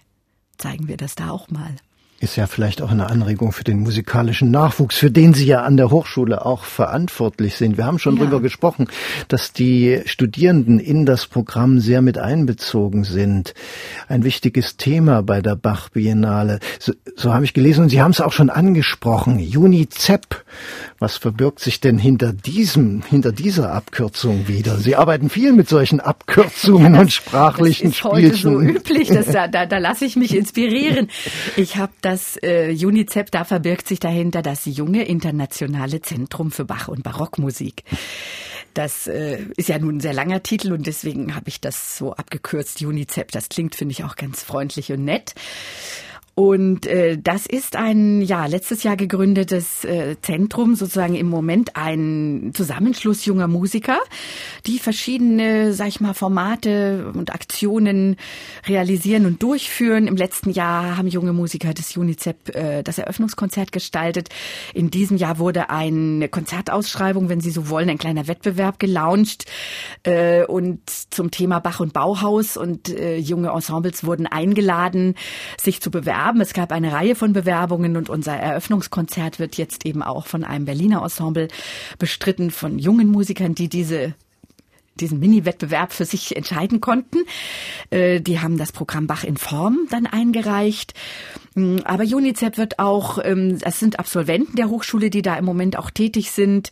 zeigen 0.57 0.87
wir 0.87 0.97
das 0.97 1.15
da 1.15 1.29
auch 1.29 1.49
mal 1.49 1.75
ist 2.19 2.35
ja 2.35 2.47
vielleicht 2.47 2.81
auch 2.81 2.91
eine 2.91 3.09
Anregung 3.09 3.51
für 3.51 3.63
den 3.63 3.79
musikalischen 3.79 4.51
Nachwuchs, 4.51 4.97
für 4.97 5.09
den 5.09 5.33
Sie 5.33 5.45
ja 5.45 5.63
an 5.63 5.77
der 5.77 5.89
Hochschule 5.89 6.45
auch 6.45 6.65
verantwortlich 6.65 7.55
sind. 7.55 7.77
Wir 7.77 7.85
haben 7.85 7.99
schon 7.99 8.15
ja. 8.15 8.21
darüber 8.21 8.41
gesprochen, 8.41 8.87
dass 9.29 9.53
die 9.53 10.01
Studierenden 10.05 10.79
in 10.79 11.05
das 11.05 11.27
Programm 11.27 11.79
sehr 11.79 12.01
mit 12.01 12.17
einbezogen 12.17 13.05
sind. 13.05 13.53
Ein 14.07 14.23
wichtiges 14.23 14.75
Thema 14.75 15.23
bei 15.23 15.41
der 15.41 15.55
Bach 15.55 15.89
Biennale. 15.89 16.59
So, 16.79 16.93
so 17.15 17.33
habe 17.33 17.45
ich 17.45 17.53
gelesen 17.53 17.83
und 17.83 17.89
Sie 17.89 18.01
haben 18.01 18.11
es 18.11 18.21
auch 18.21 18.33
schon 18.33 18.49
angesprochen. 18.49 19.39
UNICEP. 19.39 20.43
Was 20.99 21.15
verbirgt 21.15 21.59
sich 21.59 21.79
denn 21.79 21.97
hinter 21.97 22.33
diesem, 22.33 23.01
hinter 23.03 23.31
dieser 23.31 23.71
Abkürzung 23.71 24.49
wieder? 24.49 24.77
Sie 24.77 24.97
arbeiten 24.97 25.29
viel 25.29 25.53
mit 25.53 25.69
solchen 25.69 26.01
Abkürzungen 26.01 26.87
ja, 26.87 26.91
das, 26.91 27.01
und 27.01 27.11
sprachlichen 27.13 27.87
das 27.87 27.91
ist 27.93 27.97
Spielchen. 27.99 28.29
Heute 28.29 28.35
so 28.35 28.59
üblich, 28.59 29.07
dass 29.07 29.27
da, 29.27 29.47
da, 29.47 29.65
da 29.65 29.77
lasse 29.77 30.03
ich 30.03 30.17
mich 30.17 30.35
inspirieren. 30.35 31.07
Ich 31.55 31.77
habe 31.77 31.93
das 32.09 32.37
äh, 32.41 32.75
UNICEF, 32.83 33.29
da 33.29 33.43
verbirgt 33.43 33.87
sich 33.87 33.99
dahinter 33.99 34.41
das 34.41 34.65
junge 34.65 35.03
internationale 35.03 36.01
Zentrum 36.01 36.49
für 36.49 36.65
Bach- 36.65 36.87
und 36.87 37.03
Barockmusik. 37.03 37.83
Das 38.73 39.05
äh, 39.05 39.43
ist 39.57 39.69
ja 39.69 39.77
nun 39.77 39.97
ein 39.97 39.99
sehr 39.99 40.13
langer 40.13 40.41
Titel 40.41 40.73
und 40.73 40.87
deswegen 40.87 41.35
habe 41.35 41.49
ich 41.49 41.61
das 41.61 41.97
so 41.97 42.13
abgekürzt, 42.13 42.81
UNICEF. 42.81 43.27
Das 43.27 43.49
klingt, 43.49 43.75
finde 43.75 43.91
ich, 43.91 44.03
auch 44.03 44.15
ganz 44.15 44.41
freundlich 44.41 44.91
und 44.91 45.05
nett. 45.05 45.35
Und 46.39 46.85
äh, 46.85 47.17
das 47.21 47.45
ist 47.45 47.75
ein 47.75 48.21
ja 48.21 48.45
letztes 48.45 48.83
Jahr 48.83 48.95
gegründetes 48.95 49.83
äh, 49.83 50.15
Zentrum, 50.21 50.75
sozusagen 50.75 51.15
im 51.15 51.27
Moment 51.27 51.75
ein 51.75 52.51
Zusammenschluss 52.53 53.25
junger 53.25 53.49
Musiker, 53.49 53.97
die 54.65 54.79
verschiedene, 54.79 55.73
sag 55.73 55.89
ich 55.89 55.99
mal, 55.99 56.13
Formate 56.13 57.11
und 57.13 57.33
Aktionen 57.33 58.15
realisieren 58.65 59.25
und 59.25 59.43
durchführen. 59.43 60.07
Im 60.07 60.15
letzten 60.15 60.51
Jahr 60.51 60.95
haben 60.95 61.09
junge 61.09 61.33
Musiker 61.33 61.73
des 61.73 61.97
UNICEF 61.97 62.37
äh, 62.53 62.83
das 62.83 62.99
Eröffnungskonzert 62.99 63.73
gestaltet. 63.73 64.29
In 64.73 64.89
diesem 64.89 65.17
Jahr 65.17 65.39
wurde 65.39 65.69
eine 65.69 66.29
Konzertausschreibung, 66.29 67.27
wenn 67.27 67.41
Sie 67.41 67.51
so 67.51 67.69
wollen, 67.69 67.89
ein 67.89 67.97
kleiner 67.97 68.29
Wettbewerb 68.29 68.79
gelauncht 68.79 69.43
äh, 70.03 70.45
und 70.45 70.89
zum 70.89 71.31
Thema 71.31 71.59
Bach 71.59 71.81
und 71.81 71.91
Bauhaus 71.91 72.55
und 72.55 72.87
äh, 72.87 73.17
junge 73.17 73.49
Ensembles 73.49 74.05
wurden 74.05 74.25
eingeladen, 74.25 75.15
sich 75.59 75.81
zu 75.81 75.91
bewerben 75.91 76.28
bewerben. 76.29 76.41
Es 76.41 76.53
gab 76.53 76.71
eine 76.71 76.91
Reihe 76.91 77.15
von 77.15 77.33
Bewerbungen 77.33 77.97
und 77.97 78.09
unser 78.09 78.35
Eröffnungskonzert 78.35 79.39
wird 79.39 79.57
jetzt 79.57 79.85
eben 79.85 80.03
auch 80.03 80.27
von 80.27 80.43
einem 80.43 80.65
Berliner 80.65 81.01
Ensemble 81.01 81.47
bestritten, 81.97 82.51
von 82.51 82.77
jungen 82.77 83.07
Musikern, 83.07 83.55
die 83.55 83.69
diese 83.69 84.13
diesen 84.99 85.19
Mini-Wettbewerb 85.19 85.93
für 85.93 86.03
sich 86.03 86.35
entscheiden 86.35 86.81
konnten. 86.81 87.19
Äh, 87.89 88.19
die 88.19 88.41
haben 88.41 88.57
das 88.57 88.73
Programm 88.73 89.07
Bach 89.07 89.23
in 89.23 89.37
Form 89.37 89.87
dann 89.89 90.05
eingereicht. 90.05 90.93
Mm, 91.55 91.77
aber 91.85 92.03
UNICEF 92.03 92.57
wird 92.57 92.79
auch, 92.79 93.17
ähm, 93.23 93.59
es 93.61 93.79
sind 93.79 93.97
Absolventen 93.97 94.57
der 94.57 94.69
Hochschule, 94.69 95.09
die 95.09 95.21
da 95.21 95.37
im 95.37 95.45
Moment 95.45 95.77
auch 95.77 95.89
tätig 95.89 96.31
sind. 96.31 96.71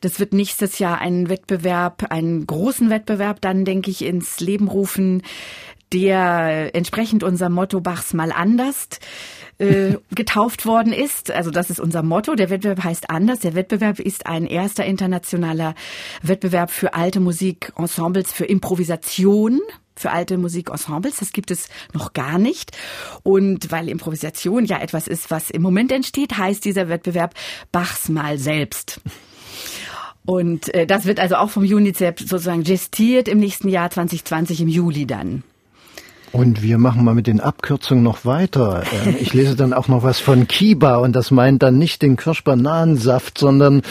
Das 0.00 0.18
wird 0.18 0.32
nächstes 0.32 0.80
Jahr 0.80 1.00
einen 1.00 1.28
Wettbewerb, 1.28 2.10
einen 2.10 2.44
großen 2.44 2.90
Wettbewerb 2.90 3.40
dann, 3.40 3.64
denke 3.64 3.92
ich, 3.92 4.04
ins 4.04 4.40
Leben 4.40 4.66
rufen, 4.66 5.22
der 5.92 6.74
entsprechend 6.74 7.22
unserem 7.22 7.54
Motto 7.54 7.80
Bachs 7.80 8.14
mal 8.14 8.32
anders 8.32 8.88
äh, 9.58 9.96
getauft 10.14 10.66
worden 10.66 10.92
ist. 10.92 11.30
Also 11.30 11.50
das 11.50 11.70
ist 11.70 11.80
unser 11.80 12.02
Motto. 12.02 12.34
Der 12.34 12.50
Wettbewerb 12.50 12.84
heißt 12.84 13.10
anders. 13.10 13.40
Der 13.40 13.54
Wettbewerb 13.54 13.98
ist 13.98 14.26
ein 14.26 14.46
erster 14.46 14.84
internationaler 14.84 15.74
Wettbewerb 16.22 16.70
für 16.70 16.94
alte 16.94 17.20
Musikensembles 17.20 18.32
für 18.32 18.44
Improvisation 18.44 19.60
für 19.96 20.10
alte 20.10 20.38
Musikensembles. 20.38 21.16
Das 21.18 21.32
gibt 21.32 21.50
es 21.50 21.68
noch 21.92 22.14
gar 22.14 22.38
nicht. 22.38 22.76
Und 23.22 23.70
weil 23.70 23.88
Improvisation 23.88 24.64
ja 24.64 24.80
etwas 24.80 25.06
ist, 25.06 25.30
was 25.30 25.50
im 25.50 25.60
Moment 25.60 25.92
entsteht, 25.92 26.38
heißt 26.38 26.64
dieser 26.64 26.88
Wettbewerb 26.88 27.34
Bachs 27.70 28.08
mal 28.08 28.38
selbst. 28.38 29.00
Und 30.24 30.72
äh, 30.74 30.86
das 30.86 31.04
wird 31.04 31.20
also 31.20 31.36
auch 31.36 31.50
vom 31.50 31.64
UNICEF 31.64 32.18
sozusagen 32.20 32.64
gestiert 32.64 33.28
im 33.28 33.38
nächsten 33.38 33.68
Jahr 33.68 33.90
2020 33.90 34.62
im 34.62 34.68
Juli 34.68 35.06
dann. 35.06 35.42
Und 36.32 36.62
wir 36.62 36.78
machen 36.78 37.04
mal 37.04 37.14
mit 37.14 37.26
den 37.26 37.40
Abkürzungen 37.40 38.04
noch 38.04 38.24
weiter. 38.24 38.84
Ähm, 39.04 39.16
ich 39.18 39.34
lese 39.34 39.56
dann 39.56 39.72
auch 39.72 39.88
noch 39.88 40.02
was 40.02 40.20
von 40.20 40.46
Kiba 40.46 40.96
und 40.96 41.16
das 41.16 41.30
meint 41.30 41.62
dann 41.62 41.78
nicht 41.78 42.02
den 42.02 42.16
Kirschbananensaft, 42.16 43.38
sondern 43.38 43.82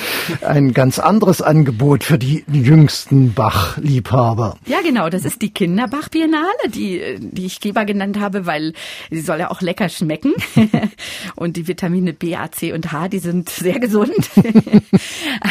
ein 0.42 0.74
ganz 0.74 1.00
anderes 1.00 1.42
Angebot 1.42 2.04
für 2.04 2.18
die 2.18 2.46
jüngsten 2.52 3.34
Bach-Liebhaber. 3.34 4.56
Ja, 4.68 4.78
genau. 4.82 5.10
Das 5.10 5.26
ist 5.26 5.42
die 5.42 5.54
Kinderbach-Biennale, 5.54 6.70
die, 6.74 7.18
die 7.20 7.46
ich 7.46 7.60
Kiba 7.60 7.84
genannt 7.84 8.20
habe, 8.20 8.46
weil 8.46 8.74
sie 9.12 9.22
soll 9.22 9.40
ja 9.40 9.52
auch 9.52 9.62
lecker 9.62 9.90
schmecken. 9.90 10.34
Und 11.36 11.58
die 11.58 11.68
Vitamine 11.68 12.14
B, 12.14 12.36
A, 12.36 12.52
C 12.52 12.74
und 12.74 12.92
H, 12.92 13.10
die 13.10 13.20
sind 13.20 13.50
sehr 13.50 13.80
gesund. 13.80 14.30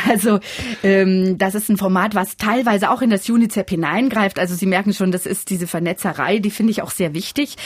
Also, 0.08 0.38
ähm, 0.82 1.38
das 1.38 1.54
ist 1.54 1.68
ein 1.68 1.76
Format, 1.76 2.14
was 2.14 2.36
teilweise 2.36 2.90
auch 2.90 3.02
in 3.02 3.10
das 3.10 3.28
UNICEF 3.28 3.68
hineingreift. 3.68 4.38
Also 4.38 4.54
Sie 4.54 4.66
merken 4.66 4.92
schon, 4.92 5.12
das 5.12 5.26
ist 5.26 5.50
diese 5.50 5.66
Vernetzerei, 5.66 6.38
die 6.38 6.50
finde 6.50 6.72
ich 6.72 6.77
ich 6.78 6.82
auch 6.82 6.90
sehr 6.90 7.14
wichtig. 7.14 7.56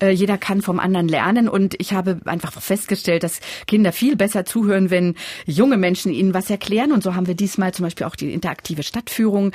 Äh, 0.00 0.10
jeder 0.10 0.38
kann 0.38 0.62
vom 0.62 0.80
anderen 0.80 1.08
lernen 1.08 1.48
und 1.48 1.74
ich 1.78 1.92
habe 1.92 2.20
einfach 2.24 2.52
festgestellt, 2.60 3.22
dass 3.22 3.40
Kinder 3.66 3.92
viel 3.92 4.16
besser 4.16 4.44
zuhören, 4.44 4.90
wenn 4.90 5.14
junge 5.46 5.76
Menschen 5.76 6.12
ihnen 6.12 6.34
was 6.34 6.50
erklären. 6.50 6.92
Und 6.92 7.02
so 7.02 7.14
haben 7.14 7.26
wir 7.26 7.34
diesmal 7.34 7.72
zum 7.72 7.84
Beispiel 7.84 8.06
auch 8.06 8.16
die 8.16 8.32
interaktive 8.32 8.82
Stadtführung 8.82 9.52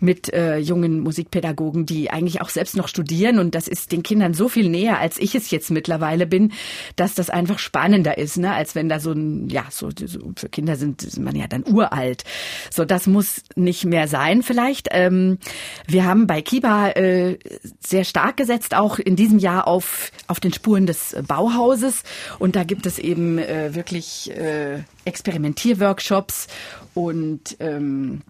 mit 0.00 0.32
äh, 0.32 0.58
jungen 0.58 1.00
Musikpädagogen, 1.00 1.86
die 1.86 2.10
eigentlich 2.10 2.40
auch 2.40 2.50
selbst 2.50 2.76
noch 2.76 2.88
studieren. 2.88 3.38
Und 3.38 3.54
das 3.54 3.68
ist 3.68 3.92
den 3.92 4.02
Kindern 4.02 4.34
so 4.34 4.48
viel 4.48 4.68
näher, 4.68 4.98
als 4.98 5.18
ich 5.18 5.34
es 5.34 5.50
jetzt 5.50 5.70
mittlerweile 5.70 6.26
bin, 6.26 6.52
dass 6.96 7.14
das 7.14 7.30
einfach 7.30 7.58
spannender 7.58 8.18
ist, 8.18 8.38
ne? 8.38 8.52
als 8.52 8.74
wenn 8.74 8.88
da 8.88 9.00
so 9.00 9.12
ein, 9.12 9.48
ja, 9.48 9.64
so, 9.70 9.90
so 9.90 10.32
für 10.36 10.48
Kinder 10.48 10.76
sind, 10.76 11.02
ist 11.02 11.18
man 11.18 11.36
ja 11.36 11.46
dann 11.46 11.64
uralt. 11.66 12.24
So, 12.70 12.84
das 12.84 13.06
muss 13.06 13.42
nicht 13.56 13.84
mehr 13.84 14.08
sein 14.08 14.42
vielleicht. 14.42 14.88
Ähm, 14.90 15.38
wir 15.86 16.04
haben 16.04 16.26
bei 16.26 16.42
Kiba 16.42 16.90
äh, 16.90 17.38
sehr 17.80 18.04
stark 18.04 18.36
gesetzt, 18.36 18.57
setzt 18.58 18.74
auch 18.74 18.98
in 18.98 19.14
diesem 19.14 19.38
Jahr 19.38 19.68
auf, 19.68 20.10
auf 20.26 20.40
den 20.40 20.52
Spuren 20.52 20.86
des 20.86 21.16
Bauhauses. 21.26 22.02
Und 22.40 22.56
da 22.56 22.64
gibt 22.64 22.86
es 22.86 22.98
eben 22.98 23.38
äh, 23.38 23.74
wirklich 23.74 24.32
äh, 24.36 24.82
Experimentierworkshops 25.04 26.48
und 26.94 27.56
ähm, 27.60 28.22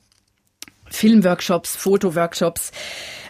Filmworkshops, 0.90 1.76
Fotoworkshops. 1.76 2.72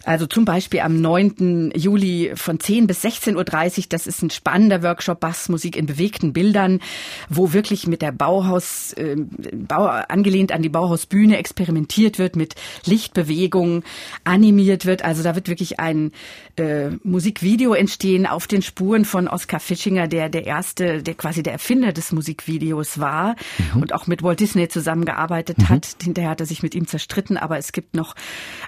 Also 0.09 0.27
zum 0.27 0.47
Beispiel 0.47 0.81
am 0.81 1.03
9. 1.03 1.73
Juli 1.77 2.33
von 2.35 2.59
10 2.59 2.87
bis 2.87 3.05
16.30 3.05 3.37
Uhr. 3.79 3.85
Das 3.91 4.07
ist 4.07 4.23
ein 4.23 4.31
spannender 4.31 4.83
Workshop 4.83 5.21
Bassmusik 5.21 5.77
in 5.77 5.85
bewegten 5.85 6.33
Bildern, 6.33 6.81
wo 7.29 7.53
wirklich 7.53 7.87
mit 7.87 8.01
der 8.01 8.13
Bauhaus, 8.13 8.95
äh, 8.95 9.17
Bau, 9.53 9.85
angelehnt 9.85 10.51
an 10.51 10.63
die 10.63 10.71
Bauhausbühne 10.71 11.37
experimentiert 11.37 12.19
wird, 12.19 12.37
mit 12.37 12.55
Lichtbewegungen 12.87 13.85
animiert 14.25 14.87
wird. 14.87 15.05
Also 15.05 15.23
da 15.23 15.35
wird 15.35 15.47
wirklich 15.49 15.79
ein 15.79 16.13
äh, 16.57 16.89
Musikvideo 17.05 17.75
entstehen 17.75 18.25
auf 18.25 18.47
den 18.47 18.63
Spuren 18.63 19.05
von 19.05 19.29
Oskar 19.29 19.61
Fischinger, 19.61 20.09
der 20.09 20.31
der 20.31 20.47
erste, 20.47 21.03
der 21.03 21.17
quasi 21.17 21.43
der 21.43 21.53
Erfinder 21.53 21.93
des 21.93 22.13
Musikvideos 22.13 22.99
war 22.99 23.37
mhm. 23.75 23.83
und 23.83 23.93
auch 23.93 24.07
mit 24.07 24.23
Walt 24.23 24.41
Disney 24.41 24.69
zusammengearbeitet 24.69 25.59
mhm. 25.59 25.69
hat. 25.69 25.97
Hinterher 26.03 26.31
hat 26.31 26.41
er 26.41 26.47
sich 26.47 26.63
mit 26.63 26.75
ihm 26.75 26.87
zerstritten, 26.87 27.37
aber 27.37 27.59
es 27.59 27.73
gibt 27.73 27.95
noch 27.95 28.15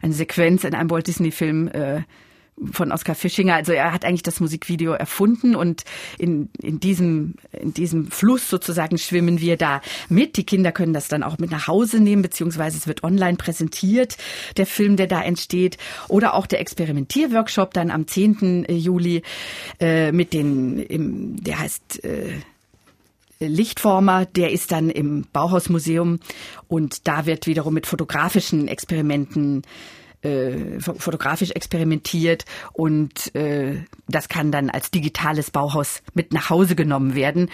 eine 0.03 0.12
Sequenz 0.12 0.64
in 0.64 0.74
einem 0.74 0.90
Walt 0.90 1.07
Disney 1.07 1.29
Disney-Film 1.30 1.68
äh, 1.68 2.02
von 2.72 2.92
Oskar 2.92 3.14
Fischinger. 3.14 3.54
Also 3.54 3.72
er 3.72 3.92
hat 3.92 4.04
eigentlich 4.04 4.22
das 4.22 4.38
Musikvideo 4.40 4.92
erfunden 4.92 5.56
und 5.56 5.84
in, 6.18 6.50
in 6.60 6.78
diesem, 6.78 7.36
in 7.52 7.72
diesem 7.72 8.10
Fluss 8.10 8.50
sozusagen 8.50 8.98
schwimmen 8.98 9.40
wir 9.40 9.56
da 9.56 9.80
mit. 10.10 10.36
Die 10.36 10.44
Kinder 10.44 10.70
können 10.70 10.92
das 10.92 11.08
dann 11.08 11.22
auch 11.22 11.38
mit 11.38 11.50
nach 11.50 11.68
Hause 11.68 12.00
nehmen, 12.00 12.20
beziehungsweise 12.20 12.76
es 12.76 12.86
wird 12.86 13.02
online 13.02 13.38
präsentiert, 13.38 14.18
der 14.58 14.66
Film, 14.66 14.96
der 14.96 15.06
da 15.06 15.22
entsteht. 15.22 15.78
Oder 16.08 16.34
auch 16.34 16.46
der 16.46 16.60
Experimentierworkshop 16.60 17.72
dann 17.72 17.90
am 17.90 18.06
10. 18.06 18.66
Juli 18.68 19.22
äh, 19.80 20.12
mit 20.12 20.34
den, 20.34 20.80
im, 20.80 21.42
der 21.42 21.60
heißt, 21.60 22.04
äh, 22.04 22.40
Lichtformer, 23.42 24.26
der 24.26 24.52
ist 24.52 24.70
dann 24.70 24.90
im 24.90 25.24
Bauhausmuseum 25.32 26.20
und 26.68 27.08
da 27.08 27.24
wird 27.24 27.46
wiederum 27.46 27.72
mit 27.72 27.86
fotografischen 27.86 28.68
Experimenten 28.68 29.62
äh, 30.22 30.80
fotografisch 30.80 31.50
experimentiert 31.52 32.44
und 32.72 33.35
äh, 33.35 33.85
das 34.09 34.28
kann 34.28 34.52
dann 34.52 34.68
als 34.68 34.90
digitales 34.90 35.50
Bauhaus 35.50 36.02
mit 36.14 36.33
nach 36.33 36.50
Hause 36.50 36.74
genommen 36.74 37.14
werden. 37.14 37.48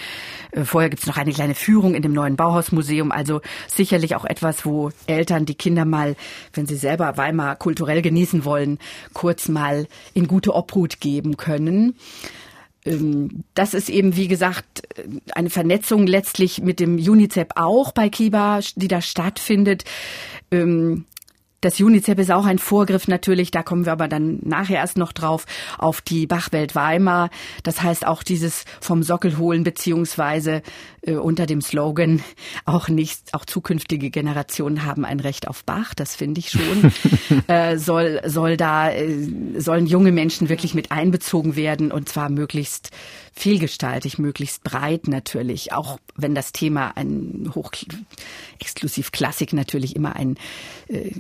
Äh, 0.50 0.64
vorher 0.64 0.90
gibt's 0.90 1.07
noch 1.07 1.16
eine 1.16 1.33
kleine 1.33 1.55
Führung 1.55 1.94
in 1.94 2.02
dem 2.02 2.12
neuen 2.12 2.37
Bauhausmuseum, 2.37 3.12
also 3.12 3.40
sicherlich 3.68 4.16
auch 4.16 4.24
etwas, 4.24 4.66
wo 4.66 4.90
Eltern 5.07 5.46
die 5.46 5.55
Kinder 5.55 5.85
mal, 5.85 6.16
wenn 6.52 6.66
sie 6.66 6.76
selber 6.76 7.16
Weimar 7.16 7.57
kulturell 7.57 8.02
genießen 8.02 8.44
wollen, 8.44 8.79
kurz 9.12 9.48
mal 9.48 9.87
in 10.14 10.26
gute 10.26 10.55
Obhut 10.55 11.00
geben 11.00 11.37
können 11.37 11.94
ähm, 12.85 13.44
das 13.55 13.74
ist 13.74 13.88
eben, 13.88 14.16
wie 14.16 14.29
gesagt, 14.29 14.83
eine 15.35 15.50
Vernetzung 15.50 16.07
letztlich 16.07 16.62
mit 16.62 16.79
dem 16.79 16.96
UNICEF 16.96 17.48
auch 17.57 17.92
bei 17.92 18.09
Kiba, 18.09 18.61
die 18.76 18.88
da 18.88 19.00
stattfindet. 19.00 19.85
Ähm, 20.52 21.05
das 21.66 21.81
UNICEF 21.81 22.16
ist 22.20 22.31
auch 22.31 22.46
ein 22.46 22.61
Vorgriff 22.61 23.09
natürlich, 23.09 23.50
da 23.50 23.64
kommen 23.64 23.87
wir 23.87 23.92
aber 23.92 24.07
dann 24.07 24.38
nachher 24.44 24.76
erst 24.76 24.96
noch 24.96 25.12
drauf, 25.12 25.46
auf 25.79 26.00
die 26.00 26.29
Bachwelt 26.29 26.76
Weimar. 26.76 27.29
Das 27.64 27.83
heißt 27.83 28.07
auch 28.07 28.22
dieses 28.22 28.64
vom 28.81 29.02
Sockel 29.02 29.37
holen 29.37 29.64
beziehungsweise 29.64 30.62
äh, 31.02 31.14
unter 31.14 31.44
dem 31.46 31.61
Slogan 31.61 32.22
auch 32.66 32.88
nicht, 32.88 33.35
auch 33.35 33.44
zukünftige 33.44 34.11
Generationen 34.11 34.85
haben 34.85 35.05
ein 35.05 35.18
Recht 35.18 35.48
auf 35.48 35.64
Bach, 35.64 35.92
das 35.92 36.14
finde 36.14 36.38
ich 36.38 36.50
schon, 36.50 36.92
äh, 37.48 37.79
soll, 37.79 38.20
soll 38.26 38.57
da, 38.57 38.92
äh, 38.92 39.26
sollen 39.59 39.87
junge 39.87 40.12
Menschen 40.12 40.48
wirklich 40.48 40.72
mit 40.72 40.92
einbezogen 40.92 41.57
werden 41.57 41.90
und 41.90 42.09
zwar 42.09 42.29
möglichst 42.29 42.90
vielgestaltig, 43.33 44.18
möglichst 44.18 44.62
breit 44.64 45.09
natürlich, 45.09 45.72
auch 45.72 45.98
wenn 46.14 46.35
das 46.35 46.52
Thema 46.52 46.96
ein 46.96 47.50
hoch 47.55 47.72
exklusiv 48.59 49.12
Klassik 49.12 49.52
natürlich 49.52 49.94
immer 49.94 50.16
ein, 50.16 50.37
äh, 50.88 51.11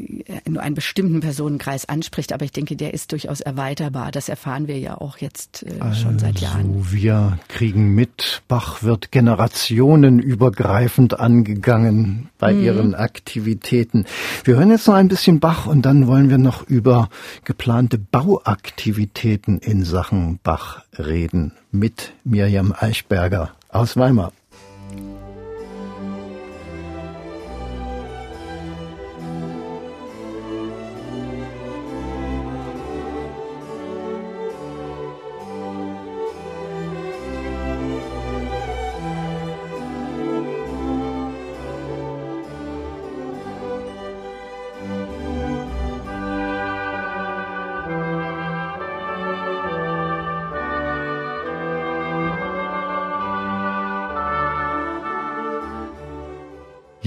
nur 0.48 0.62
einen 0.62 0.74
bestimmten 0.74 1.20
Personenkreis 1.20 1.88
anspricht, 1.88 2.32
aber 2.32 2.44
ich 2.44 2.52
denke, 2.52 2.76
der 2.76 2.94
ist 2.94 3.12
durchaus 3.12 3.40
erweiterbar. 3.40 4.10
Das 4.10 4.28
erfahren 4.28 4.68
wir 4.68 4.78
ja 4.78 5.00
auch 5.00 5.18
jetzt 5.18 5.64
äh, 5.64 5.80
also 5.80 6.02
schon 6.02 6.18
seit 6.18 6.36
also 6.36 6.44
Jahren. 6.44 6.92
Wir 6.92 7.38
kriegen 7.48 7.94
mit, 7.94 8.42
Bach 8.48 8.82
wird 8.82 9.12
generationenübergreifend 9.12 11.18
angegangen 11.18 12.28
bei 12.38 12.52
mhm. 12.52 12.62
ihren 12.62 12.94
Aktivitäten. 12.94 14.04
Wir 14.44 14.56
hören 14.56 14.70
jetzt 14.70 14.86
noch 14.86 14.94
ein 14.94 15.08
bisschen 15.08 15.40
Bach 15.40 15.66
und 15.66 15.82
dann 15.82 16.06
wollen 16.06 16.30
wir 16.30 16.38
noch 16.38 16.66
über 16.66 17.08
geplante 17.44 17.98
Bauaktivitäten 17.98 19.58
in 19.58 19.84
Sachen 19.84 20.38
Bach 20.42 20.82
reden 20.98 21.52
mit 21.70 22.12
Mirjam 22.24 22.74
Eichberger 22.78 23.50
aus 23.68 23.96
Weimar. 23.96 24.32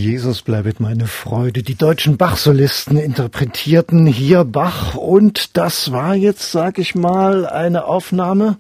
Jesus 0.10 0.42
bleibet 0.42 0.80
meine 0.80 1.06
Freude. 1.06 1.62
Die 1.62 1.76
deutschen 1.76 2.18
Bach-Solisten 2.18 2.98
interpretierten 2.98 4.08
hier 4.08 4.44
Bach 4.44 4.96
und 4.96 5.56
das 5.56 5.92
war 5.92 6.16
jetzt, 6.16 6.52
sag 6.52 6.80
ich 6.80 6.96
mal, 6.96 7.46
eine 7.46 7.86
Aufnahme, 7.86 8.58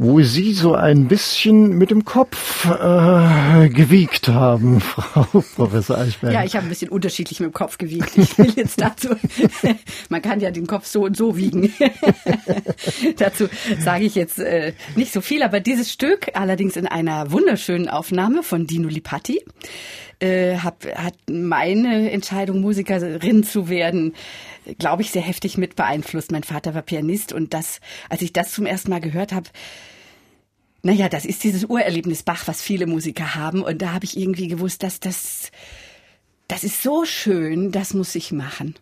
wo 0.00 0.22
Sie 0.22 0.52
so 0.52 0.74
ein 0.74 1.08
bisschen 1.08 1.76
mit 1.76 1.90
dem 1.90 2.04
Kopf 2.04 2.66
äh, 2.66 3.68
gewiegt 3.68 4.28
haben, 4.28 4.80
Frau 4.80 5.42
Professor 5.56 5.98
Eichberg. 5.98 6.32
Ja, 6.32 6.44
ich 6.44 6.54
habe 6.54 6.66
ein 6.66 6.68
bisschen 6.68 6.88
unterschiedlich 6.88 7.40
mit 7.40 7.50
dem 7.50 7.52
Kopf 7.52 7.78
gewiegt. 7.78 8.16
Ich 8.16 8.38
will 8.38 8.52
jetzt 8.54 8.80
dazu, 8.80 9.08
man 10.08 10.22
kann 10.22 10.38
ja 10.38 10.52
den 10.52 10.68
Kopf 10.68 10.86
so 10.86 11.04
und 11.04 11.16
so 11.16 11.36
wiegen. 11.36 11.74
dazu 13.18 13.48
sage 13.80 14.04
ich 14.04 14.14
jetzt 14.14 14.38
äh, 14.38 14.72
nicht 14.94 15.12
so 15.12 15.20
viel, 15.20 15.42
aber 15.42 15.58
dieses 15.58 15.92
Stück, 15.92 16.28
allerdings 16.34 16.76
in 16.76 16.86
einer 16.86 17.32
wunderschönen 17.32 17.88
Aufnahme 17.88 18.44
von 18.44 18.68
Dino 18.68 18.88
Lipatti, 18.88 19.42
äh, 20.20 20.58
hab, 20.58 20.84
hat 20.94 21.14
meine 21.28 22.12
Entscheidung, 22.12 22.60
Musikerin 22.60 23.42
zu 23.42 23.68
werden, 23.68 24.14
glaube 24.78 25.02
ich, 25.02 25.10
sehr 25.10 25.22
heftig 25.22 25.56
mit 25.56 25.76
beeinflusst. 25.76 26.32
Mein 26.32 26.44
Vater 26.44 26.74
war 26.74 26.82
Pianist 26.82 27.32
und 27.32 27.54
das, 27.54 27.80
als 28.08 28.22
ich 28.22 28.32
das 28.32 28.52
zum 28.52 28.66
ersten 28.66 28.90
Mal 28.90 29.00
gehört 29.00 29.32
habe, 29.32 29.48
naja, 30.82 31.08
das 31.08 31.24
ist 31.24 31.44
dieses 31.44 31.64
Urerlebnis 31.64 32.22
Bach, 32.22 32.46
was 32.46 32.62
viele 32.62 32.86
Musiker 32.86 33.34
haben. 33.34 33.62
Und 33.62 33.82
da 33.82 33.92
habe 33.92 34.04
ich 34.04 34.16
irgendwie 34.16 34.48
gewusst, 34.48 34.82
dass 34.82 35.00
das, 35.00 35.50
das 36.46 36.64
ist 36.64 36.82
so 36.82 37.04
schön, 37.04 37.72
das 37.72 37.94
muss 37.94 38.14
ich 38.14 38.32
machen. 38.32 38.74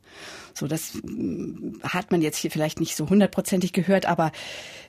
So, 0.55 0.67
das 0.67 0.95
hm, 0.95 1.81
hat 1.83 2.11
man 2.11 2.23
jetzt 2.23 2.39
hier 2.39 2.51
vielleicht 2.51 2.81
nicht 2.81 2.97
so 2.97 3.09
hundertprozentig 3.09 3.73
gehört, 3.73 4.07
aber 4.07 4.33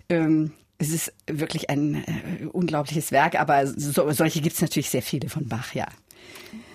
ähm, 0.09 0.51
es 0.77 0.89
ist 0.89 1.13
wirklich 1.25 1.69
ein 1.69 2.03
äh, 2.03 2.45
unglaubliches 2.45 3.11
Werk. 3.11 3.39
Aber 3.39 3.65
so, 3.67 4.11
solche 4.11 4.41
gibt 4.41 4.55
es 4.55 4.61
natürlich 4.61 4.89
sehr 4.89 5.01
viele 5.01 5.29
von 5.29 5.47
Bach, 5.47 5.73
ja. 5.73 5.87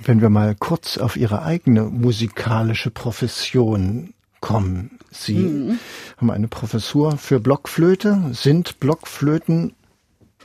Wenn 0.05 0.21
wir 0.21 0.31
mal 0.31 0.55
kurz 0.55 0.99
auf 0.99 1.17
Ihre 1.17 1.43
eigene 1.43 1.85
musikalische 1.85 2.91
Profession 2.91 4.15
kommen. 4.43 4.99
Sie 5.11 5.37
mhm. 5.37 5.79
haben 6.19 6.31
eine 6.31 6.49
Professur 6.49 7.17
für 7.17 7.41
Blockflöte, 7.41 8.31
sind 8.33 8.81
Blockflöten 8.81 9.75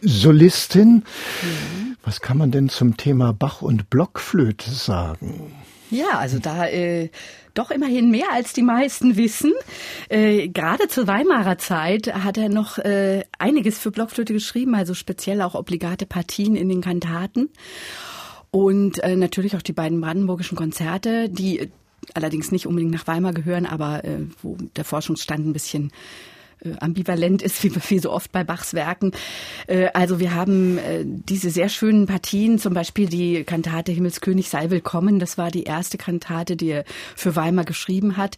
Solistin. 0.02 1.04
Mhm. 1.42 1.98
Was 2.04 2.22
kann 2.22 2.38
man 2.38 2.52
denn 2.52 2.70
zum 2.70 2.96
Thema 2.96 3.34
Bach 3.34 3.62
und 3.62 3.90
Blockflöte 3.90 4.70
sagen? 4.70 5.52
Ja, 5.90 6.20
also 6.20 6.40
da 6.40 6.68
äh, 6.68 7.10
doch 7.54 7.72
immerhin 7.72 8.12
mehr 8.12 8.32
als 8.32 8.54
die 8.54 8.62
meisten 8.62 9.18
wissen. 9.18 9.54
Äh, 10.10 10.50
gerade 10.50 10.88
zur 10.90 11.08
Weimarer 11.08 11.58
Zeit 11.58 12.14
hat 12.14 12.38
er 12.38 12.50
noch 12.50 12.78
äh, 12.78 13.24
einiges 13.40 13.80
für 13.80 13.92
Blockflöte 13.92 14.34
geschrieben, 14.34 14.76
also 14.76 14.94
speziell 14.94 15.42
auch 15.42 15.56
obligate 15.56 16.06
Partien 16.06 16.56
in 16.56 16.70
den 16.70 16.82
Kantaten. 16.82 17.50
Und 18.58 19.04
äh, 19.04 19.16
natürlich 19.16 19.56
auch 19.56 19.62
die 19.62 19.72
beiden 19.72 20.02
brandenburgischen 20.02 20.58
Konzerte, 20.58 21.30
die 21.30 21.70
allerdings 22.16 22.52
nicht 22.52 22.66
unbedingt 22.66 22.92
nach 22.92 23.06
Weimar 23.06 23.32
gehören, 23.32 23.68
aber 23.68 24.04
äh, 24.04 24.22
wo 24.42 24.58
der 24.76 24.84
Forschungsstand 24.84 25.46
ein 25.46 25.54
bisschen 25.54 25.90
äh, 25.90 26.37
ambivalent 26.80 27.42
ist, 27.42 27.64
wie, 27.64 27.72
wie 27.90 28.00
so 28.00 28.12
oft 28.12 28.32
bei 28.32 28.44
Bachs 28.44 28.74
Werken. 28.74 29.12
Äh, 29.68 29.90
also 29.94 30.20
wir 30.20 30.34
haben 30.34 30.78
äh, 30.78 31.04
diese 31.06 31.50
sehr 31.50 31.70
schönen 31.70 32.08
Partien, 32.08 32.60
zum 32.60 32.74
Beispiel 32.74 33.08
die 33.08 33.44
Kantate 33.44 33.92
Himmelskönig 33.92 34.50
sei 34.50 34.70
willkommen. 34.70 35.20
Das 35.20 35.38
war 35.38 35.52
die 35.52 35.64
erste 35.64 35.98
Kantate, 35.98 36.56
die 36.56 36.70
er 36.70 36.84
für 37.16 37.36
Weimar 37.36 37.66
geschrieben 37.66 38.18
hat, 38.18 38.38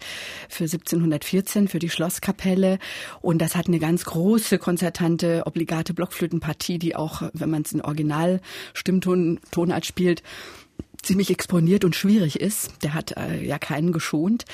für 0.50 0.66
1714, 0.66 1.68
für 1.68 1.80
die 1.80 1.90
Schlosskapelle. 1.90 2.80
Und 3.22 3.42
das 3.42 3.56
hat 3.56 3.68
eine 3.68 3.80
ganz 3.80 4.06
große, 4.06 4.58
konzertante, 4.58 5.44
obligate 5.46 5.94
Blockflötenpartie, 5.94 6.80
die 6.80 6.96
auch, 6.96 7.24
wenn 7.34 7.50
man 7.50 7.64
es 7.64 7.72
in 7.72 7.82
Original-Stimmtonart 7.82 9.86
spielt, 9.86 10.24
ziemlich 11.02 11.30
exponiert 11.30 11.86
und 11.86 11.96
schwierig 11.96 12.40
ist. 12.40 12.72
Der 12.84 12.94
hat 12.94 13.16
äh, 13.18 13.44
ja 13.44 13.58
keinen 13.58 13.92
geschont. 13.92 14.46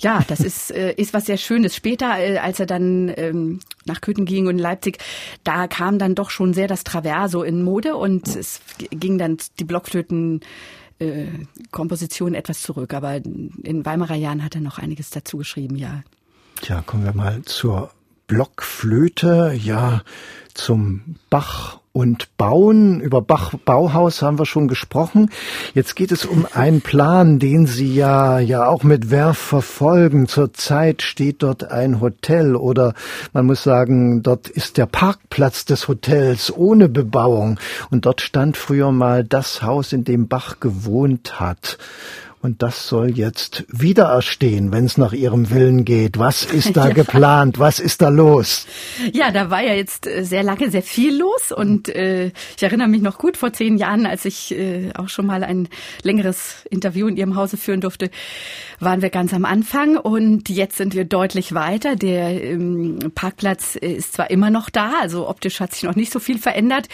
Ja, 0.00 0.22
das 0.26 0.40
ist, 0.44 0.70
äh, 0.70 0.92
ist 0.94 1.14
was 1.14 1.26
sehr 1.26 1.36
Schönes. 1.36 1.76
Später, 1.76 2.18
äh, 2.18 2.38
als 2.38 2.60
er 2.60 2.66
dann 2.66 3.12
ähm, 3.16 3.60
nach 3.84 4.00
Köthen 4.00 4.24
ging 4.24 4.46
und 4.46 4.56
in 4.56 4.58
Leipzig, 4.58 4.98
da 5.44 5.66
kam 5.68 5.98
dann 5.98 6.14
doch 6.14 6.30
schon 6.30 6.54
sehr 6.54 6.68
das 6.68 6.84
Traverso 6.84 7.42
in 7.42 7.62
Mode 7.62 7.96
und 7.96 8.28
es 8.28 8.60
ging 8.90 9.18
dann 9.18 9.38
die 9.58 9.64
Blockflöten 9.64 10.40
äh, 10.98 11.26
Komposition 11.70 12.34
etwas 12.34 12.62
zurück. 12.62 12.94
Aber 12.94 13.16
in 13.16 13.84
Weimarer 13.84 14.16
Jahren 14.16 14.44
hat 14.44 14.54
er 14.54 14.60
noch 14.60 14.78
einiges 14.78 15.10
dazu 15.10 15.38
geschrieben, 15.38 15.76
ja. 15.76 16.02
Tja, 16.60 16.82
kommen 16.82 17.04
wir 17.04 17.14
mal 17.14 17.42
zur 17.42 17.90
Blockflöte, 18.28 19.58
ja, 19.60 20.02
zum 20.54 21.16
Bach 21.28 21.81
und 21.92 22.36
Bauen. 22.36 23.00
Über 23.00 23.20
Bach 23.20 23.54
Bauhaus 23.64 24.22
haben 24.22 24.38
wir 24.38 24.46
schon 24.46 24.68
gesprochen. 24.68 25.30
Jetzt 25.74 25.94
geht 25.94 26.12
es 26.12 26.24
um 26.24 26.46
einen 26.52 26.80
Plan, 26.80 27.38
den 27.38 27.66
Sie 27.66 27.94
ja, 27.94 28.38
ja 28.38 28.66
auch 28.66 28.82
mit 28.82 29.10
Werf 29.10 29.38
verfolgen. 29.38 30.26
Zurzeit 30.26 31.02
steht 31.02 31.42
dort 31.42 31.70
ein 31.70 32.00
Hotel 32.00 32.56
oder 32.56 32.94
man 33.32 33.46
muss 33.46 33.62
sagen, 33.62 34.22
dort 34.22 34.48
ist 34.48 34.78
der 34.78 34.86
Parkplatz 34.86 35.64
des 35.64 35.88
Hotels 35.88 36.52
ohne 36.54 36.88
Bebauung. 36.88 37.60
Und 37.90 38.06
dort 38.06 38.20
stand 38.20 38.56
früher 38.56 38.92
mal 38.92 39.24
das 39.24 39.62
Haus, 39.62 39.92
in 39.92 40.04
dem 40.04 40.28
Bach 40.28 40.60
gewohnt 40.60 41.40
hat. 41.40 41.78
Und 42.42 42.60
das 42.60 42.88
soll 42.88 43.16
jetzt 43.16 43.64
wieder 43.68 44.06
erstehen, 44.06 44.72
wenn 44.72 44.84
es 44.84 44.98
nach 44.98 45.12
Ihrem 45.12 45.50
Willen 45.50 45.84
geht. 45.84 46.18
Was 46.18 46.44
ist 46.44 46.76
da 46.76 46.88
ja. 46.88 46.94
geplant? 46.94 47.60
Was 47.60 47.78
ist 47.78 48.02
da 48.02 48.08
los? 48.08 48.66
Ja, 49.12 49.30
da 49.30 49.48
war 49.48 49.62
ja 49.62 49.74
jetzt 49.74 50.08
äh, 50.08 50.24
sehr 50.24 50.42
lange 50.42 50.68
sehr 50.68 50.82
viel 50.82 51.16
los. 51.16 51.52
Und 51.52 51.88
äh, 51.88 52.32
ich 52.56 52.62
erinnere 52.64 52.88
mich 52.88 53.00
noch 53.00 53.18
gut 53.18 53.36
vor 53.36 53.52
zehn 53.52 53.78
Jahren, 53.78 54.06
als 54.06 54.24
ich 54.24 54.50
äh, 54.58 54.90
auch 54.94 55.08
schon 55.08 55.24
mal 55.24 55.44
ein 55.44 55.68
längeres 56.02 56.64
Interview 56.68 57.06
in 57.06 57.16
Ihrem 57.16 57.36
Hause 57.36 57.56
führen 57.56 57.80
durfte, 57.80 58.10
waren 58.80 59.02
wir 59.02 59.10
ganz 59.10 59.32
am 59.32 59.44
Anfang. 59.44 59.96
Und 59.96 60.48
jetzt 60.48 60.78
sind 60.78 60.96
wir 60.96 61.04
deutlich 61.04 61.54
weiter. 61.54 61.94
Der 61.94 62.42
ähm, 62.42 62.98
Parkplatz 63.14 63.76
ist 63.76 64.14
zwar 64.14 64.30
immer 64.30 64.50
noch 64.50 64.68
da, 64.68 64.94
also 65.00 65.28
optisch 65.28 65.60
hat 65.60 65.74
sich 65.74 65.84
noch 65.84 65.94
nicht 65.94 66.12
so 66.12 66.18
viel 66.18 66.38
verändert. 66.38 66.88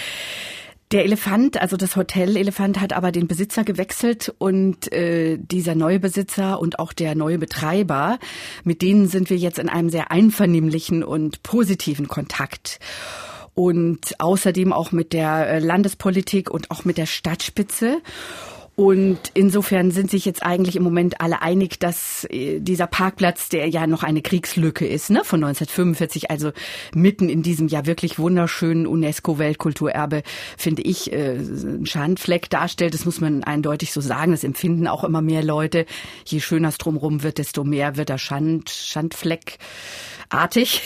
Der 0.90 1.05
Elefant, 1.05 1.61
also 1.61 1.77
das 1.77 1.96
Hotel 1.96 2.35
Elefant, 2.35 2.81
hat 2.81 2.94
aber 2.94 3.12
den 3.12 3.29
Besitzer 3.29 3.62
gewechselt 3.62 4.35
und 4.38 4.90
äh, 4.90 5.37
dieser 5.37 5.74
neue 5.74 6.01
Besitzer 6.01 6.59
und 6.59 6.79
auch 6.79 6.94
der 6.94 7.14
neue 7.14 7.38
Betreiber, 7.38 8.18
mit 8.64 8.81
denen 8.81 9.07
sind 9.07 9.29
wir 9.29 9.37
jetzt 9.37 9.59
in 9.59 9.68
einem 9.68 9.90
sehr 9.90 10.11
einvernehmlichen 10.11 11.05
und 11.05 11.42
positiven 11.42 12.09
Kontakt 12.09 12.81
und 13.53 14.18
außerdem 14.18 14.72
auch 14.72 14.90
mit 14.90 15.12
der 15.12 15.48
äh, 15.48 15.59
Landespolitik 15.59 16.48
und 16.51 16.70
auch 16.70 16.87
mit 16.87 16.96
der 16.96 17.07
Stadtspitze. 17.07 18.01
Und 18.79 19.19
insofern 19.35 19.91
sind 19.91 20.09
sich 20.09 20.25
jetzt 20.25 20.45
eigentlich 20.45 20.77
im 20.77 20.85
Moment 20.85 21.21
alle 21.21 21.43
einig, 21.43 21.81
dass 21.81 22.25
äh, 22.31 22.61
dieser 22.61 22.87
Parkplatz, 22.87 23.49
der 23.49 23.67
ja 23.69 23.88
noch 23.88 24.05
eine 24.05 24.23
Kriegslücke 24.23 24.87
ist, 24.87 25.11
ne, 25.11 25.25
von 25.25 25.43
1945, 25.43 26.31
also 26.31 26.53
mitten 26.95 27.29
in 27.29 27.43
diesem 27.43 27.67
ja 27.67 27.87
wirklich 27.87 28.21
wunderschönen 28.21 28.87
UNESCO-Weltkulturerbe, 28.87 30.23
finde 30.57 30.83
ich, 30.83 31.12
äh, 31.12 31.38
ein 31.41 31.87
Schandfleck 31.87 32.51
darstellt. 32.51 32.95
Das 32.95 33.05
muss 33.05 33.21
man 33.21 33.43
eindeutig 33.43 33.93
so 33.93 34.01
sagen. 34.01 34.31
Das 34.31 34.45
empfinden 34.45 34.87
auch 34.87 35.03
immer 35.03 35.23
mehr 35.23 35.43
Leute. 35.43 35.85
Je 36.25 36.38
schöner 36.38 36.69
es 36.69 36.79
drumherum 36.79 37.25
wird, 37.25 37.38
desto 37.38 37.64
mehr 37.64 37.97
wird 37.97 38.11
der 38.11 38.19
Schand, 38.19 38.71
Schandfleck 38.71 39.59
artig. 40.31 40.83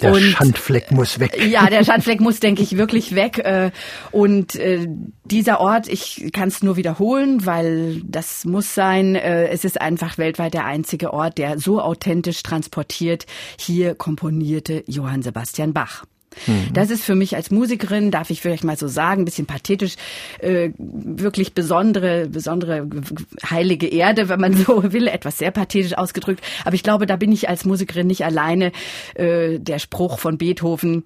Der 0.00 0.12
und, 0.12 0.20
Schandfleck 0.20 0.90
muss 0.90 1.18
weg. 1.18 1.36
Ja, 1.50 1.68
der 1.68 1.84
Schandfleck 1.84 2.20
muss, 2.20 2.40
denke 2.40 2.62
ich, 2.62 2.76
wirklich 2.76 3.14
weg. 3.14 3.38
Äh, 3.38 3.70
und 4.12 4.54
äh, 4.54 4.86
dieser 5.24 5.60
Ort, 5.60 5.88
ich 5.88 6.30
kann 6.32 6.48
es 6.48 6.62
nur 6.62 6.76
wiederholen, 6.76 7.09
weil 7.10 8.02
das 8.04 8.44
muss 8.44 8.74
sein. 8.74 9.14
Äh, 9.14 9.48
es 9.48 9.64
ist 9.64 9.80
einfach 9.80 10.18
weltweit 10.18 10.54
der 10.54 10.64
einzige 10.64 11.12
Ort, 11.12 11.38
der 11.38 11.58
so 11.58 11.80
authentisch 11.80 12.42
transportiert 12.42 13.26
hier 13.58 13.94
komponierte 13.94 14.84
Johann 14.86 15.22
Sebastian 15.22 15.72
Bach. 15.72 16.04
Mhm. 16.46 16.72
Das 16.72 16.90
ist 16.90 17.04
für 17.04 17.14
mich 17.14 17.34
als 17.36 17.50
Musikerin, 17.50 18.10
darf 18.10 18.30
ich 18.30 18.40
vielleicht 18.40 18.64
mal 18.64 18.76
so 18.76 18.88
sagen, 18.88 19.22
ein 19.22 19.24
bisschen 19.24 19.46
pathetisch, 19.46 19.96
äh, 20.38 20.70
wirklich 20.78 21.54
besondere, 21.54 22.28
besondere 22.28 22.88
heilige 23.48 23.88
Erde, 23.88 24.28
wenn 24.28 24.40
man 24.40 24.54
so 24.66 24.92
will, 24.92 25.08
etwas 25.08 25.38
sehr 25.38 25.50
pathetisch 25.50 25.96
ausgedrückt. 25.96 26.44
Aber 26.64 26.74
ich 26.74 26.82
glaube, 26.82 27.06
da 27.06 27.16
bin 27.16 27.32
ich 27.32 27.48
als 27.48 27.64
Musikerin 27.64 28.06
nicht 28.06 28.24
alleine. 28.24 28.72
Äh, 29.14 29.58
der 29.58 29.78
Spruch 29.78 30.18
von 30.18 30.38
Beethoven, 30.38 31.04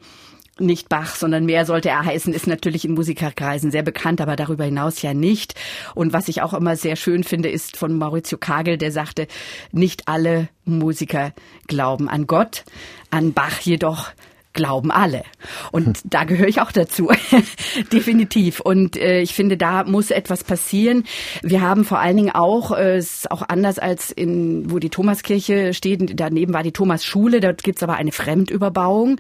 nicht 0.59 0.89
Bach, 0.89 1.17
sondern 1.17 1.45
mehr 1.45 1.67
sollte 1.67 1.89
er 1.89 2.05
heißen, 2.05 2.33
ist 2.33 2.47
natürlich 2.47 2.85
in 2.85 2.95
Musikerkreisen 2.95 3.71
sehr 3.71 3.83
bekannt, 3.83 4.21
aber 4.21 4.37
darüber 4.37 4.65
hinaus 4.65 5.03
ja 5.03 5.15
nicht. 5.15 5.55
Und 5.95 6.13
was 6.13 6.29
ich 6.29 6.43
auch 6.43 6.55
immer 6.55 6.77
sehr 6.77 6.97
schön 6.97 7.25
finde, 7.25 7.49
ist 7.49 7.77
von 7.77 7.97
Maurizio 7.99 8.39
Kagel, 8.39 8.79
der 8.79 8.93
sagte, 8.93 9.27
nicht 9.73 10.09
alle 10.09 10.49
Musiker 10.65 11.33
glauben 11.67 12.09
an 12.09 12.27
Gott, 12.27 12.65
an 13.11 13.33
Bach 13.33 13.61
jedoch 13.61 14.11
glauben 14.55 14.91
alle. 14.91 15.25
Und 15.73 15.87
hm. 15.87 15.95
da 16.05 16.25
gehöre 16.25 16.49
ich 16.49 16.61
auch 16.61 16.73
dazu, 16.73 17.11
definitiv. 17.93 18.61
Und 18.61 18.97
äh, 18.97 19.21
ich 19.21 19.35
finde, 19.35 19.57
da 19.57 19.85
muss 19.85 20.11
etwas 20.11 20.45
passieren. 20.45 21.05
Wir 21.43 21.61
haben 21.61 21.85
vor 21.85 21.99
allen 21.99 22.17
Dingen 22.17 22.31
auch, 22.31 22.71
äh, 22.77 22.99
ist 22.99 23.31
auch 23.31 23.43
anders 23.49 23.79
als 23.79 24.11
in, 24.11 24.71
wo 24.71 24.79
die 24.79 24.91
Thomaskirche 24.91 25.75
steht, 25.75 26.19
daneben 26.19 26.55
war 26.55 26.63
die 26.63 26.73
Thomasschule, 26.73 27.41
dort 27.41 27.63
gibt's 27.63 27.83
aber 27.83 27.95
eine 27.95 28.13
Fremdüberbauung. 28.13 29.19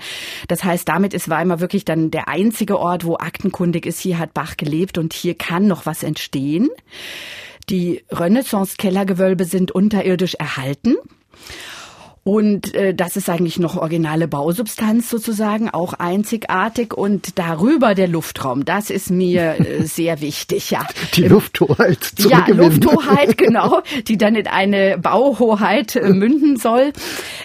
Das 0.48 0.64
heißt, 0.64 0.88
damit 0.88 1.12
ist 1.12 1.28
Weimar 1.28 1.60
wirklich 1.60 1.84
dann 1.84 2.10
der 2.10 2.28
einzige 2.28 2.78
Ort, 2.78 3.04
wo 3.04 3.16
aktenkundig 3.16 3.86
ist, 3.86 4.00
hier 4.00 4.18
hat 4.18 4.32
Bach 4.32 4.56
gelebt 4.56 4.96
und 4.96 5.12
hier 5.12 5.34
kann 5.34 5.66
noch 5.66 5.86
was 5.86 6.02
entstehen. 6.02 6.70
Die 7.70 8.04
Renaissance-Kellergewölbe 8.10 9.44
sind 9.44 9.72
unterirdisch 9.72 10.34
erhalten. 10.34 10.96
Und 12.24 12.74
äh, 12.74 12.94
das 12.94 13.18
ist 13.18 13.28
eigentlich 13.28 13.58
noch 13.58 13.76
originale 13.76 14.26
Bausubstanz 14.26 15.10
sozusagen, 15.10 15.68
auch 15.68 15.92
einzigartig. 15.92 16.94
Und 16.94 17.38
darüber 17.38 17.94
der 17.94 18.08
Luftraum, 18.08 18.64
das 18.64 18.88
ist 18.88 19.10
mir 19.10 19.60
äh, 19.60 19.82
sehr 19.84 20.22
wichtig, 20.22 20.70
ja. 20.70 20.86
Die 21.14 21.28
Lufthoheit 21.28 22.02
zu 22.02 22.30
Ja, 22.30 22.46
Lufthoheit, 22.48 23.36
genau, 23.36 23.82
die 24.08 24.16
dann 24.16 24.36
in 24.36 24.46
eine 24.46 24.96
Bauhoheit 24.96 25.96
äh, 25.96 26.08
münden 26.08 26.56
soll. 26.56 26.94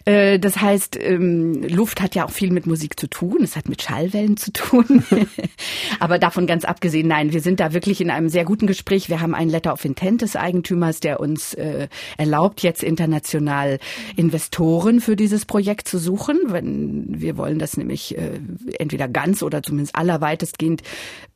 Äh, 0.05 0.39
das 0.39 0.61
heißt, 0.61 0.97
ähm, 0.97 1.61
Luft 1.63 1.99
hat 2.01 2.15
ja 2.15 2.23
auch 2.23 2.31
viel 2.31 2.51
mit 2.51 2.65
Musik 2.65 2.97
zu 2.97 3.07
tun, 3.07 3.39
es 3.43 3.57
hat 3.57 3.67
mit 3.67 3.81
Schallwellen 3.81 4.37
zu 4.37 4.53
tun. 4.53 5.03
Aber 5.99 6.19
davon 6.19 6.47
ganz 6.47 6.63
abgesehen, 6.63 7.09
nein, 7.09 7.33
wir 7.33 7.41
sind 7.41 7.59
da 7.59 7.73
wirklich 7.73 7.99
in 7.99 8.09
einem 8.09 8.29
sehr 8.29 8.45
guten 8.45 8.65
Gespräch. 8.65 9.09
Wir 9.09 9.19
haben 9.19 9.35
ein 9.35 9.49
Letter 9.49 9.73
of 9.73 9.83
Intent 9.83 10.21
des 10.21 10.37
Eigentümers, 10.37 11.01
der 11.01 11.19
uns 11.19 11.53
äh, 11.55 11.89
erlaubt, 12.17 12.61
jetzt 12.61 12.81
international 12.81 13.79
Investoren 14.15 14.68
Investoren 14.69 15.01
für 15.01 15.15
dieses 15.15 15.45
Projekt 15.45 15.87
zu 15.87 15.97
suchen. 15.97 16.37
Wenn, 16.47 17.05
wir 17.07 17.37
wollen 17.37 17.57
das 17.57 17.75
nämlich 17.75 18.15
äh, 18.17 18.39
entweder 18.77 19.07
ganz 19.07 19.41
oder 19.41 19.63
zumindest 19.63 19.95
allerweitestgehend 19.95 20.83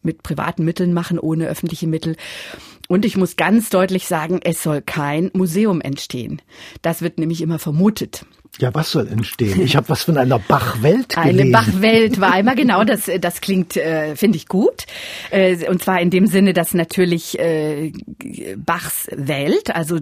mit 0.04 0.24
privaten 0.24 0.63
Mitteln 0.63 0.94
machen, 0.94 1.20
ohne 1.20 1.48
öffentliche 1.48 1.88
Mittel. 1.88 2.16
Und 2.88 3.06
ich 3.06 3.18
muss 3.18 3.36
ganz 3.36 3.70
deutlich 3.70 4.08
sagen, 4.08 4.39
es 4.44 4.62
soll 4.62 4.82
kein 4.82 5.32
Museum 5.34 5.82
entstehen. 5.82 6.42
Das 6.82 7.02
wird 7.02 7.18
nämlich 7.18 7.42
immer 7.42 7.60
vermutet. 7.60 8.26
Ja, 8.60 8.72
was 8.76 8.92
soll 8.92 9.08
entstehen? 9.08 9.62
Ich 9.62 9.76
habe 9.76 9.89
was 9.89 10.04
von 10.04 10.16
einer 10.16 10.38
Bachwelt 10.38 11.10
gelesen. 11.10 11.39
Eine 11.39 11.49
Bachwelt 11.49 12.22
war 12.22 12.34
einmal 12.34 12.56
genau, 12.56 12.84
das, 12.84 13.10
das 13.20 13.41
klingt, 13.41 13.78
äh, 13.78 14.16
finde 14.16 14.38
ich 14.38 14.47
gut. 14.47 14.86
Äh, 15.32 15.68
und 15.68 15.82
zwar 15.82 15.99
in 15.99 16.12
dem 16.12 16.28
Sinne, 16.28 16.54
dass 16.54 16.76
natürlich 16.76 17.39
äh, 17.39 17.91
Bachs 18.58 19.08
Welt, 19.12 19.76
also 19.76 19.97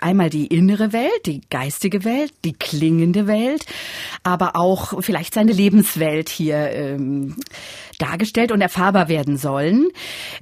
einmal 0.00 0.30
die 0.30 0.46
innere 0.46 0.92
Welt, 0.92 1.26
die 1.26 1.40
geistige 1.50 2.04
Welt, 2.04 2.32
die 2.44 2.52
klingende 2.52 3.26
Welt, 3.26 3.66
aber 4.22 4.54
auch 4.54 5.02
vielleicht 5.02 5.34
seine 5.34 5.52
Lebenswelt 5.52 6.28
hier 6.28 6.70
ähm, 6.70 7.34
dargestellt 7.98 8.52
und 8.52 8.60
erfahrbar 8.60 9.08
werden 9.08 9.36
sollen. 9.36 9.88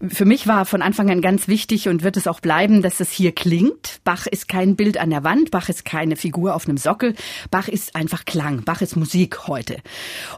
Für 0.09 0.25
mich 0.25 0.47
war 0.47 0.65
von 0.65 0.83
Anfang 0.83 1.11
an 1.11 1.21
ganz 1.21 1.49
wichtig 1.49 1.89
und 1.89 2.03
wird 2.03 2.17
es 2.17 2.27
auch 2.27 2.41
bleiben, 2.41 2.83
dass 2.83 3.01
es 3.01 3.11
hier 3.11 3.33
klingt. 3.33 4.01
Bach 4.05 4.27
ist 4.27 4.49
kein 4.49 4.77
Bild 4.77 4.99
an 4.99 5.11
der 5.11 5.25
Wand, 5.25 5.51
Bach 5.51 5.69
ist 5.69 5.85
keine 5.85 6.17
Figur 6.17 6.55
auf 6.55 6.69
einem 6.69 6.77
Sockel. 6.77 7.15
Bach 7.51 7.69
ist 7.69 7.97
einfach 7.97 8.25
Klang, 8.25 8.65
Bach 8.65 8.81
ist 8.81 8.97
Musik 8.97 9.47
heute. 9.47 9.79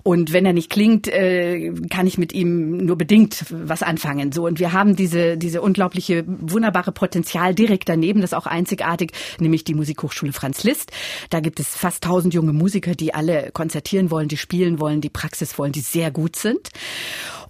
Und 0.03 0.33
wenn 0.33 0.47
er 0.47 0.53
nicht 0.53 0.71
klingt, 0.71 1.09
äh, 1.09 1.73
kann 1.91 2.07
ich 2.07 2.19
mit 2.19 2.33
ihm 2.33 2.79
nur 2.79 2.97
bedingt 2.97 3.45
was 3.51 3.83
anfangen. 3.83 4.33
So 4.33 4.47
und 4.47 4.59
wir 4.59 4.73
haben 4.73 4.97
diese 4.97 5.37
diese 5.37 5.63
unglaubliche 5.63 6.25
wunderbare 6.27 6.93
Potenzial 6.93 7.55
direkt 7.55 7.89
daneben, 7.89 8.21
das 8.21 8.35
auch 8.35 8.47
einzigartig, 8.47 9.13
nämlich 9.39 9.65
die 9.65 9.75
Musikhochschule 9.75 10.33
Franz 10.33 10.65
Liszt. 10.65 10.93
Da 11.31 11.41
gibt 11.41 11.61
es 11.61 11.69
fast 11.69 12.05
tausend 12.05 12.35
junge 12.35 12.53
Musiker, 12.53 12.95
die 12.95 13.15
alle 13.15 13.51
konzertieren 13.53 14.11
wollen, 14.11 14.29
die 14.29 14.37
spielen 14.37 14.81
wollen, 14.81 15.01
die 15.01 15.11
Praxis 15.11 15.59
wollen, 15.59 15.73
die 15.73 15.81
sehr 15.81 16.11
gut 16.11 16.37
sind. 16.37 16.71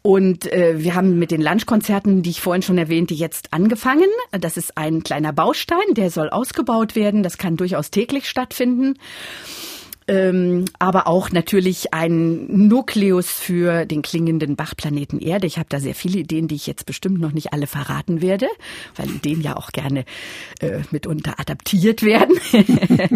Und 0.02 0.52
äh, 0.52 0.74
wir 0.78 0.94
haben 0.94 1.18
mit 1.18 1.32
den 1.32 1.42
Lunchkonzerten, 1.42 2.22
die 2.22 2.30
ich 2.30 2.40
vorhin 2.40 2.62
schon 2.62 2.78
erwähnte, 2.78 3.14
jetzt 3.14 3.52
angefangen. 3.52 4.09
Das 4.30 4.57
ist 4.57 4.76
ein 4.78 5.02
kleiner 5.02 5.32
Baustein, 5.32 5.94
der 5.94 6.11
soll 6.11 6.30
ausgebaut 6.30 6.94
werden. 6.94 7.22
Das 7.22 7.38
kann 7.38 7.57
durchaus 7.57 7.90
täglich 7.90 8.28
stattfinden 8.28 8.94
ähm, 10.09 10.66
aber 10.78 11.09
auch 11.09 11.32
natürlich 11.32 11.92
ein 11.92 12.46
Nukleus 12.68 13.28
für 13.28 13.86
den 13.86 14.02
klingenden 14.02 14.54
Bachplaneten 14.54 15.18
Erde. 15.20 15.46
Ich 15.46 15.59
habe 15.59 15.66
da 15.68 15.80
sehr 15.80 15.94
viele 15.94 16.20
Ideen, 16.20 16.46
die 16.46 16.54
ich 16.54 16.66
jetzt 16.66 16.86
bestimmt 16.86 17.20
noch 17.20 17.32
nicht 17.32 17.52
alle 17.52 17.66
verraten 17.66 18.20
werde, 18.20 18.46
weil 18.94 19.11
Ideen 19.11 19.40
ja 19.40 19.57
auch 19.57 19.72
gerne 19.72 20.04
äh, 20.61 20.80
mitunter 20.92 21.40
adaptiert 21.40 22.02
werden. 22.02 22.36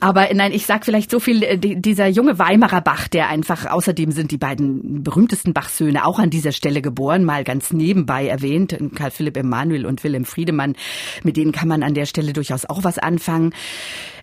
aber 0.00 0.28
nein, 0.34 0.52
ich 0.52 0.66
sag 0.66 0.84
vielleicht 0.84 1.10
so 1.10 1.18
viel, 1.18 1.42
äh, 1.42 1.58
dieser 1.58 2.08
junge 2.08 2.38
Weimarer 2.38 2.82
Bach, 2.82 3.08
der 3.08 3.28
einfach, 3.28 3.66
außerdem 3.66 4.12
sind 4.12 4.30
die 4.30 4.38
beiden 4.38 5.02
berühmtesten 5.02 5.54
Bachsöhne 5.54 6.04
auch 6.04 6.18
an 6.18 6.28
dieser 6.28 6.52
Stelle 6.52 6.82
geboren, 6.82 7.24
mal 7.24 7.44
ganz 7.44 7.72
nebenbei 7.72 8.26
erwähnt, 8.26 8.76
Karl 8.94 9.10
Philipp 9.10 9.36
Emanuel 9.38 9.86
und 9.86 10.04
Wilhelm 10.04 10.26
Friedemann, 10.26 10.74
mit 11.22 11.38
denen 11.38 11.52
kann 11.52 11.68
man 11.68 11.82
an 11.82 11.94
der 11.94 12.06
Stelle 12.06 12.34
durchaus 12.34 12.66
auch 12.66 12.84
was 12.84 12.98
anfangen. 12.98 13.54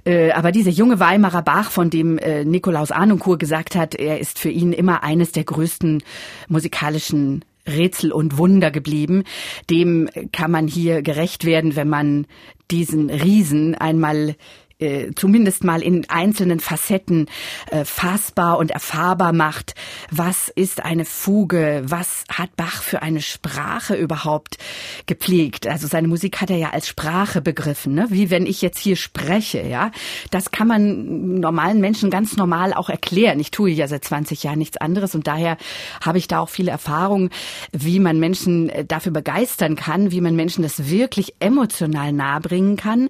Äh, 0.05 0.31
aber 0.31 0.51
dieser 0.51 0.71
junge 0.71 0.99
Weimarer 0.99 1.41
Bach, 1.41 1.71
von 1.71 1.89
dem 1.89 2.17
äh, 2.17 2.43
Nikolaus 2.43 2.91
Arnoncourt 2.91 3.39
gesagt 3.39 3.75
hat, 3.75 3.95
er 3.95 4.19
ist 4.19 4.39
für 4.39 4.49
ihn 4.49 4.73
immer 4.73 5.03
eines 5.03 5.31
der 5.31 5.43
größten 5.43 6.03
musikalischen 6.47 7.45
Rätsel 7.67 8.11
und 8.11 8.37
Wunder 8.37 8.71
geblieben. 8.71 9.23
Dem 9.69 10.09
kann 10.31 10.51
man 10.51 10.67
hier 10.67 11.01
gerecht 11.01 11.45
werden, 11.45 11.75
wenn 11.75 11.89
man 11.89 12.25
diesen 12.71 13.09
Riesen 13.09 13.75
einmal 13.75 14.35
äh, 14.81 15.11
zumindest 15.15 15.63
mal 15.63 15.81
in 15.81 16.09
einzelnen 16.09 16.59
Facetten 16.59 17.27
äh, 17.69 17.85
fassbar 17.85 18.57
und 18.57 18.71
erfahrbar 18.71 19.33
macht. 19.33 19.75
Was 20.09 20.49
ist 20.49 20.83
eine 20.83 21.05
Fuge? 21.05 21.83
Was 21.85 22.23
hat 22.29 22.55
Bach 22.55 22.83
für 22.83 23.01
eine 23.01 23.21
Sprache 23.21 23.95
überhaupt 23.95 24.57
gepflegt? 25.05 25.67
Also 25.67 25.87
seine 25.87 26.07
Musik 26.07 26.41
hat 26.41 26.49
er 26.49 26.57
ja 26.57 26.71
als 26.71 26.87
Sprache 26.87 27.41
begriffen, 27.41 27.93
ne? 27.93 28.07
wie 28.09 28.29
wenn 28.29 28.45
ich 28.45 28.61
jetzt 28.61 28.79
hier 28.79 28.95
spreche. 28.95 29.61
Ja, 29.61 29.91
das 30.31 30.51
kann 30.51 30.67
man 30.67 31.39
normalen 31.39 31.79
Menschen 31.79 32.09
ganz 32.09 32.35
normal 32.37 32.73
auch 32.73 32.89
erklären. 32.89 33.39
Ich 33.39 33.51
tue 33.51 33.71
ja 33.71 33.87
seit 33.87 34.03
20 34.03 34.43
Jahren 34.43 34.59
nichts 34.59 34.77
anderes 34.77 35.15
und 35.15 35.27
daher 35.27 35.57
habe 36.03 36.17
ich 36.17 36.27
da 36.27 36.39
auch 36.39 36.49
viele 36.49 36.71
Erfahrungen, 36.71 37.29
wie 37.71 37.99
man 37.99 38.19
Menschen 38.19 38.69
äh, 38.69 38.85
dafür 38.85 39.11
begeistern 39.11 39.75
kann, 39.75 40.11
wie 40.11 40.21
man 40.21 40.35
Menschen 40.35 40.63
das 40.63 40.89
wirklich 40.89 41.35
emotional 41.39 42.13
nahebringen 42.13 42.75
kann. 42.75 43.09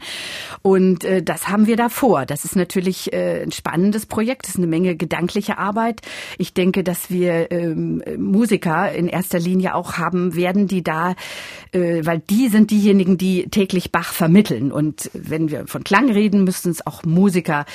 Und 0.61 1.03
äh, 1.03 1.23
das 1.23 1.47
haben 1.47 1.60
haben 1.61 1.67
wir 1.67 1.77
da 1.77 1.89
vor? 1.89 2.25
Das 2.25 2.43
ist 2.43 2.55
natürlich 2.55 3.13
äh, 3.13 3.43
ein 3.43 3.51
spannendes 3.51 4.07
Projekt, 4.07 4.47
das 4.47 4.55
ist 4.55 4.57
eine 4.57 4.65
Menge 4.65 4.95
gedankliche 4.95 5.59
Arbeit. 5.59 6.01
Ich 6.39 6.55
denke, 6.55 6.83
dass 6.83 7.11
wir 7.11 7.51
ähm, 7.51 8.01
Musiker 8.17 8.91
in 8.91 9.07
erster 9.07 9.37
Linie 9.37 9.75
auch 9.75 9.99
haben 9.99 10.33
werden, 10.33 10.65
die 10.65 10.81
da, 10.81 11.13
äh, 11.71 12.03
weil 12.03 12.17
die 12.17 12.47
sind 12.47 12.71
diejenigen, 12.71 13.19
die 13.19 13.47
täglich 13.51 13.91
Bach 13.91 14.11
vermitteln. 14.11 14.71
Und 14.71 15.11
wenn 15.13 15.51
wir 15.51 15.67
von 15.67 15.83
Klang 15.83 16.09
reden, 16.09 16.45
müssen 16.45 16.71
es 16.71 16.87
auch 16.87 17.03
Musiker, 17.03 17.65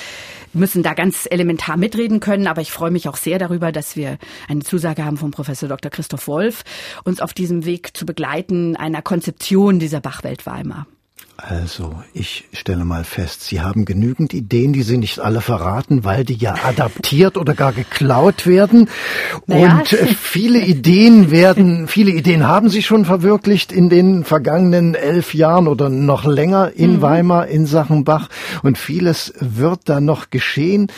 müssen 0.51 0.83
da 0.83 0.93
ganz 0.93 1.25
elementar 1.31 1.77
mitreden 1.77 2.19
können. 2.19 2.47
Aber 2.47 2.59
ich 2.59 2.73
freue 2.73 2.91
mich 2.91 3.07
auch 3.07 3.15
sehr 3.15 3.39
darüber, 3.39 3.71
dass 3.71 3.95
wir 3.95 4.17
eine 4.49 4.63
Zusage 4.63 5.05
haben 5.05 5.15
von 5.15 5.31
Professor 5.31 5.69
Dr. 5.69 5.91
Christoph 5.91 6.27
Wolf, 6.27 6.65
uns 7.05 7.21
auf 7.21 7.33
diesem 7.33 7.63
Weg 7.63 7.95
zu 7.95 8.05
begleiten, 8.05 8.75
einer 8.75 9.01
Konzeption 9.01 9.79
dieser 9.79 10.01
Bachwelt 10.01 10.45
Weimar. 10.45 10.87
Also, 11.39 12.01
ich 12.15 12.45
stelle 12.51 12.83
mal 12.83 13.03
fest, 13.03 13.43
Sie 13.43 13.61
haben 13.61 13.85
genügend 13.85 14.33
Ideen, 14.33 14.73
die 14.73 14.81
Sie 14.81 14.97
nicht 14.97 15.19
alle 15.19 15.39
verraten, 15.39 16.03
weil 16.03 16.23
die 16.25 16.33
ja 16.33 16.55
adaptiert 16.65 17.37
oder 17.37 17.53
gar 17.53 17.73
geklaut 17.73 18.47
werden. 18.47 18.89
Naja. 19.45 19.77
Und 19.77 19.93
äh, 19.93 20.07
viele 20.07 20.59
Ideen 20.59 21.29
werden, 21.29 21.87
viele 21.87 22.09
Ideen 22.09 22.47
haben 22.47 22.69
Sie 22.69 22.81
schon 22.81 23.05
verwirklicht 23.05 23.71
in 23.71 23.87
den 23.89 24.23
vergangenen 24.23 24.95
elf 24.95 25.35
Jahren 25.35 25.67
oder 25.67 25.89
noch 25.89 26.25
länger 26.25 26.71
in 26.75 26.93
mhm. 26.93 27.01
Weimar 27.03 27.47
in 27.47 27.67
Sachen 27.67 28.03
Bach. 28.03 28.29
Und 28.63 28.79
vieles 28.79 29.31
wird 29.39 29.81
da 29.85 30.01
noch 30.01 30.31
geschehen. 30.31 30.91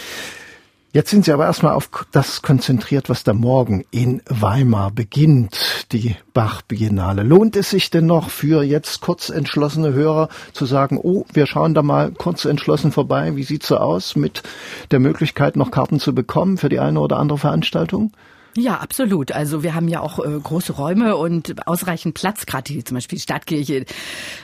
Jetzt 0.92 1.12
sind 1.12 1.24
Sie 1.24 1.32
aber 1.32 1.46
erstmal 1.46 1.74
auf 1.76 1.92
das 2.12 2.42
konzentriert, 2.42 3.10
was 3.10 3.24
da 3.24 3.34
morgen 3.34 3.86
in 3.92 4.24
Weimar 4.28 4.90
beginnt, 4.90 5.86
die 5.92 6.16
Bach-Biennale. 6.34 7.22
Lohnt 7.22 7.56
es 7.56 7.70
sich 7.70 7.92
denn 7.92 8.08
noch 8.08 8.32
für 8.32 8.64
jetzt 8.64 9.00
kurz 9.00 9.30
entschlossene 9.30 9.94
Hörer 9.94 10.30
zu 10.52 10.66
sagen, 10.66 10.98
oh, 10.98 11.26
wir 11.32 11.46
schauen 11.46 11.76
da 11.76 11.84
mal 11.84 12.12
kurz 12.12 12.46
entschlossen 12.46 12.92
vorbei, 12.92 13.36
wie 13.36 13.44
sieht's 13.44 13.68
so 13.68 13.78
aus 13.78 14.16
mit 14.16 14.42
der 14.90 15.00
Möglichkeit, 15.00 15.58
noch 15.58 15.70
Karten 15.70 16.00
zu 16.00 16.16
bekommen 16.16 16.58
für 16.58 16.70
die 16.70 16.80
eine 16.80 17.00
oder 17.00 17.18
andere 17.18 17.38
Veranstaltung? 17.38 18.12
Ja, 18.56 18.78
absolut. 18.78 19.32
Also 19.32 19.64
wir 19.64 19.76
haben 19.76 19.88
ja 19.88 20.00
auch 20.00 20.20
äh, 20.20 20.40
große 20.40 20.74
Räume 20.74 21.16
und 21.16 21.68
ausreichend 21.68 22.16
Platz, 22.16 22.46
gerade 22.46 22.72
hier 22.74 22.84
zum 22.84 22.96
Beispiel 22.96 23.18
die 23.18 23.24
Stadtkirche. 23.24 23.86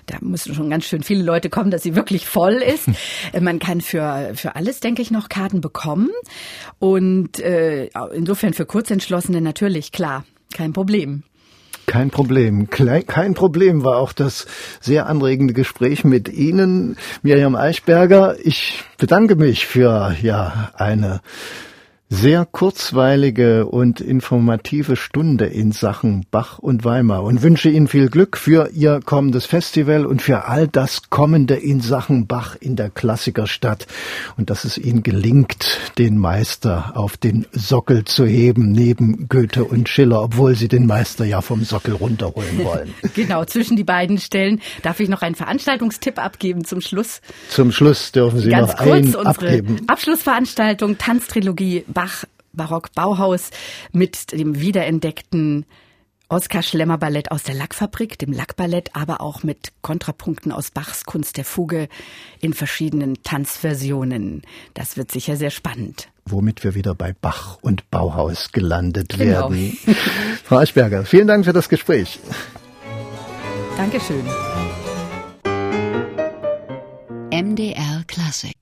Da 0.06 0.18
müssen 0.22 0.53
schon 0.53 0.70
ganz 0.70 0.86
schön 0.86 1.03
viele 1.03 1.24
Leute 1.24 1.49
kommen, 1.49 1.72
dass 1.72 1.84
sie 1.84 1.95
wirklich 1.95 2.26
voll 2.26 2.53
ist. 2.56 2.89
Äh, 3.34 3.41
man 3.41 3.60
kann 3.60 3.82
für, 3.82 4.32
für 4.36 4.56
alles, 4.56 4.80
denke 4.80 5.01
ich, 5.01 5.10
noch 5.10 5.30
Karten 5.30 5.62
bekommen. 5.62 6.10
Und 6.80 7.39
äh, 7.39 7.89
insofern 8.14 8.53
für 8.53 8.66
Kurzentschlossene 8.66 9.41
natürlich, 9.41 9.91
klar, 9.91 10.26
kein 10.53 10.74
Problem. 10.74 11.24
Kein 11.86 12.10
Problem. 12.10 12.70
Kein 12.70 13.34
Problem 13.34 13.84
war 13.84 13.97
auch 13.97 14.14
das 14.14 14.47
sehr 14.80 15.08
anregende 15.08 15.53
Gespräch 15.53 16.03
mit 16.03 16.30
Ihnen, 16.30 16.97
Miriam 17.22 17.56
Eichberger. 17.56 18.38
Ich 18.43 18.84
bedanke 18.97 19.36
mich 19.36 19.66
für 19.66 20.16
ja 20.22 20.72
eine 20.76 21.22
sehr 22.10 22.45
kurzweilige 22.45 23.66
und 23.66 23.99
informative 23.99 24.95
Stunde 24.95 25.45
in 25.45 25.72
Sachen 25.72 26.28
Bach 26.30 26.60
und 26.60 26.86
Weimar 26.86 27.24
und 27.24 27.41
wünsche 27.41 27.70
Ihnen 27.70 27.88
viel 27.88 28.10
Glück 28.10 28.38
für 28.38 28.70
Ihr 28.74 28.99
kommendes 29.03 29.47
Festival 29.47 30.06
und 30.06 30.22
für 30.22 30.45
all 30.45 30.68
das 30.68 31.10
Kommende 31.10 31.56
in 31.56 31.82
Sachen 31.82 32.28
Bach 32.28 32.56
in 32.60 32.76
der 32.76 32.91
Klassikerstadt 32.91 33.88
und 34.38 34.51
dass 34.51 34.66
es 34.66 34.78
Ihnen 34.78 35.01
gelingt, 35.01 35.80
den 35.97 36.20
Meister 36.20 36.91
auf 36.95 37.18
den 37.18 37.47
Sockel 37.51 38.06
zu 38.06 38.26
heben, 38.26 38.72
neben 38.72 39.28
Goethe 39.28 39.66
und 39.66 39.89
Schiller, 39.89 40.22
obwohl 40.22 40.56
Sie 40.56 40.68
den 40.68 40.86
Meister 40.86 41.26
ja 41.26 41.41
vom 41.41 41.64
Sockel 41.64 41.95
runterholen 41.95 42.64
wollen. 42.64 42.93
genau, 43.16 43.45
zwischen 43.45 43.78
die 43.78 43.84
beiden 43.84 44.20
Stellen 44.20 44.62
darf 44.84 44.99
ich 44.99 45.10
noch 45.10 45.24
einen 45.24 45.36
Veranstaltungstipp 45.36 46.24
abgeben 46.24 46.66
zum 46.66 46.82
Schluss. 46.82 47.22
Zum 47.49 47.72
Schluss 47.72 48.12
dürfen 48.12 48.39
Sie 48.39 48.51
Ganz 48.51 48.74
noch 48.74 48.78
kurz 48.78 48.89
einen 48.89 49.16
unsere 49.16 49.28
abgeben. 49.30 49.82
Abschlussveranstaltung 49.88 50.99
Tanztrilogie 50.99 51.84
Bach 51.95 52.25
Barock 52.53 52.93
Bauhaus 52.93 53.49
mit 53.91 54.31
dem 54.31 54.59
wiederentdeckten 54.59 55.65
Oskar 56.27 56.63
Schlemmer 56.63 56.97
Ballett 56.97 57.31
aus 57.31 57.43
der 57.43 57.53
Lackfabrik, 57.55 58.17
dem 58.19 58.31
Lackballett, 58.33 58.95
aber 58.95 59.21
auch 59.21 59.43
mit 59.43 59.71
Kontrapunkten 59.81 60.51
aus 60.51 60.71
Bachs 60.71 61.05
Kunst 61.05 61.37
der 61.37 61.45
Fuge 61.45 61.87
in 62.41 62.53
verschiedenen 62.53 63.21
Tanzversionen. 63.23 64.41
Das 64.73 64.97
wird 64.97 65.11
sicher 65.11 65.35
sehr 65.37 65.51
spannend. 65.51 66.09
Womit 66.27 66.63
wir 66.63 66.73
wieder 66.75 66.95
bei 66.95 67.13
Bach 67.13 67.59
und 67.61 67.89
Bauhaus 67.91 68.51
gelandet 68.51 69.09
Genau. 69.09 69.49
werden. 69.51 69.77
Frau 70.43 70.57
Aschberger, 70.57 71.05
vielen 71.05 71.27
Dank 71.27 71.45
für 71.45 71.53
das 71.53 71.69
Gespräch. 71.69 72.19
Dankeschön. 73.77 74.25
MDR 77.31 78.03
Classic 78.07 78.55